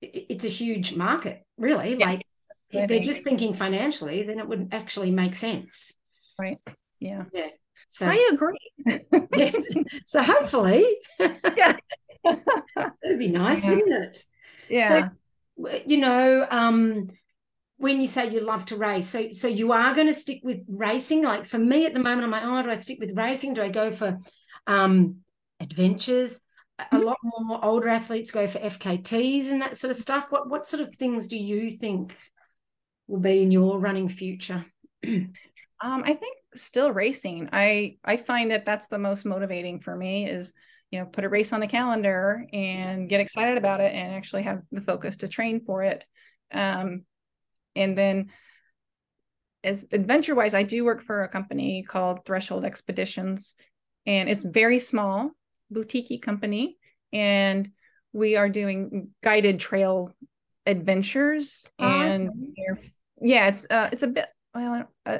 it's 0.00 0.44
a 0.44 0.48
huge 0.48 0.94
market 0.94 1.42
really 1.56 1.96
yeah. 1.96 2.06
like 2.06 2.22
if 2.70 2.88
they're 2.88 3.00
just 3.00 3.22
thinking 3.22 3.54
financially 3.54 4.22
then 4.22 4.38
it 4.38 4.48
wouldn't 4.48 4.72
actually 4.72 5.10
make 5.10 5.34
sense. 5.34 5.94
Right 6.38 6.58
yeah. 6.98 7.24
Yeah 7.32 7.48
so 7.88 8.06
I 8.06 8.30
agree. 8.32 8.58
yes. 9.36 9.66
So 10.06 10.22
hopefully, 10.22 10.84
yeah, 11.18 11.76
it'd 12.24 13.18
be 13.18 13.28
nice, 13.28 13.64
yeah. 13.64 13.70
wouldn't 13.70 14.04
it? 14.04 14.24
Yeah. 14.68 15.08
So, 15.56 15.70
you 15.86 15.98
know, 15.98 16.46
um, 16.50 17.10
when 17.76 18.00
you 18.00 18.06
say 18.06 18.30
you 18.30 18.40
love 18.40 18.64
to 18.66 18.76
race, 18.76 19.08
so 19.08 19.32
so 19.32 19.48
you 19.48 19.72
are 19.72 19.94
going 19.94 20.06
to 20.06 20.14
stick 20.14 20.40
with 20.42 20.60
racing. 20.68 21.22
Like 21.22 21.46
for 21.46 21.58
me 21.58 21.86
at 21.86 21.94
the 21.94 22.00
moment, 22.00 22.24
I'm 22.24 22.30
like, 22.30 22.42
oh, 22.44 22.62
do 22.62 22.70
I 22.70 22.74
stick 22.74 22.98
with 23.00 23.16
racing? 23.16 23.54
Do 23.54 23.62
I 23.62 23.68
go 23.68 23.92
for 23.92 24.18
um, 24.66 25.18
adventures? 25.60 26.40
A 26.90 26.98
lot 26.98 27.18
more 27.22 27.64
older 27.64 27.88
athletes 27.88 28.32
go 28.32 28.48
for 28.48 28.58
FKTs 28.58 29.48
and 29.48 29.62
that 29.62 29.76
sort 29.76 29.92
of 29.94 30.02
stuff. 30.02 30.26
What 30.30 30.48
what 30.48 30.66
sort 30.66 30.82
of 30.82 30.94
things 30.94 31.28
do 31.28 31.38
you 31.38 31.70
think 31.70 32.16
will 33.06 33.20
be 33.20 33.42
in 33.42 33.50
your 33.50 33.78
running 33.78 34.08
future? 34.08 34.64
Um, 35.84 36.02
I 36.02 36.14
think 36.14 36.36
still 36.54 36.92
racing. 36.92 37.48
I 37.52 37.96
I 38.04 38.16
find 38.16 38.50
that 38.50 38.66
that's 38.66 38.88
the 38.88 38.98
most 38.98 39.24
motivating 39.24 39.80
for 39.80 39.96
me 39.96 40.28
is 40.28 40.52
you 40.90 41.00
know 41.00 41.06
put 41.06 41.24
a 41.24 41.28
race 41.28 41.52
on 41.52 41.60
the 41.60 41.66
calendar 41.66 42.46
and 42.52 43.08
get 43.08 43.20
excited 43.20 43.58
about 43.58 43.80
it 43.80 43.92
and 43.92 44.14
actually 44.14 44.42
have 44.42 44.62
the 44.72 44.80
focus 44.80 45.18
to 45.18 45.28
train 45.28 45.64
for 45.64 45.82
it. 45.82 46.04
Um, 46.52 47.04
and 47.74 47.96
then 47.98 48.30
as 49.62 49.86
adventure 49.92 50.34
wise, 50.34 50.54
I 50.54 50.62
do 50.62 50.84
work 50.84 51.02
for 51.02 51.22
a 51.22 51.28
company 51.28 51.82
called 51.82 52.24
Threshold 52.24 52.64
Expeditions, 52.64 53.54
and 54.06 54.28
it's 54.28 54.42
very 54.42 54.78
small, 54.78 55.30
boutique 55.70 56.22
company, 56.22 56.76
and 57.12 57.70
we 58.12 58.36
are 58.36 58.48
doing 58.48 59.08
guided 59.22 59.58
trail 59.58 60.12
adventures 60.66 61.66
Oh, 61.78 61.84
and 61.84 62.30
yeah 63.20 63.48
it's 63.48 63.66
uh 63.68 63.88
it's 63.92 64.02
a 64.02 64.08
bit 64.08 64.26
well 64.54 64.88
uh, 65.04 65.18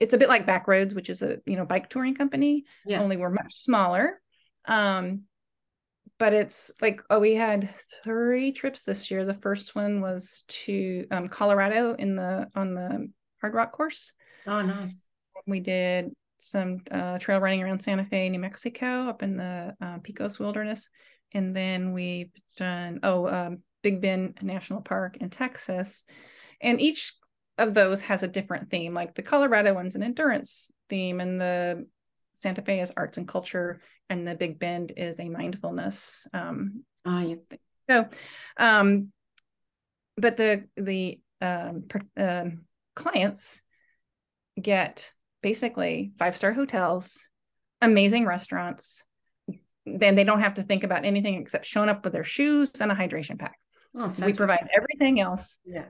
it's 0.00 0.14
a 0.14 0.18
bit 0.18 0.28
like 0.28 0.46
backroads 0.46 0.94
which 0.94 1.08
is 1.10 1.22
a 1.22 1.38
you 1.46 1.56
know 1.56 1.64
bike 1.66 1.88
touring 1.90 2.14
company 2.14 2.64
Yeah. 2.86 3.00
only 3.00 3.16
we're 3.16 3.30
much 3.30 3.52
smaller. 3.52 4.20
Um 4.66 5.22
but 6.18 6.34
it's 6.34 6.70
like 6.82 7.00
oh 7.08 7.18
we 7.20 7.34
had 7.34 7.70
three 8.04 8.52
trips 8.52 8.84
this 8.84 9.10
year. 9.10 9.24
The 9.24 9.32
first 9.34 9.74
one 9.74 10.00
was 10.00 10.44
to 10.48 11.06
um, 11.10 11.28
colorado 11.28 11.94
in 11.94 12.14
the 12.16 12.48
on 12.54 12.74
the 12.74 13.08
Hardrock 13.42 13.72
course. 13.72 14.12
Oh, 14.46 14.60
nice. 14.60 15.02
we 15.46 15.60
did 15.60 16.10
some 16.36 16.80
uh, 16.90 17.18
trail 17.18 17.40
running 17.40 17.62
around 17.62 17.80
Santa 17.80 18.04
Fe, 18.04 18.28
New 18.28 18.38
Mexico, 18.38 19.08
up 19.08 19.22
in 19.22 19.36
the 19.38 19.74
uh, 19.80 19.98
Pecos 20.02 20.38
Wilderness, 20.38 20.90
and 21.32 21.56
then 21.56 21.92
we've 21.92 22.32
done 22.56 23.00
oh 23.02 23.26
um, 23.26 23.58
Big 23.82 24.02
Bend 24.02 24.38
National 24.42 24.82
Park 24.82 25.16
in 25.18 25.30
Texas, 25.30 26.04
and 26.60 26.80
each 26.82 27.14
of 27.60 27.74
those 27.74 28.00
has 28.02 28.22
a 28.22 28.28
different 28.28 28.70
theme. 28.70 28.94
Like 28.94 29.14
the 29.14 29.22
Colorado 29.22 29.74
one's 29.74 29.94
an 29.94 30.02
endurance 30.02 30.70
theme, 30.88 31.20
and 31.20 31.40
the 31.40 31.86
Santa 32.34 32.62
Fe 32.62 32.80
is 32.80 32.92
arts 32.96 33.18
and 33.18 33.28
culture, 33.28 33.78
and 34.08 34.26
the 34.26 34.34
Big 34.34 34.58
Bend 34.58 34.92
is 34.96 35.20
a 35.20 35.28
mindfulness. 35.28 36.26
Um, 36.32 36.84
Oh, 37.06 37.18
yeah. 37.20 37.56
so, 37.88 38.08
um, 38.58 39.10
but 40.16 40.36
the 40.36 40.64
the 40.76 41.18
um, 41.40 41.84
um, 42.16 42.64
clients 42.94 43.62
get 44.60 45.10
basically 45.42 46.12
five 46.18 46.36
star 46.36 46.52
hotels, 46.52 47.24
amazing 47.80 48.26
restaurants. 48.26 49.02
Then 49.86 50.14
they 50.14 50.24
don't 50.24 50.42
have 50.42 50.54
to 50.54 50.62
think 50.62 50.84
about 50.84 51.06
anything 51.06 51.34
except 51.40 51.64
showing 51.64 51.88
up 51.88 52.04
with 52.04 52.12
their 52.12 52.24
shoes 52.24 52.70
and 52.80 52.92
a 52.92 52.94
hydration 52.94 53.38
pack. 53.38 53.58
Oh, 53.94 54.12
we 54.24 54.34
provide 54.34 54.68
everything 54.76 55.18
else, 55.20 55.58
Yeah. 55.64 55.86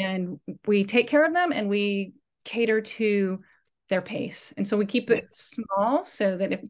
And 0.00 0.40
we 0.66 0.84
take 0.84 1.08
care 1.08 1.24
of 1.24 1.34
them, 1.34 1.52
and 1.52 1.68
we 1.68 2.12
cater 2.44 2.80
to 2.80 3.40
their 3.88 4.02
pace. 4.02 4.52
And 4.56 4.66
so 4.66 4.76
we 4.76 4.86
keep 4.86 5.10
it 5.10 5.26
small 5.32 6.04
so 6.04 6.36
that 6.36 6.52
if 6.52 6.60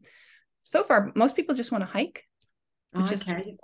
so 0.63 0.83
far 0.83 1.11
most 1.15 1.35
people 1.35 1.55
just 1.55 1.71
want 1.71 1.81
to 1.83 1.89
hike 1.89 2.25
just 3.07 3.27
okay. 3.27 3.55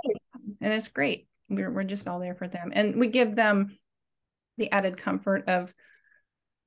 and 0.61 0.73
it's 0.73 0.87
great. 0.87 1.27
We're 1.49 1.71
we're 1.71 1.83
just 1.83 2.07
all 2.07 2.19
there 2.19 2.35
for 2.35 2.47
them, 2.47 2.71
and 2.73 2.99
we 2.99 3.07
give 3.07 3.35
them 3.35 3.77
the 4.57 4.71
added 4.71 4.97
comfort 4.97 5.47
of 5.47 5.73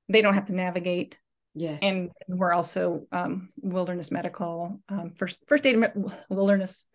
they 0.09 0.21
don't 0.21 0.33
have 0.33 0.45
to 0.47 0.55
navigate, 0.55 1.19
Yeah. 1.55 1.77
and 1.81 2.11
we're 2.27 2.53
also 2.53 3.05
um, 3.11 3.49
wilderness 3.61 4.11
medical, 4.11 4.81
um, 4.89 5.11
first 5.15 5.37
first 5.47 5.65
aid 5.65 5.77
wilderness, 6.29 6.85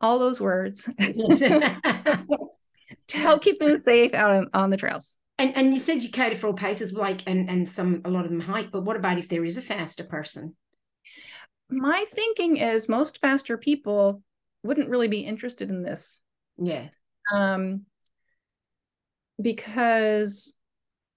all 0.00 0.18
those 0.18 0.40
words 0.40 0.88
to 3.08 3.18
help 3.18 3.42
keep 3.42 3.58
them 3.58 3.76
safe 3.78 4.14
out 4.14 4.30
on, 4.32 4.48
on 4.52 4.70
the 4.70 4.76
trails. 4.76 5.16
And 5.38 5.54
and 5.56 5.74
you 5.74 5.80
said 5.80 6.02
you 6.02 6.10
cater 6.10 6.34
for 6.36 6.46
all 6.48 6.54
paces, 6.54 6.92
like 6.94 7.22
and 7.26 7.50
and 7.50 7.68
some 7.68 8.00
a 8.04 8.10
lot 8.10 8.24
of 8.24 8.30
them 8.30 8.40
hike. 8.40 8.70
But 8.70 8.84
what 8.84 8.96
about 8.96 9.18
if 9.18 9.28
there 9.28 9.44
is 9.44 9.58
a 9.58 9.62
faster 9.62 10.04
person? 10.04 10.56
My 11.68 12.04
thinking 12.10 12.56
is 12.56 12.88
most 12.88 13.18
faster 13.20 13.58
people 13.58 14.22
wouldn't 14.62 14.88
really 14.88 15.08
be 15.08 15.20
interested 15.20 15.68
in 15.68 15.82
this 15.82 16.20
Yeah. 16.58 16.88
um, 17.34 17.82
because 19.40 20.56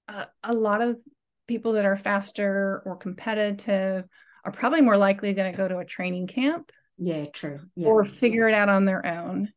a, 0.08 0.26
a 0.44 0.54
lot 0.54 0.82
of 0.82 1.00
people 1.48 1.74
that 1.74 1.86
are 1.86 1.98
faster 1.98 2.82
or 2.86 2.96
competitive 2.96 4.06
are 4.44 4.52
probably 4.52 4.82
more 4.82 4.98
likely 4.98 5.34
going 5.34 5.52
to 5.52 5.58
go 5.58 5.68
to 5.68 5.78
a 5.78 5.86
training 5.86 6.28
camp 6.28 6.72
Yeah. 6.98 7.26
True. 7.34 7.60
Yeah. 7.76 7.88
or 7.88 8.06
figure 8.06 8.48
it 8.48 8.54
out 8.54 8.70
on 8.70 8.86
their 8.86 9.06
own. 9.06 9.52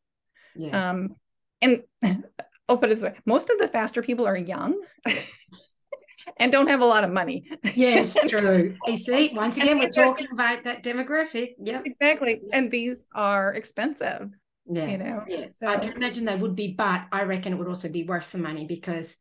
yeah. 0.54 0.90
Um, 0.90 1.16
and 1.62 1.82
I'll 2.68 2.76
put 2.78 2.90
it 2.90 2.94
this 2.94 3.02
way: 3.02 3.14
most 3.26 3.50
of 3.50 3.58
the 3.58 3.68
faster 3.68 4.02
people 4.02 4.26
are 4.26 4.36
young 4.36 4.80
and 6.38 6.52
don't 6.52 6.68
have 6.68 6.80
a 6.80 6.86
lot 6.86 7.04
of 7.04 7.10
money. 7.10 7.44
yes. 7.74 8.16
True. 8.28 8.76
You 8.86 8.96
see, 8.96 9.30
once 9.34 9.56
again, 9.56 9.78
we're 9.78 9.90
talking 9.90 10.28
about 10.32 10.64
that 10.64 10.82
demographic. 10.82 11.50
Yeah, 11.62 11.82
exactly, 11.84 12.40
and 12.52 12.70
these 12.70 13.04
are 13.14 13.52
expensive. 13.54 14.30
Yeah. 14.66 14.86
You 14.86 14.98
know, 14.98 15.24
Yeah. 15.28 15.46
so 15.48 15.66
I 15.66 15.78
can 15.78 15.92
imagine 15.92 16.24
they 16.24 16.36
would 16.36 16.54
be, 16.54 16.68
but 16.72 17.02
I 17.10 17.24
reckon 17.24 17.52
it 17.52 17.56
would 17.56 17.66
also 17.68 17.88
be 17.88 18.04
worth 18.04 18.30
the 18.30 18.38
money 18.38 18.64
because 18.64 19.16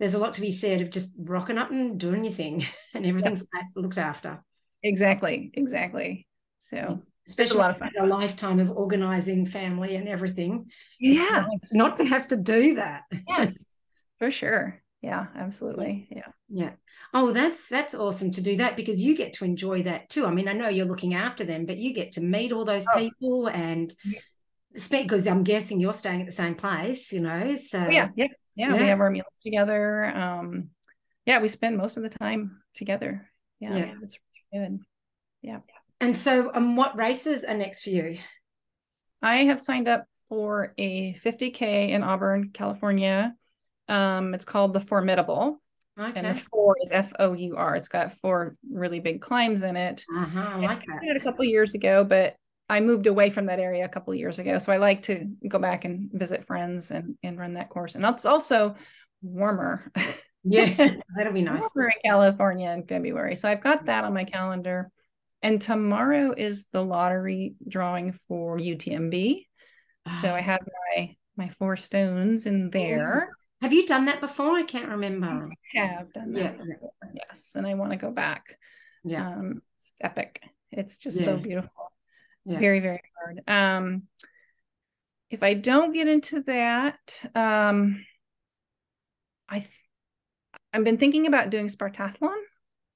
there's 0.00 0.14
a 0.14 0.18
lot 0.18 0.34
to 0.34 0.40
be 0.40 0.50
said 0.50 0.80
of 0.80 0.90
just 0.90 1.14
rocking 1.16 1.56
up 1.58 1.70
and 1.70 1.98
doing 2.00 2.24
your 2.24 2.32
thing, 2.32 2.66
and 2.92 3.06
everything's 3.06 3.44
looked 3.76 3.98
after. 3.98 4.42
exactly, 4.82 5.52
exactly. 5.54 6.26
So 6.58 7.02
Especially 7.32 7.58
lot 7.58 7.70
of 7.70 7.78
fun. 7.78 7.90
a 7.98 8.06
lifetime 8.06 8.60
of 8.60 8.70
organizing 8.70 9.46
family 9.46 9.96
and 9.96 10.08
everything. 10.08 10.70
Yeah, 11.00 11.46
nice 11.48 11.72
not 11.72 11.96
to 11.96 12.04
have 12.04 12.26
to 12.28 12.36
do 12.36 12.74
that. 12.76 13.02
yes, 13.28 13.78
for 14.18 14.30
sure. 14.30 14.82
Yeah, 15.00 15.26
absolutely. 15.34 16.06
Yeah. 16.10 16.26
Yeah. 16.48 16.70
Oh, 17.12 17.32
that's 17.32 17.68
that's 17.68 17.94
awesome 17.94 18.30
to 18.32 18.40
do 18.40 18.58
that 18.58 18.76
because 18.76 19.00
you 19.02 19.16
get 19.16 19.32
to 19.34 19.44
enjoy 19.44 19.82
that 19.84 20.08
too. 20.10 20.26
I 20.26 20.30
mean, 20.30 20.46
I 20.46 20.52
know 20.52 20.68
you're 20.68 20.86
looking 20.86 21.14
after 21.14 21.44
them, 21.44 21.66
but 21.66 21.78
you 21.78 21.92
get 21.92 22.12
to 22.12 22.20
meet 22.20 22.52
all 22.52 22.64
those 22.64 22.86
Oh. 22.94 22.98
people 22.98 23.48
and 23.48 23.92
Yeah. 24.04 24.20
speak 24.76 25.04
because 25.08 25.26
I'm 25.26 25.42
guessing 25.42 25.80
you're 25.80 25.92
staying 25.92 26.20
at 26.20 26.26
the 26.26 26.32
same 26.32 26.54
place, 26.54 27.12
you 27.12 27.20
know. 27.20 27.56
So 27.56 27.80
Oh, 27.80 27.90
yeah, 27.90 28.08
yeah, 28.14 28.28
yeah, 28.54 28.72
We 28.74 28.78
have 28.80 29.00
our 29.00 29.10
meals 29.10 29.26
together. 29.42 30.04
Um, 30.06 30.70
yeah, 31.26 31.40
we 31.40 31.48
spend 31.48 31.76
most 31.78 31.96
of 31.96 32.02
the 32.04 32.10
time 32.10 32.62
together. 32.74 33.28
Yeah, 33.58 33.76
Yeah. 33.76 33.94
it's 34.02 34.18
really 34.52 34.66
good. 34.68 34.80
And 36.02 36.18
so, 36.18 36.50
um, 36.52 36.74
what 36.74 36.96
races 36.96 37.44
are 37.44 37.54
next 37.54 37.82
for 37.84 37.90
you? 37.90 38.18
I 39.22 39.44
have 39.44 39.60
signed 39.60 39.86
up 39.86 40.04
for 40.28 40.74
a 40.76 41.14
50k 41.14 41.90
in 41.90 42.02
Auburn, 42.02 42.50
California. 42.52 43.36
Um, 43.88 44.34
it's 44.34 44.44
called 44.44 44.74
the 44.74 44.80
FOURmidable, 44.80 45.58
and 45.96 46.26
the 46.26 46.34
four 46.34 46.74
is 46.82 46.90
F 46.90 47.12
O 47.20 47.34
U 47.34 47.54
R. 47.56 47.76
It's 47.76 47.86
got 47.86 48.14
four 48.14 48.56
really 48.68 48.98
big 48.98 49.20
climbs 49.20 49.62
in 49.62 49.76
it. 49.76 50.04
Uh-huh, 50.12 50.40
I 50.40 50.56
like 50.56 50.84
I 50.90 50.98
did 50.98 51.14
it 51.14 51.18
a 51.18 51.24
couple 51.24 51.44
years 51.44 51.72
ago, 51.72 52.02
but 52.02 52.34
I 52.68 52.80
moved 52.80 53.06
away 53.06 53.30
from 53.30 53.46
that 53.46 53.60
area 53.60 53.84
a 53.84 53.88
couple 53.88 54.12
years 54.12 54.40
ago. 54.40 54.58
So 54.58 54.72
I 54.72 54.78
like 54.78 55.02
to 55.02 55.30
go 55.46 55.60
back 55.60 55.84
and 55.84 56.10
visit 56.12 56.48
friends 56.48 56.90
and 56.90 57.14
and 57.22 57.38
run 57.38 57.54
that 57.54 57.68
course. 57.68 57.94
And 57.94 58.04
it's 58.04 58.24
also 58.24 58.74
warmer. 59.22 59.92
Yeah, 60.42 60.96
that'll 61.16 61.32
be 61.32 61.42
nice. 61.42 61.60
warmer 61.60 61.90
in 61.90 62.10
California 62.10 62.70
in 62.70 62.88
February. 62.88 63.36
So 63.36 63.48
I've 63.48 63.60
got 63.60 63.86
that 63.86 64.02
on 64.02 64.12
my 64.12 64.24
calendar. 64.24 64.90
And 65.42 65.60
tomorrow 65.60 66.32
is 66.36 66.66
the 66.72 66.84
lottery 66.84 67.54
drawing 67.66 68.12
for 68.28 68.58
UTMB. 68.58 69.46
So 70.20 70.30
Ah, 70.30 70.34
I 70.34 70.40
have 70.40 70.60
my 70.96 71.16
my 71.36 71.48
four 71.58 71.76
stones 71.76 72.46
in 72.46 72.70
there. 72.70 73.30
Have 73.60 73.72
you 73.72 73.86
done 73.86 74.06
that 74.06 74.20
before? 74.20 74.52
I 74.52 74.64
can't 74.64 74.90
remember. 74.90 75.50
I 75.76 75.78
have 75.78 76.12
done 76.12 76.32
that. 76.32 76.56
Yeah. 76.58 76.88
Yes. 77.14 77.52
And 77.54 77.66
I 77.66 77.74
want 77.74 77.92
to 77.92 77.96
go 77.96 78.10
back. 78.10 78.58
Yeah. 79.04 79.28
Um, 79.28 79.62
it's 79.76 79.92
epic. 80.00 80.42
It's 80.70 80.98
just 80.98 81.22
so 81.22 81.36
beautiful. 81.36 81.92
Yeah. 82.44 82.58
Very, 82.58 82.80
very 82.80 83.02
hard. 83.16 83.42
Um, 83.46 84.02
if 85.30 85.42
I 85.42 85.54
don't 85.54 85.92
get 85.92 86.08
into 86.08 86.42
that, 86.42 87.24
um, 87.34 88.04
I 89.48 89.60
th- 89.60 89.70
I've 90.72 90.84
been 90.84 90.98
thinking 90.98 91.26
about 91.26 91.50
doing 91.50 91.68
Spartathlon. 91.68 92.40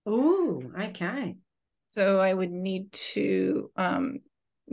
Oh, 0.05 0.63
okay. 0.81 1.37
So 1.97 2.21
I 2.21 2.33
would 2.33 2.51
need 2.51 2.93
to 3.15 3.71
um, 3.77 4.21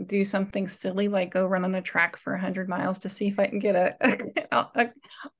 do 0.04 0.24
something 0.24 0.68
silly 0.68 1.08
like 1.08 1.32
go 1.32 1.46
run 1.46 1.64
on 1.64 1.74
a 1.74 1.82
track 1.82 2.16
for 2.16 2.32
100 2.32 2.68
miles 2.68 2.98
to 3.00 3.08
see 3.08 3.28
if 3.28 3.38
I 3.38 3.46
can 3.46 3.58
get 3.58 3.74
a, 4.52 4.66
a, 4.74 4.90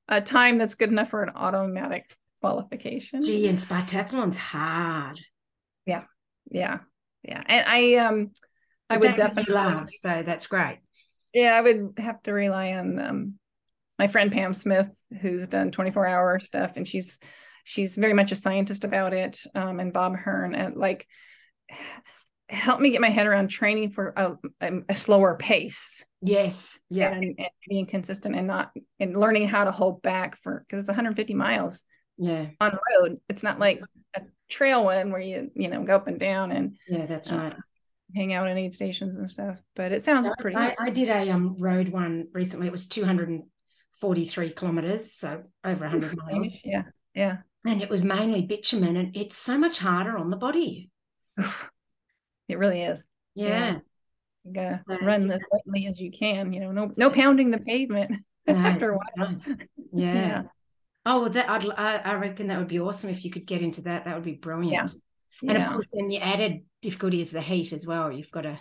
a 0.09 0.20
time 0.20 0.59
that's 0.59 0.74
good 0.74 0.91
enough 0.91 1.11
for 1.11 1.22
an 1.22 1.32
automatic 1.35 2.16
qualification. 2.41 3.22
Gee, 3.22 3.49
and 3.49 3.59
Spartathlon's 3.59 4.39
hard. 4.39 5.20
Yeah. 5.87 6.05
Yeah. 6.51 6.78
Yeah. 7.22 7.43
And 7.47 7.66
I 7.68 7.95
um 7.97 8.30
I 8.89 8.95
But 8.95 9.01
would 9.01 9.09
that's 9.11 9.20
what 9.22 9.30
you 9.37 9.45
definitely 9.45 9.55
love, 9.55 9.91
so 9.91 10.22
that's 10.24 10.47
great. 10.47 10.78
yeah, 11.32 11.55
I 11.55 11.61
would 11.61 11.95
have 11.99 12.22
to 12.24 12.32
rely 12.32 12.72
on 12.72 12.99
um 12.99 13.35
my 13.99 14.09
friend 14.09 14.32
Pam 14.32 14.53
Smith, 14.53 14.89
who's 15.20 15.49
done 15.49 15.70
24 15.70 16.07
hour 16.07 16.41
stuff, 16.41 16.72
and 16.76 16.87
she's 16.87 17.18
she's 17.64 17.97
very 17.97 18.14
much 18.14 18.32
a 18.32 18.37
scientist 18.37 18.85
about 18.85 19.14
it. 19.14 19.41
Um, 19.55 19.80
and 19.80 19.93
Bob 19.93 20.16
Hearn 20.16 20.55
and 20.55 20.76
like 20.76 21.07
help 22.49 22.81
me 22.81 22.91
get 22.91 23.01
my 23.01 23.09
head 23.09 23.27
around 23.27 23.49
training 23.49 23.91
for 23.91 24.12
a, 24.16 24.83
a, 24.89 24.95
slower 24.95 25.37
pace 25.37 26.05
Yes. 26.20 26.79
Yeah. 26.91 27.12
and, 27.12 27.25
and 27.39 27.49
being 27.68 27.87
consistent 27.87 28.35
and 28.35 28.47
not 28.47 28.70
and 29.01 29.16
learning 29.18 29.49
how 29.49 29.64
to 29.64 29.72
hold 29.72 30.03
back 30.03 30.37
for 30.43 30.64
because 30.66 30.81
it's 30.81 30.89
150 30.89 31.35
miles 31.35 31.85
Yeah. 32.16 32.47
on 32.61 32.79
road. 33.01 33.18
It's 33.29 33.43
not 33.43 33.59
like 33.59 33.81
a 34.14 34.22
trail 34.51 34.85
one 34.85 35.11
where 35.11 35.20
you 35.20 35.51
you 35.55 35.68
know 35.68 35.83
go 35.85 35.97
up 35.97 36.07
and 36.07 36.20
down 36.20 36.53
and 36.53 36.77
Yeah, 36.89 37.07
that's 37.07 37.31
uh, 37.33 37.37
right. 37.37 37.57
hang 38.14 38.33
out 38.33 38.49
in 38.49 38.57
aid 38.59 38.75
stations 38.75 39.16
and 39.16 39.29
stuff. 39.31 39.59
But 39.75 39.93
it 39.93 40.03
sounds 40.03 40.29
pretty. 40.39 40.57
I, 40.57 40.75
I 40.79 40.91
did 40.91 41.09
a 41.09 41.31
um 41.31 41.57
road 41.59 41.89
one 41.89 42.29
recently. 42.33 42.66
It 42.66 42.72
was 42.72 42.87
243 42.89 44.51
kilometers, 44.51 45.12
so 45.12 45.43
over 45.64 45.85
100 45.85 46.16
miles. 46.16 46.53
Yeah, 46.64 46.83
yeah. 47.14 47.39
And 47.66 47.83
it 47.83 47.89
was 47.91 48.05
mainly 48.05 48.43
bitumen, 48.43 48.97
and 48.97 49.16
it's 49.16 49.37
so 49.37 49.57
much 49.59 49.79
harder 49.79 50.16
on 50.18 50.31
the 50.31 50.37
body. 50.37 50.91
It 52.49 52.59
really 52.59 52.82
is. 52.82 53.05
Yeah. 53.35 53.80
You 54.45 54.53
gotta 54.53 54.85
So, 54.89 54.97
run 55.01 55.30
yeah. 55.30 55.30
as 55.30 55.41
lightly 55.53 55.87
as 55.87 56.01
you 56.01 56.11
can. 56.11 56.53
You 56.53 56.61
know, 56.61 56.72
no 56.72 56.93
no 56.97 57.11
pounding 57.11 57.51
the 57.51 57.59
pavement. 57.59 58.12
No, 58.47 58.59
after 58.64 58.93
a 58.93 58.99
while. 58.99 59.28
nice. 59.28 59.41
Yeah. 59.93 60.14
Yeah. 60.16 60.43
Oh, 61.07 61.22
well, 61.22 61.30
that 61.30 61.51
I'd, 61.51 61.66
I, 61.70 61.97
I 61.99 62.14
reckon 62.14 62.49
that 62.49 62.59
would 62.59 62.68
be 62.68 62.80
awesome 62.80 63.11
if 63.11 63.24
you 63.24 63.30
could 63.30 63.47
get 63.47 63.62
into 63.62 63.82
that. 63.82 64.05
That 64.05 64.14
would 64.16 64.24
be 64.24 64.35
brilliant. 64.35 64.93
And 65.49 65.57
of 65.59 65.66
course, 65.66 65.89
then 65.93 66.09
the 66.09 66.20
added 66.20 66.64
difficulty 66.82 67.20
is 67.20 67.30
the 67.30 67.43
heat 67.43 67.72
as 67.72 67.87
well. 67.87 68.12
You've 68.12 68.30
got 68.30 68.43
to 68.43 68.61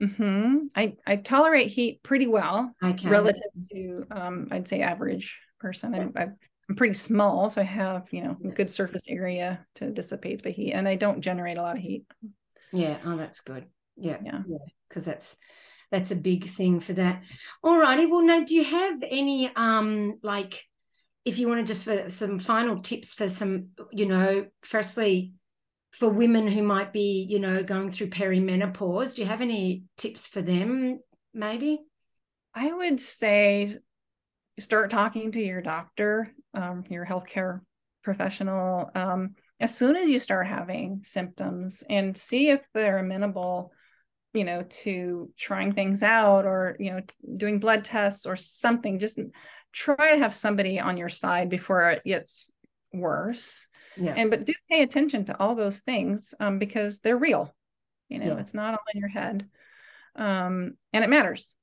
hmm 0.00 0.66
I, 0.74 0.96
I 1.06 1.16
tolerate 1.16 1.68
heat 1.70 2.02
pretty 2.02 2.26
well 2.26 2.74
okay. 2.82 3.08
relative 3.08 3.42
to 3.70 4.06
um, 4.10 4.48
I'd 4.50 4.66
say 4.68 4.80
average 4.80 5.38
person. 5.60 5.94
I'm, 5.94 6.12
I'm 6.16 6.36
I'm 6.72 6.76
pretty 6.76 6.94
small, 6.94 7.50
so 7.50 7.60
I 7.60 7.64
have 7.64 8.08
you 8.12 8.24
know 8.24 8.34
a 8.42 8.48
good 8.48 8.70
surface 8.70 9.04
area 9.06 9.66
to 9.74 9.90
dissipate 9.90 10.42
the 10.42 10.48
heat, 10.48 10.72
and 10.72 10.88
I 10.88 10.96
don't 10.96 11.20
generate 11.20 11.58
a 11.58 11.62
lot 11.62 11.76
of 11.76 11.82
heat. 11.82 12.06
Yeah. 12.72 12.96
Oh, 13.04 13.18
that's 13.18 13.40
good. 13.40 13.66
Yeah. 13.98 14.16
Yeah. 14.24 14.40
Yeah. 14.48 14.56
Because 14.88 15.04
that's 15.04 15.36
that's 15.90 16.12
a 16.12 16.16
big 16.16 16.48
thing 16.48 16.80
for 16.80 16.94
that. 16.94 17.24
All 17.62 17.76
righty. 17.76 18.06
Well, 18.06 18.22
now, 18.22 18.42
do 18.42 18.54
you 18.54 18.64
have 18.64 19.02
any 19.06 19.50
um 19.54 20.18
like 20.22 20.64
if 21.26 21.38
you 21.38 21.46
want 21.46 21.60
to 21.60 21.70
just 21.70 21.84
for 21.84 22.08
some 22.08 22.38
final 22.38 22.80
tips 22.80 23.12
for 23.12 23.28
some, 23.28 23.68
you 23.90 24.06
know, 24.06 24.46
firstly 24.62 25.34
for 25.90 26.08
women 26.08 26.48
who 26.48 26.62
might 26.62 26.94
be, 26.94 27.26
you 27.28 27.38
know, 27.38 27.62
going 27.62 27.90
through 27.90 28.08
perimenopause, 28.08 29.14
do 29.14 29.20
you 29.20 29.28
have 29.28 29.42
any 29.42 29.84
tips 29.98 30.26
for 30.26 30.40
them? 30.40 31.00
Maybe. 31.34 31.82
I 32.54 32.72
would 32.72 32.98
say 32.98 33.76
start 34.58 34.90
talking 34.90 35.32
to 35.32 35.40
your 35.40 35.62
doctor, 35.62 36.26
um, 36.54 36.84
your 36.90 37.06
healthcare 37.06 37.60
professional, 38.02 38.90
um, 38.94 39.34
as 39.60 39.76
soon 39.76 39.96
as 39.96 40.08
you 40.10 40.18
start 40.18 40.46
having 40.46 41.00
symptoms 41.04 41.84
and 41.88 42.16
see 42.16 42.48
if 42.48 42.60
they're 42.74 42.98
amenable, 42.98 43.72
you 44.34 44.44
know, 44.44 44.64
to 44.68 45.30
trying 45.38 45.72
things 45.72 46.02
out 46.02 46.44
or, 46.44 46.76
you 46.80 46.90
know, 46.92 47.00
doing 47.36 47.60
blood 47.60 47.84
tests 47.84 48.26
or 48.26 48.36
something. 48.36 48.98
Just 48.98 49.18
try 49.72 50.12
to 50.14 50.18
have 50.18 50.34
somebody 50.34 50.80
on 50.80 50.96
your 50.96 51.08
side 51.08 51.48
before 51.48 51.90
it 51.90 52.04
gets 52.04 52.50
worse. 52.92 53.66
Yeah. 53.96 54.14
And 54.16 54.30
but 54.30 54.44
do 54.44 54.52
pay 54.70 54.82
attention 54.82 55.26
to 55.26 55.38
all 55.38 55.54
those 55.54 55.80
things 55.80 56.34
um, 56.40 56.58
because 56.58 56.98
they're 57.00 57.16
real. 57.16 57.54
You 58.08 58.18
know, 58.18 58.26
Yeah. 58.26 58.38
it's 58.40 58.54
not 58.54 58.74
all 58.74 58.80
in 58.92 59.00
your 59.00 59.08
head. 59.08 59.48
Um, 60.16 60.74
and 60.92 61.04
it 61.04 61.10
matters. 61.10 61.54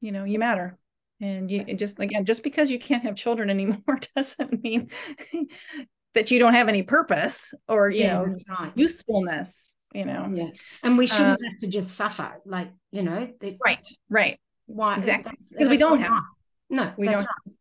You 0.00 0.12
know, 0.12 0.24
you 0.24 0.38
matter. 0.38 0.78
And 1.20 1.50
you 1.50 1.74
just 1.74 1.98
again, 2.00 2.24
just 2.24 2.42
because 2.42 2.70
you 2.70 2.78
can't 2.78 3.04
have 3.04 3.14
children 3.16 3.48
anymore 3.50 3.98
doesn't 4.16 4.62
mean 4.62 4.90
that 6.14 6.30
you 6.30 6.38
don't 6.38 6.54
have 6.54 6.68
any 6.68 6.82
purpose 6.82 7.54
or 7.68 7.90
you 7.90 8.04
yeah, 8.04 8.14
know 8.22 8.34
right. 8.58 8.72
usefulness, 8.74 9.74
you 9.92 10.04
know. 10.04 10.30
Yeah. 10.32 10.50
And 10.82 10.98
we 10.98 11.06
shouldn't 11.06 11.44
have 11.44 11.58
to 11.60 11.68
just 11.68 11.92
suffer. 11.96 12.40
Like, 12.44 12.70
you 12.92 13.02
know, 13.02 13.28
that, 13.40 13.56
Right, 13.64 13.86
right. 14.08 14.40
why 14.66 14.96
Exactly. 14.96 15.32
'Because 15.32 15.68
we 15.68 15.76
don't 15.76 16.00
have-. 16.00 16.22
No, 16.70 16.92
we 16.96 17.06
don't 17.06 17.16
right. 17.20 17.56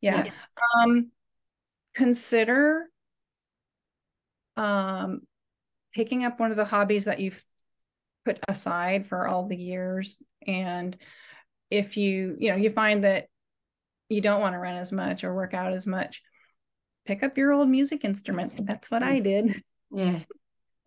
Yeah. 0.00 0.30
Um 0.76 1.10
consider 1.94 2.86
um 4.56 5.20
picking 5.92 6.24
up 6.24 6.38
one 6.40 6.50
of 6.50 6.56
the 6.56 6.64
hobbies 6.64 7.04
that 7.04 7.20
you've 7.20 7.42
put 8.24 8.38
aside 8.48 9.06
for 9.06 9.26
all 9.28 9.46
the 9.46 9.56
years 9.56 10.16
and 10.46 10.96
if 11.74 11.96
you 11.96 12.36
you 12.38 12.50
know 12.50 12.56
you 12.56 12.70
find 12.70 13.04
that 13.04 13.26
you 14.08 14.20
don't 14.20 14.40
want 14.40 14.54
to 14.54 14.58
run 14.58 14.76
as 14.76 14.92
much 14.92 15.24
or 15.24 15.34
work 15.34 15.54
out 15.54 15.72
as 15.72 15.86
much 15.86 16.22
pick 17.06 17.22
up 17.22 17.36
your 17.36 17.52
old 17.52 17.68
music 17.68 18.04
instrument. 18.04 18.66
That's 18.66 18.90
what 18.90 19.02
i 19.02 19.18
did. 19.20 19.62
Yeah. 19.90 20.20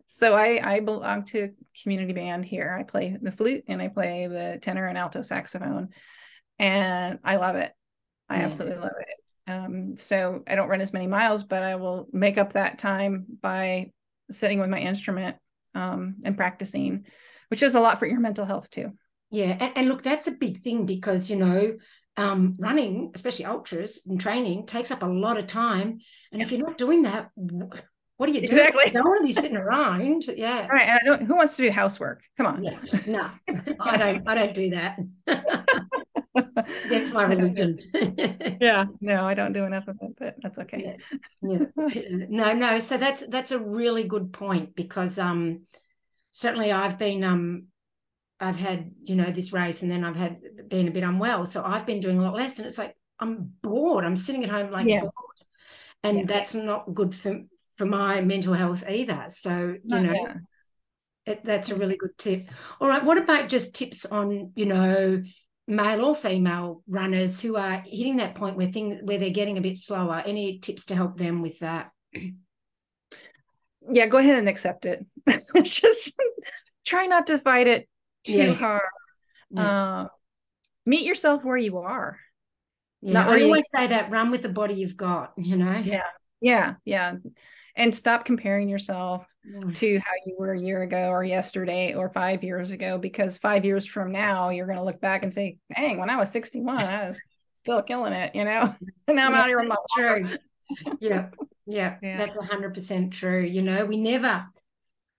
so 0.06 0.34
i 0.34 0.60
i 0.76 0.80
belong 0.80 1.24
to 1.26 1.44
a 1.44 1.48
community 1.82 2.12
band 2.12 2.44
here. 2.44 2.76
I 2.78 2.82
play 2.82 3.16
the 3.20 3.32
flute 3.32 3.64
and 3.68 3.80
i 3.80 3.88
play 3.88 4.26
the 4.26 4.58
tenor 4.60 4.86
and 4.86 4.98
alto 4.98 5.22
saxophone 5.22 5.88
and 6.58 7.18
i 7.24 7.36
love 7.36 7.56
it. 7.56 7.72
I 8.28 8.38
Yeah. 8.38 8.46
absolutely 8.46 8.78
love 8.78 8.98
it. 9.00 9.50
Um, 9.50 9.96
so 9.96 10.42
i 10.46 10.54
don't 10.56 10.68
run 10.68 10.82
as 10.82 10.92
many 10.92 11.06
miles 11.06 11.42
but 11.42 11.62
i 11.62 11.76
will 11.76 12.06
make 12.12 12.36
up 12.36 12.52
that 12.52 12.78
time 12.78 13.24
by 13.40 13.92
sitting 14.30 14.60
with 14.60 14.68
my 14.68 14.78
instrument 14.78 15.36
um, 15.74 16.16
and 16.24 16.36
practicing 16.36 17.06
which 17.48 17.62
is 17.62 17.74
a 17.74 17.80
lot 17.80 17.98
for 17.98 18.06
your 18.06 18.20
mental 18.20 18.44
health 18.44 18.68
too 18.70 18.92
Yeah. 19.30 19.56
And, 19.58 19.72
and 19.76 19.88
look, 19.88 20.02
that's 20.02 20.26
a 20.26 20.32
big 20.32 20.62
thing 20.62 20.86
because, 20.86 21.30
you 21.30 21.36
know, 21.36 21.76
um, 22.16 22.56
running, 22.58 23.12
especially 23.14 23.44
ultras 23.44 24.02
and 24.06 24.20
training, 24.20 24.66
takes 24.66 24.90
up 24.90 25.02
a 25.02 25.06
lot 25.06 25.36
of 25.38 25.46
time. 25.46 26.00
And 26.32 26.42
if 26.42 26.50
you're 26.50 26.66
not 26.66 26.78
doing 26.78 27.02
that, 27.02 27.30
what 27.36 28.28
are 28.28 28.32
you 28.32 28.40
doing? 28.40 28.44
Exactly. 28.44 28.84
You 28.86 28.92
don't 28.92 29.04
want 29.04 29.20
to 29.20 29.26
be 29.34 29.40
sitting 29.40 29.56
around. 29.56 30.24
Yeah. 30.36 30.62
all 30.62 30.68
right 30.68 30.88
I 30.88 30.98
don't, 31.04 31.22
who 31.22 31.36
wants 31.36 31.56
to 31.56 31.62
do 31.62 31.70
housework 31.70 32.22
come 32.36 32.46
on 32.46 32.64
Yeah. 32.64 32.78
No, 33.06 33.30
I 33.80 33.96
don't. 33.96 34.28
I 34.28 34.34
don't 34.34 34.54
do 34.54 34.70
that. 34.70 34.98
That's 36.90 37.12
my 37.12 37.22
religion. 37.34 37.78
yeah 38.60 38.84
no 39.00 39.24
i 39.24 39.34
don't 39.34 39.52
do 39.52 39.64
enough 39.64 39.88
of 39.88 39.96
it 40.02 40.12
but 40.18 40.34
that's 40.42 40.58
okay 40.58 40.96
yeah. 41.42 41.64
No, 42.28 42.52
no. 42.52 42.78
So 42.78 42.96
that's 42.96 43.26
that's 43.26 43.52
a 43.52 43.58
really 43.58 44.04
good 44.04 44.32
point 44.32 44.74
because 44.74 45.18
um 45.18 45.62
certainly 46.30 46.72
I've 46.72 46.98
been 46.98 47.24
um 47.24 47.66
I've 48.40 48.56
had, 48.56 48.92
you 49.04 49.16
know, 49.16 49.30
this 49.32 49.52
race 49.52 49.82
and 49.82 49.90
then 49.90 50.04
I've 50.04 50.16
had 50.16 50.40
been 50.68 50.88
a 50.88 50.92
bit 50.92 51.02
unwell. 51.02 51.44
So 51.44 51.62
I've 51.64 51.86
been 51.86 52.00
doing 52.00 52.18
a 52.18 52.22
lot 52.22 52.34
less 52.34 52.58
and 52.58 52.66
it's 52.66 52.78
like 52.78 52.96
I'm 53.18 53.52
bored. 53.62 54.04
I'm 54.04 54.16
sitting 54.16 54.44
at 54.44 54.50
home 54.50 54.70
like 54.70 54.86
Yeah. 54.88 55.00
bored. 55.00 55.12
And 56.04 56.18
Yeah. 56.18 56.24
that's 56.28 56.54
not 56.54 56.94
good 56.94 57.14
for 57.14 57.42
for 57.76 57.86
my 57.86 58.20
mental 58.20 58.54
health 58.54 58.84
either. 58.88 59.26
So, 59.28 59.76
you 59.84 60.00
No, 60.00 60.02
know, 60.02 60.14
yeah. 60.14 60.34
it, 61.26 61.44
that's 61.44 61.70
a 61.70 61.74
really 61.76 61.96
good 61.96 62.16
tip. 62.18 62.48
All 62.80 62.88
right. 62.88 63.04
What 63.04 63.18
about 63.18 63.48
just 63.48 63.74
tips 63.74 64.06
on, 64.06 64.52
you 64.56 64.66
know, 64.66 65.22
male 65.66 66.04
or 66.04 66.16
female 66.16 66.82
runners 66.88 67.40
who 67.40 67.56
are 67.56 67.82
hitting 67.86 68.16
that 68.16 68.34
point 68.34 68.56
where 68.56 68.72
things 68.72 69.00
where 69.02 69.18
they're 69.18 69.30
getting 69.30 69.58
a 69.58 69.62
bit 69.62 69.78
slower? 69.78 70.22
Any 70.24 70.58
tips 70.58 70.86
to 70.86 70.94
help 70.96 71.18
them 71.18 71.42
with 71.42 71.58
that? 71.60 71.90
yeah 73.90 74.06
go 74.06 74.18
ahead 74.18 74.38
and 74.38 74.48
accept 74.48 74.84
it 74.84 75.04
just 75.62 76.18
try 76.84 77.06
not 77.06 77.26
to 77.26 77.38
fight 77.38 77.66
it 77.66 77.88
too 78.24 78.32
Yes. 78.32 78.58
hard 78.58 78.82
Yeah. 79.50 80.02
uh, 80.02 80.08
meet 80.86 81.04
yourself 81.06 81.44
where 81.44 81.56
you 81.56 81.78
are 81.78 82.18
Yeah, 83.00 83.12
not 83.14 83.26
I 83.26 83.28
where 83.30 83.38
you- 83.38 83.44
always 83.46 83.70
say 83.70 83.86
that 83.88 84.10
run 84.10 84.30
with 84.30 84.42
the 84.42 84.48
body 84.48 84.74
you've 84.74 84.96
got, 84.96 85.32
you 85.36 85.56
know? 85.56 85.78
Yeah. 85.78 86.02
yeah 86.40 86.74
yeah 86.84 87.16
and 87.74 87.94
stop 87.94 88.24
comparing 88.24 88.68
yourself 88.68 89.24
Mm. 89.46 89.74
to 89.76 89.98
how 90.00 90.12
you 90.26 90.36
were 90.38 90.52
a 90.52 90.60
year 90.60 90.82
ago 90.82 91.08
or 91.08 91.24
yesterday 91.24 91.94
or 91.94 92.10
five 92.10 92.44
years 92.44 92.70
ago 92.70 92.98
because 92.98 93.38
five 93.38 93.64
years 93.64 93.86
from 93.86 94.12
now 94.12 94.50
you're 94.50 94.66
going 94.66 94.78
to 94.78 94.84
look 94.84 95.00
back 95.00 95.22
and 95.22 95.32
say 95.32 95.56
dang 95.74 95.98
when 95.98 96.10
i 96.10 96.16
was 96.16 96.30
61 96.30 96.76
i 96.76 97.06
was 97.08 97.16
still 97.54 97.82
killing 97.82 98.12
it 98.12 98.34
you 98.34 98.44
know 98.44 98.74
and 99.08 99.16
now 99.16 99.26
i'm 99.28 99.32
Yeah, 99.32 99.40
out 99.40 99.46
here 99.48 99.60
on 99.60 99.68
my 99.68 99.76
True. 99.96 100.28
yeah, 101.00 101.28
yeah, 101.66 101.96
Yeah. 102.02 102.18
that's 102.18 102.36
hundred 102.36 102.74
percent 102.74 103.12
true. 103.14 103.40
You 103.40 103.62
know, 103.62 103.86
we 103.86 103.96
never 103.96 104.46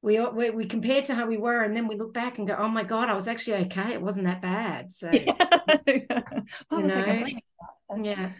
we, 0.02 0.20
we 0.20 0.50
we 0.52 0.66
compare 0.66 1.02
to 1.02 1.14
how 1.14 1.28
we 1.28 1.38
were, 1.38 1.62
and 1.62 1.76
then 1.76 1.88
we 1.88 1.96
look 1.96 2.14
back 2.14 2.38
and 2.38 2.48
go, 2.48 2.56
"Oh 2.58 2.70
my 2.70 2.84
god, 2.84 3.10
I 3.10 3.14
was 3.14 3.28
actually 3.28 3.66
okay. 3.66 3.94
It 3.94 4.02
wasn't 4.02 4.26
that 4.28 4.42
bad." 4.42 4.92
So 4.92 5.10
yeah. 5.14 5.34
what 6.70 6.84
was 6.84 6.92
I 6.92 7.02
know? 7.02 7.06
complaining 7.06 7.42
yeah, 7.98 8.32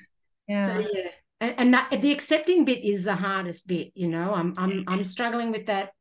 yeah 0.48 0.68
so 0.68 0.80
yeah, 0.80 1.10
and, 1.42 1.56
and 1.58 1.74
that 1.74 2.02
the 2.02 2.12
accepting 2.12 2.66
bit 2.66 2.84
is 2.84 3.04
the 3.04 3.16
hardest 3.16 3.68
bit. 3.68 3.92
You 3.96 4.08
know, 4.08 4.34
I'm 4.34 4.54
I'm 4.58 4.70
mm-hmm. 4.70 4.90
I'm 4.90 5.04
struggling 5.04 5.52
with 5.52 5.68
that 5.68 5.92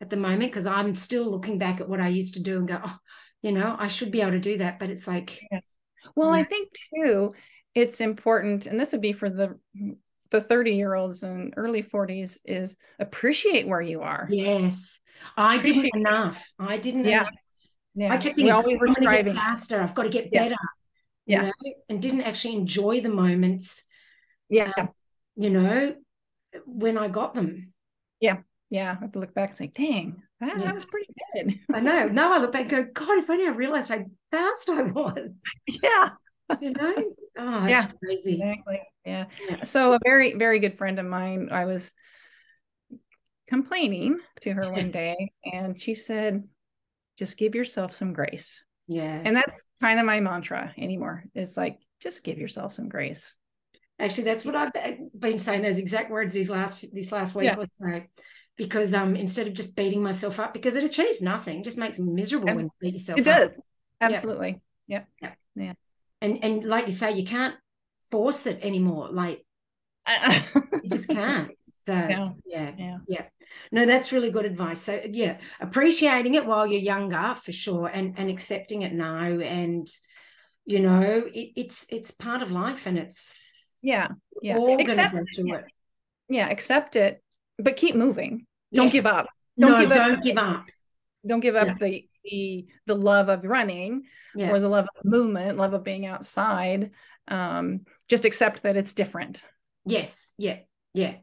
at 0.00 0.10
the 0.10 0.16
moment 0.16 0.52
because 0.52 0.66
I'm 0.66 0.94
still 0.94 1.30
looking 1.30 1.58
back 1.58 1.80
at 1.80 1.88
what 1.88 2.00
I 2.00 2.08
used 2.08 2.34
to 2.34 2.42
do 2.42 2.58
and 2.58 2.68
go, 2.68 2.80
"Oh, 2.84 2.96
you 3.42 3.52
know, 3.52 3.76
I 3.78 3.88
should 3.88 4.10
be 4.10 4.20
able 4.20 4.32
to 4.32 4.40
do 4.40 4.58
that," 4.58 4.78
but 4.78 4.90
it's 4.90 5.06
like, 5.06 5.40
Well, 6.16 6.30
I 6.30 6.44
think 6.44 6.70
too, 6.94 7.30
it's 7.74 8.00
important, 8.00 8.66
and 8.66 8.80
this 8.80 8.92
would 8.92 9.00
be 9.00 9.12
for 9.12 9.30
the 9.30 9.58
the 10.34 10.40
30 10.40 10.72
year 10.74 10.94
olds 10.94 11.22
and 11.22 11.54
early 11.56 11.82
40s, 11.82 12.38
is 12.44 12.76
appreciate 12.98 13.68
where 13.68 13.80
you 13.80 14.02
are. 14.02 14.26
yes, 14.30 15.00
I 15.36 15.58
didn't 15.58 15.90
enough. 15.94 16.42
I 16.58 16.76
didn't. 16.78 17.04
Yeah. 17.04 17.20
enough. 17.20 17.34
Yeah. 17.94 18.12
I 18.12 18.16
kept 18.18 18.36
we 18.36 18.50
thinking, 18.50 18.52
always 18.52 18.74
I'm 18.74 18.78
were 18.80 18.86
get 18.88 18.96
striving. 19.02 19.34
faster. 19.34 19.80
I've 19.80 19.94
got 19.94 20.02
to 20.04 20.08
get 20.08 20.32
better. 20.32 20.56
Yeah. 21.26 21.42
You 21.42 21.46
know, 21.46 21.72
and 21.88 22.02
didn't 22.02 22.22
actually 22.22 22.56
enjoy 22.56 23.00
the 23.00 23.08
moments, 23.08 23.84
Yeah. 24.50 24.72
Um, 24.76 24.88
you 25.36 25.50
know, 25.50 25.94
when 26.66 26.98
I 26.98 27.08
got 27.08 27.34
them. 27.34 27.72
Yeah. 28.20 28.38
Yeah. 28.70 28.96
I 28.98 29.02
have 29.02 29.12
to 29.12 29.18
look 29.20 29.34
back 29.34 29.50
and 29.50 29.56
say, 29.56 29.66
dang, 29.68 30.22
that, 30.40 30.58
that 30.58 30.74
was 30.74 30.84
pretty 30.84 31.08
good. 31.34 31.58
I 31.72 31.80
know. 31.80 32.08
Now 32.08 32.32
I 32.34 32.38
look 32.38 32.52
back 32.52 32.62
and 32.62 32.70
go, 32.70 32.84
God, 32.92 33.18
if 33.18 33.30
only 33.30 33.46
I 33.46 33.50
realized 33.50 33.88
how 33.90 34.04
fast 34.30 34.68
I 34.70 34.82
was, 34.82 35.32
yeah. 35.82 36.10
you 36.60 36.72
know? 36.72 36.94
Oh, 37.38 37.64
it's 37.64 37.70
Yeah. 37.70 37.88
crazy. 38.04 38.34
Exactly. 38.34 38.80
Yeah. 39.04 39.26
Yeah. 39.48 39.62
So 39.64 39.92
a 39.94 39.98
very, 40.04 40.34
very 40.34 40.58
good 40.58 40.78
friend 40.78 40.98
of 40.98 41.06
mine, 41.06 41.48
I 41.52 41.64
was 41.66 41.92
complaining 43.48 44.18
to 44.40 44.52
her 44.52 44.70
one 44.70 44.90
day, 45.02 45.32
and 45.44 45.78
she 45.80 45.94
said, 45.94 46.44
just 47.18 47.36
give 47.36 47.54
yourself 47.54 47.92
some 47.92 48.12
grace. 48.12 48.64
Yeah. 48.86 49.20
And 49.24 49.36
that's 49.36 49.64
kind 49.80 50.00
of 50.00 50.06
my 50.06 50.20
mantra 50.20 50.72
anymore. 50.76 51.24
It's 51.34 51.56
like, 51.56 51.78
just 52.00 52.24
give 52.24 52.38
yourself 52.38 52.72
some 52.72 52.88
grace. 52.88 53.34
Actually, 53.98 54.24
that's 54.24 54.44
what 54.44 54.56
I've 54.56 54.72
been 55.18 55.38
saying 55.38 55.62
those 55.62 55.78
exact 55.78 56.10
words 56.10 56.34
these 56.34 56.50
last 56.50 56.84
this 56.92 57.12
last 57.12 57.34
week 57.34 57.44
Yeah. 57.46 57.56
or 57.56 57.66
so. 57.78 58.02
Because 58.56 58.92
um, 58.94 59.16
instead 59.16 59.46
of 59.46 59.54
just 59.54 59.76
beating 59.76 60.02
myself 60.02 60.38
up, 60.40 60.52
because 60.52 60.74
it 60.74 60.84
achieves 60.84 61.22
nothing, 61.22 61.62
just 61.62 61.78
makes 61.78 61.98
me 61.98 62.10
miserable 62.12 62.48
And 62.48 62.56
when 62.56 62.64
you 62.66 62.70
beat 62.80 62.94
yourself 62.94 63.18
It 63.18 63.28
up. 63.28 63.38
does. 63.38 63.60
Absolutely. 64.00 64.60
Yeah. 64.86 65.04
Yeah. 65.22 65.32
Yeah. 65.56 65.72
and 66.20 66.44
and 66.44 66.64
like 66.64 66.86
you 66.86 66.92
say 66.92 67.12
you 67.12 67.24
can't 67.24 67.54
force 68.14 68.46
it 68.46 68.60
anymore. 68.62 69.08
Like 69.10 69.44
you 70.82 70.88
just 70.88 71.08
can't. 71.08 71.50
So 71.84 71.92
yeah. 71.94 72.28
yeah 72.46 72.70
yeah. 72.78 72.96
yeah. 73.08 73.24
No 73.72 73.86
that's 73.86 74.12
really 74.12 74.30
good 74.30 74.44
advice. 74.44 74.80
So 74.80 75.00
yeah 75.04 75.38
appreciating 75.60 76.34
it 76.34 76.46
while 76.46 76.64
you're 76.64 76.80
younger 76.80 77.34
for 77.42 77.50
sure 77.50 77.88
and 77.88 78.14
and 78.16 78.30
accepting 78.30 78.82
it 78.82 78.92
now. 78.92 79.24
And 79.24 79.88
you 80.64 80.78
know 80.78 81.24
it, 81.34 81.50
it's 81.56 81.86
it's 81.90 82.12
part 82.12 82.40
of 82.42 82.52
life 82.52 82.86
and 82.86 82.98
it's 82.98 83.66
yeah 83.82 84.08
yeah. 84.42 84.58
all 84.58 84.80
accept 84.80 85.12
go 85.12 85.24
through 85.34 85.54
it. 85.56 85.64
yeah 86.28 86.48
accept 86.48 86.94
it 86.94 87.20
but 87.58 87.76
keep 87.76 87.96
moving. 87.96 88.46
Don't 88.72 88.86
Yes. 88.86 88.92
give 88.92 89.06
up. 89.06 89.26
Don't 89.58 89.70
don't 89.70 89.72
no, 89.72 89.80
give 89.80 89.90
up 89.90 90.06
don't 90.08 90.22
give 90.22 90.38
up. 90.38 90.64
Don't 91.26 91.40
give 91.40 91.56
up 91.56 91.66
Yeah. 91.66 91.74
the 91.80 92.08
the 92.24 92.66
the 92.86 92.94
love 92.94 93.28
of 93.28 93.44
running 93.44 94.04
yeah. 94.36 94.50
or 94.50 94.60
the 94.60 94.68
love 94.68 94.86
of 94.96 95.04
movement 95.04 95.58
love 95.58 95.74
of 95.74 95.82
being 95.84 96.06
outside 96.06 96.92
um 97.28 97.80
just 98.08 98.24
accept 98.24 98.62
that 98.62 98.76
it's 98.76 98.92
different 98.92 99.44
Yes, 99.86 100.32
yeah, 100.38 100.60
yeah. 100.94 101.16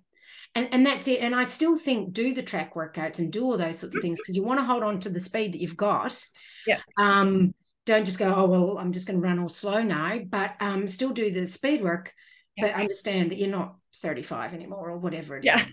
And 0.53 0.67
and 0.71 0.85
that's 0.85 1.07
it. 1.07 1.21
And 1.21 1.33
I 1.33 1.45
still 1.45 1.77
think 1.79 2.13
do 2.13 2.33
the 2.35 2.43
track 2.43 2.75
workouts 2.75 3.17
and 3.17 3.31
do 3.31 3.43
all 3.45 3.57
those 3.57 3.79
sorts 3.79 3.95
of 3.95 4.03
things 4.03 4.19
because 4.19 4.35
you 4.35 4.43
want 4.43 4.59
to 4.59 4.65
hold 4.65 4.83
on 4.83 4.99
to 4.99 5.09
the 5.09 5.19
speed 5.19 5.53
that 5.53 5.61
you've 5.61 5.75
got. 5.77 6.23
Yeah. 6.67 6.79
Um, 6.97 7.55
don't 7.87 8.05
just 8.05 8.19
go, 8.19 8.31
oh 8.35 8.45
well, 8.47 8.77
I'm 8.77 8.91
just 8.91 9.07
going 9.07 9.19
to 9.19 9.27
run 9.27 9.39
all 9.39 9.49
slow 9.49 9.81
now, 9.81 10.19
but 10.29 10.51
um 10.59 10.87
still 10.87 11.09
do 11.09 11.31
the 11.31 11.45
speed 11.47 11.81
work, 11.81 12.13
Yeah. 12.55 12.67
but 12.67 12.79
understand 12.79 13.31
that 13.31 13.39
you're 13.39 13.49
not 13.49 13.77
35 13.95 14.53
anymore 14.53 14.91
or 14.91 14.97
whatever 14.99 15.37
it 15.37 15.39
is. 15.39 15.45
yeah 15.45 15.65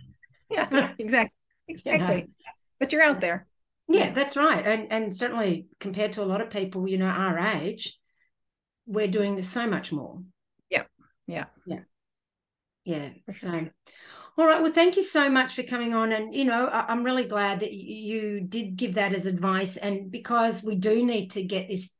yeah 0.71 0.93
exactly 0.99 1.35
exactly 1.69 2.29
but 2.81 2.91
you're 2.93 3.03
out 3.03 3.21
there 3.21 3.47
Yeah, 3.89 4.13
that's 4.15 4.37
right. 4.37 4.65
And 4.67 4.91
and 4.93 5.13
certainly 5.13 5.67
compared 5.81 6.13
to 6.13 6.23
a 6.23 6.31
lot 6.33 6.41
of 6.41 6.49
people, 6.51 6.89
you 6.89 6.97
know, 6.99 7.07
our 7.07 7.39
age, 7.39 7.99
we're 8.89 9.09
doing 9.09 9.37
this 9.37 9.49
so 9.49 9.69
much 9.69 9.93
more. 9.93 10.23
Yeah. 10.71 10.85
Yeah. 11.27 11.45
Yeah. 11.67 11.81
Yeah. 12.85 13.11
So 13.33 13.69
all 14.39 14.47
right. 14.47 14.63
Well, 14.63 14.73
thank 14.73 14.97
you 14.97 15.03
so 15.03 15.29
much 15.29 15.55
for 15.55 15.65
coming 15.65 15.95
on. 15.95 16.13
And 16.13 16.35
you 16.35 16.45
know, 16.45 16.67
I, 16.67 16.87
I'm 16.87 17.03
really 17.05 17.25
glad 17.25 17.61
that 17.61 17.73
you 17.73 18.41
did 18.41 18.77
give 18.77 18.95
that 18.95 19.13
as 19.13 19.27
advice. 19.27 19.77
And 19.77 20.11
because 20.11 20.63
we 20.63 20.77
do 20.77 21.05
need 21.05 21.33
to 21.33 21.43
get 21.43 21.69
this 21.69 21.93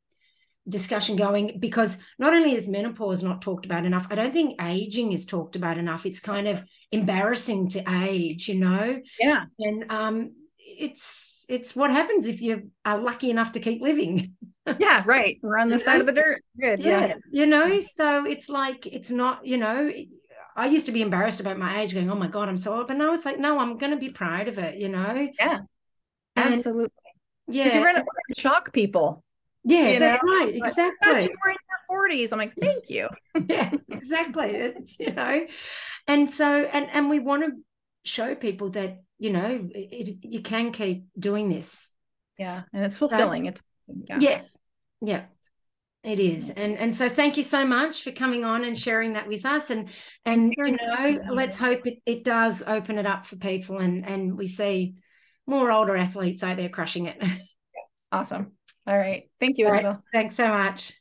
discussion 0.67 1.15
going, 1.17 1.57
because 1.59 1.97
not 2.17 2.33
only 2.33 2.55
is 2.55 2.67
menopause 2.67 3.23
not 3.23 3.41
talked 3.41 3.65
about 3.65 3.85
enough, 3.85 4.07
I 4.09 4.15
don't 4.15 4.33
think 4.33 4.61
aging 4.61 5.11
is 5.11 5.25
talked 5.25 5.57
about 5.57 5.77
enough. 5.77 6.05
It's 6.05 6.21
kind 6.21 6.47
of 6.47 6.63
embarrassing 6.91 7.69
to 7.69 7.83
age, 8.03 8.47
you 8.47 8.55
know 8.55 8.99
yeah 9.19 9.45
and 9.59 9.85
um 9.91 10.31
it's 10.77 11.45
it's 11.49 11.75
what 11.75 11.89
happens 11.89 12.27
if 12.27 12.41
you 12.41 12.69
are 12.85 12.97
lucky 12.99 13.29
enough 13.29 13.53
to 13.53 13.59
keep 13.59 13.81
living. 13.81 14.35
Yeah 14.77 15.01
right. 15.07 15.39
We're 15.41 15.57
on 15.57 15.67
the 15.69 15.79
side 15.79 15.99
of 15.99 16.05
the 16.05 16.11
dirt. 16.13 16.43
Good 16.61 16.79
yeah, 16.81 17.15
you 17.31 17.47
know? 17.47 17.79
So 17.79 18.25
it's 18.25 18.49
like 18.49 18.85
it's 18.85 19.09
not 19.09 19.43
you 19.45 19.57
know 19.57 19.91
i 20.55 20.67
used 20.67 20.85
to 20.85 20.91
be 20.91 21.01
embarrassed 21.01 21.39
about 21.39 21.57
my 21.57 21.81
age 21.81 21.93
going 21.93 22.09
oh 22.11 22.15
my 22.15 22.27
god 22.27 22.49
i'm 22.49 22.57
so 22.57 22.75
old 22.75 22.87
but 22.87 22.97
now 22.97 23.13
it's 23.13 23.25
like 23.25 23.39
no 23.39 23.57
i'm 23.59 23.77
going 23.77 23.91
to 23.91 23.97
be 23.97 24.09
proud 24.09 24.47
of 24.47 24.59
it 24.59 24.75
you 24.75 24.89
know? 24.89 25.27
Yeah. 25.39 25.59
And- 26.35 26.53
absolutely. 26.53 26.91
Yeah. 27.47 27.63
Because 27.63 27.75
you're 27.75 27.85
gonna 27.93 28.05
shock 28.37 28.73
people 28.73 29.23
yeah 29.63 29.89
you 29.89 29.99
that's 29.99 30.23
know, 30.23 30.29
right 30.31 30.53
Like, 30.53 30.61
"Oh, 30.63 30.67
exactly. 30.67 31.23
you 31.23 31.35
were 31.43 31.51
in 31.51 31.57
your 31.69 31.81
40s 32.09 32.31
i'm 32.31 32.37
like 32.39 32.53
thank 32.61 32.89
you. 32.89 33.09
Yeah 33.47 33.71
exactly 33.89 34.49
it's 34.51 34.99
you 34.99 35.13
know? 35.13 35.47
And 36.07 36.29
so 36.29 36.45
and 36.65 36.89
and 36.91 37.09
we 37.09 37.19
want 37.19 37.43
to 37.45 37.51
show 38.05 38.35
people 38.35 38.69
that 38.71 39.01
you 39.17 39.31
know 39.31 39.69
it, 39.73 40.09
you 40.21 40.41
can 40.41 40.71
keep 40.71 41.05
doing 41.17 41.49
this 41.49 41.89
yeah 42.37 42.63
and 42.73 42.85
it's 42.85 42.97
fulfilling 42.97 43.45
it's 43.45 43.61
yeah. 44.07 44.17
Yes. 44.19 44.57
Yeah. 45.01 45.23
It 46.03 46.19
is. 46.19 46.49
And 46.49 46.77
and 46.77 46.95
so 46.95 47.09
thank 47.09 47.35
you 47.35 47.43
so 47.43 47.65
much 47.65 48.03
for 48.03 48.11
coming 48.11 48.45
on 48.45 48.63
and 48.63 48.77
sharing 48.77 49.13
that 49.13 49.27
with 49.27 49.45
us. 49.45 49.69
And 49.69 49.89
and 50.25 50.53
you 50.57 50.77
know, 50.77 51.19
let's 51.29 51.57
hope 51.57 51.85
it, 51.85 51.99
it 52.05 52.23
does 52.23 52.63
open 52.65 52.97
it 52.97 53.05
up 53.05 53.25
for 53.25 53.35
people 53.35 53.79
and 53.79 54.05
and 54.05 54.37
we 54.37 54.47
see 54.47 54.95
more 55.45 55.71
older 55.71 55.97
athletes 55.97 56.41
out 56.41 56.57
there 56.57 56.69
crushing 56.69 57.07
it. 57.07 57.21
awesome 58.11 58.53
all 58.87 58.97
right 58.97 59.29
thank 59.39 59.59
you 59.59 59.65
All 59.65 59.71
right. 59.71 59.79
isabel 59.81 60.03
Thanks 60.11 60.35
so 60.35 60.47
much. 60.47 60.93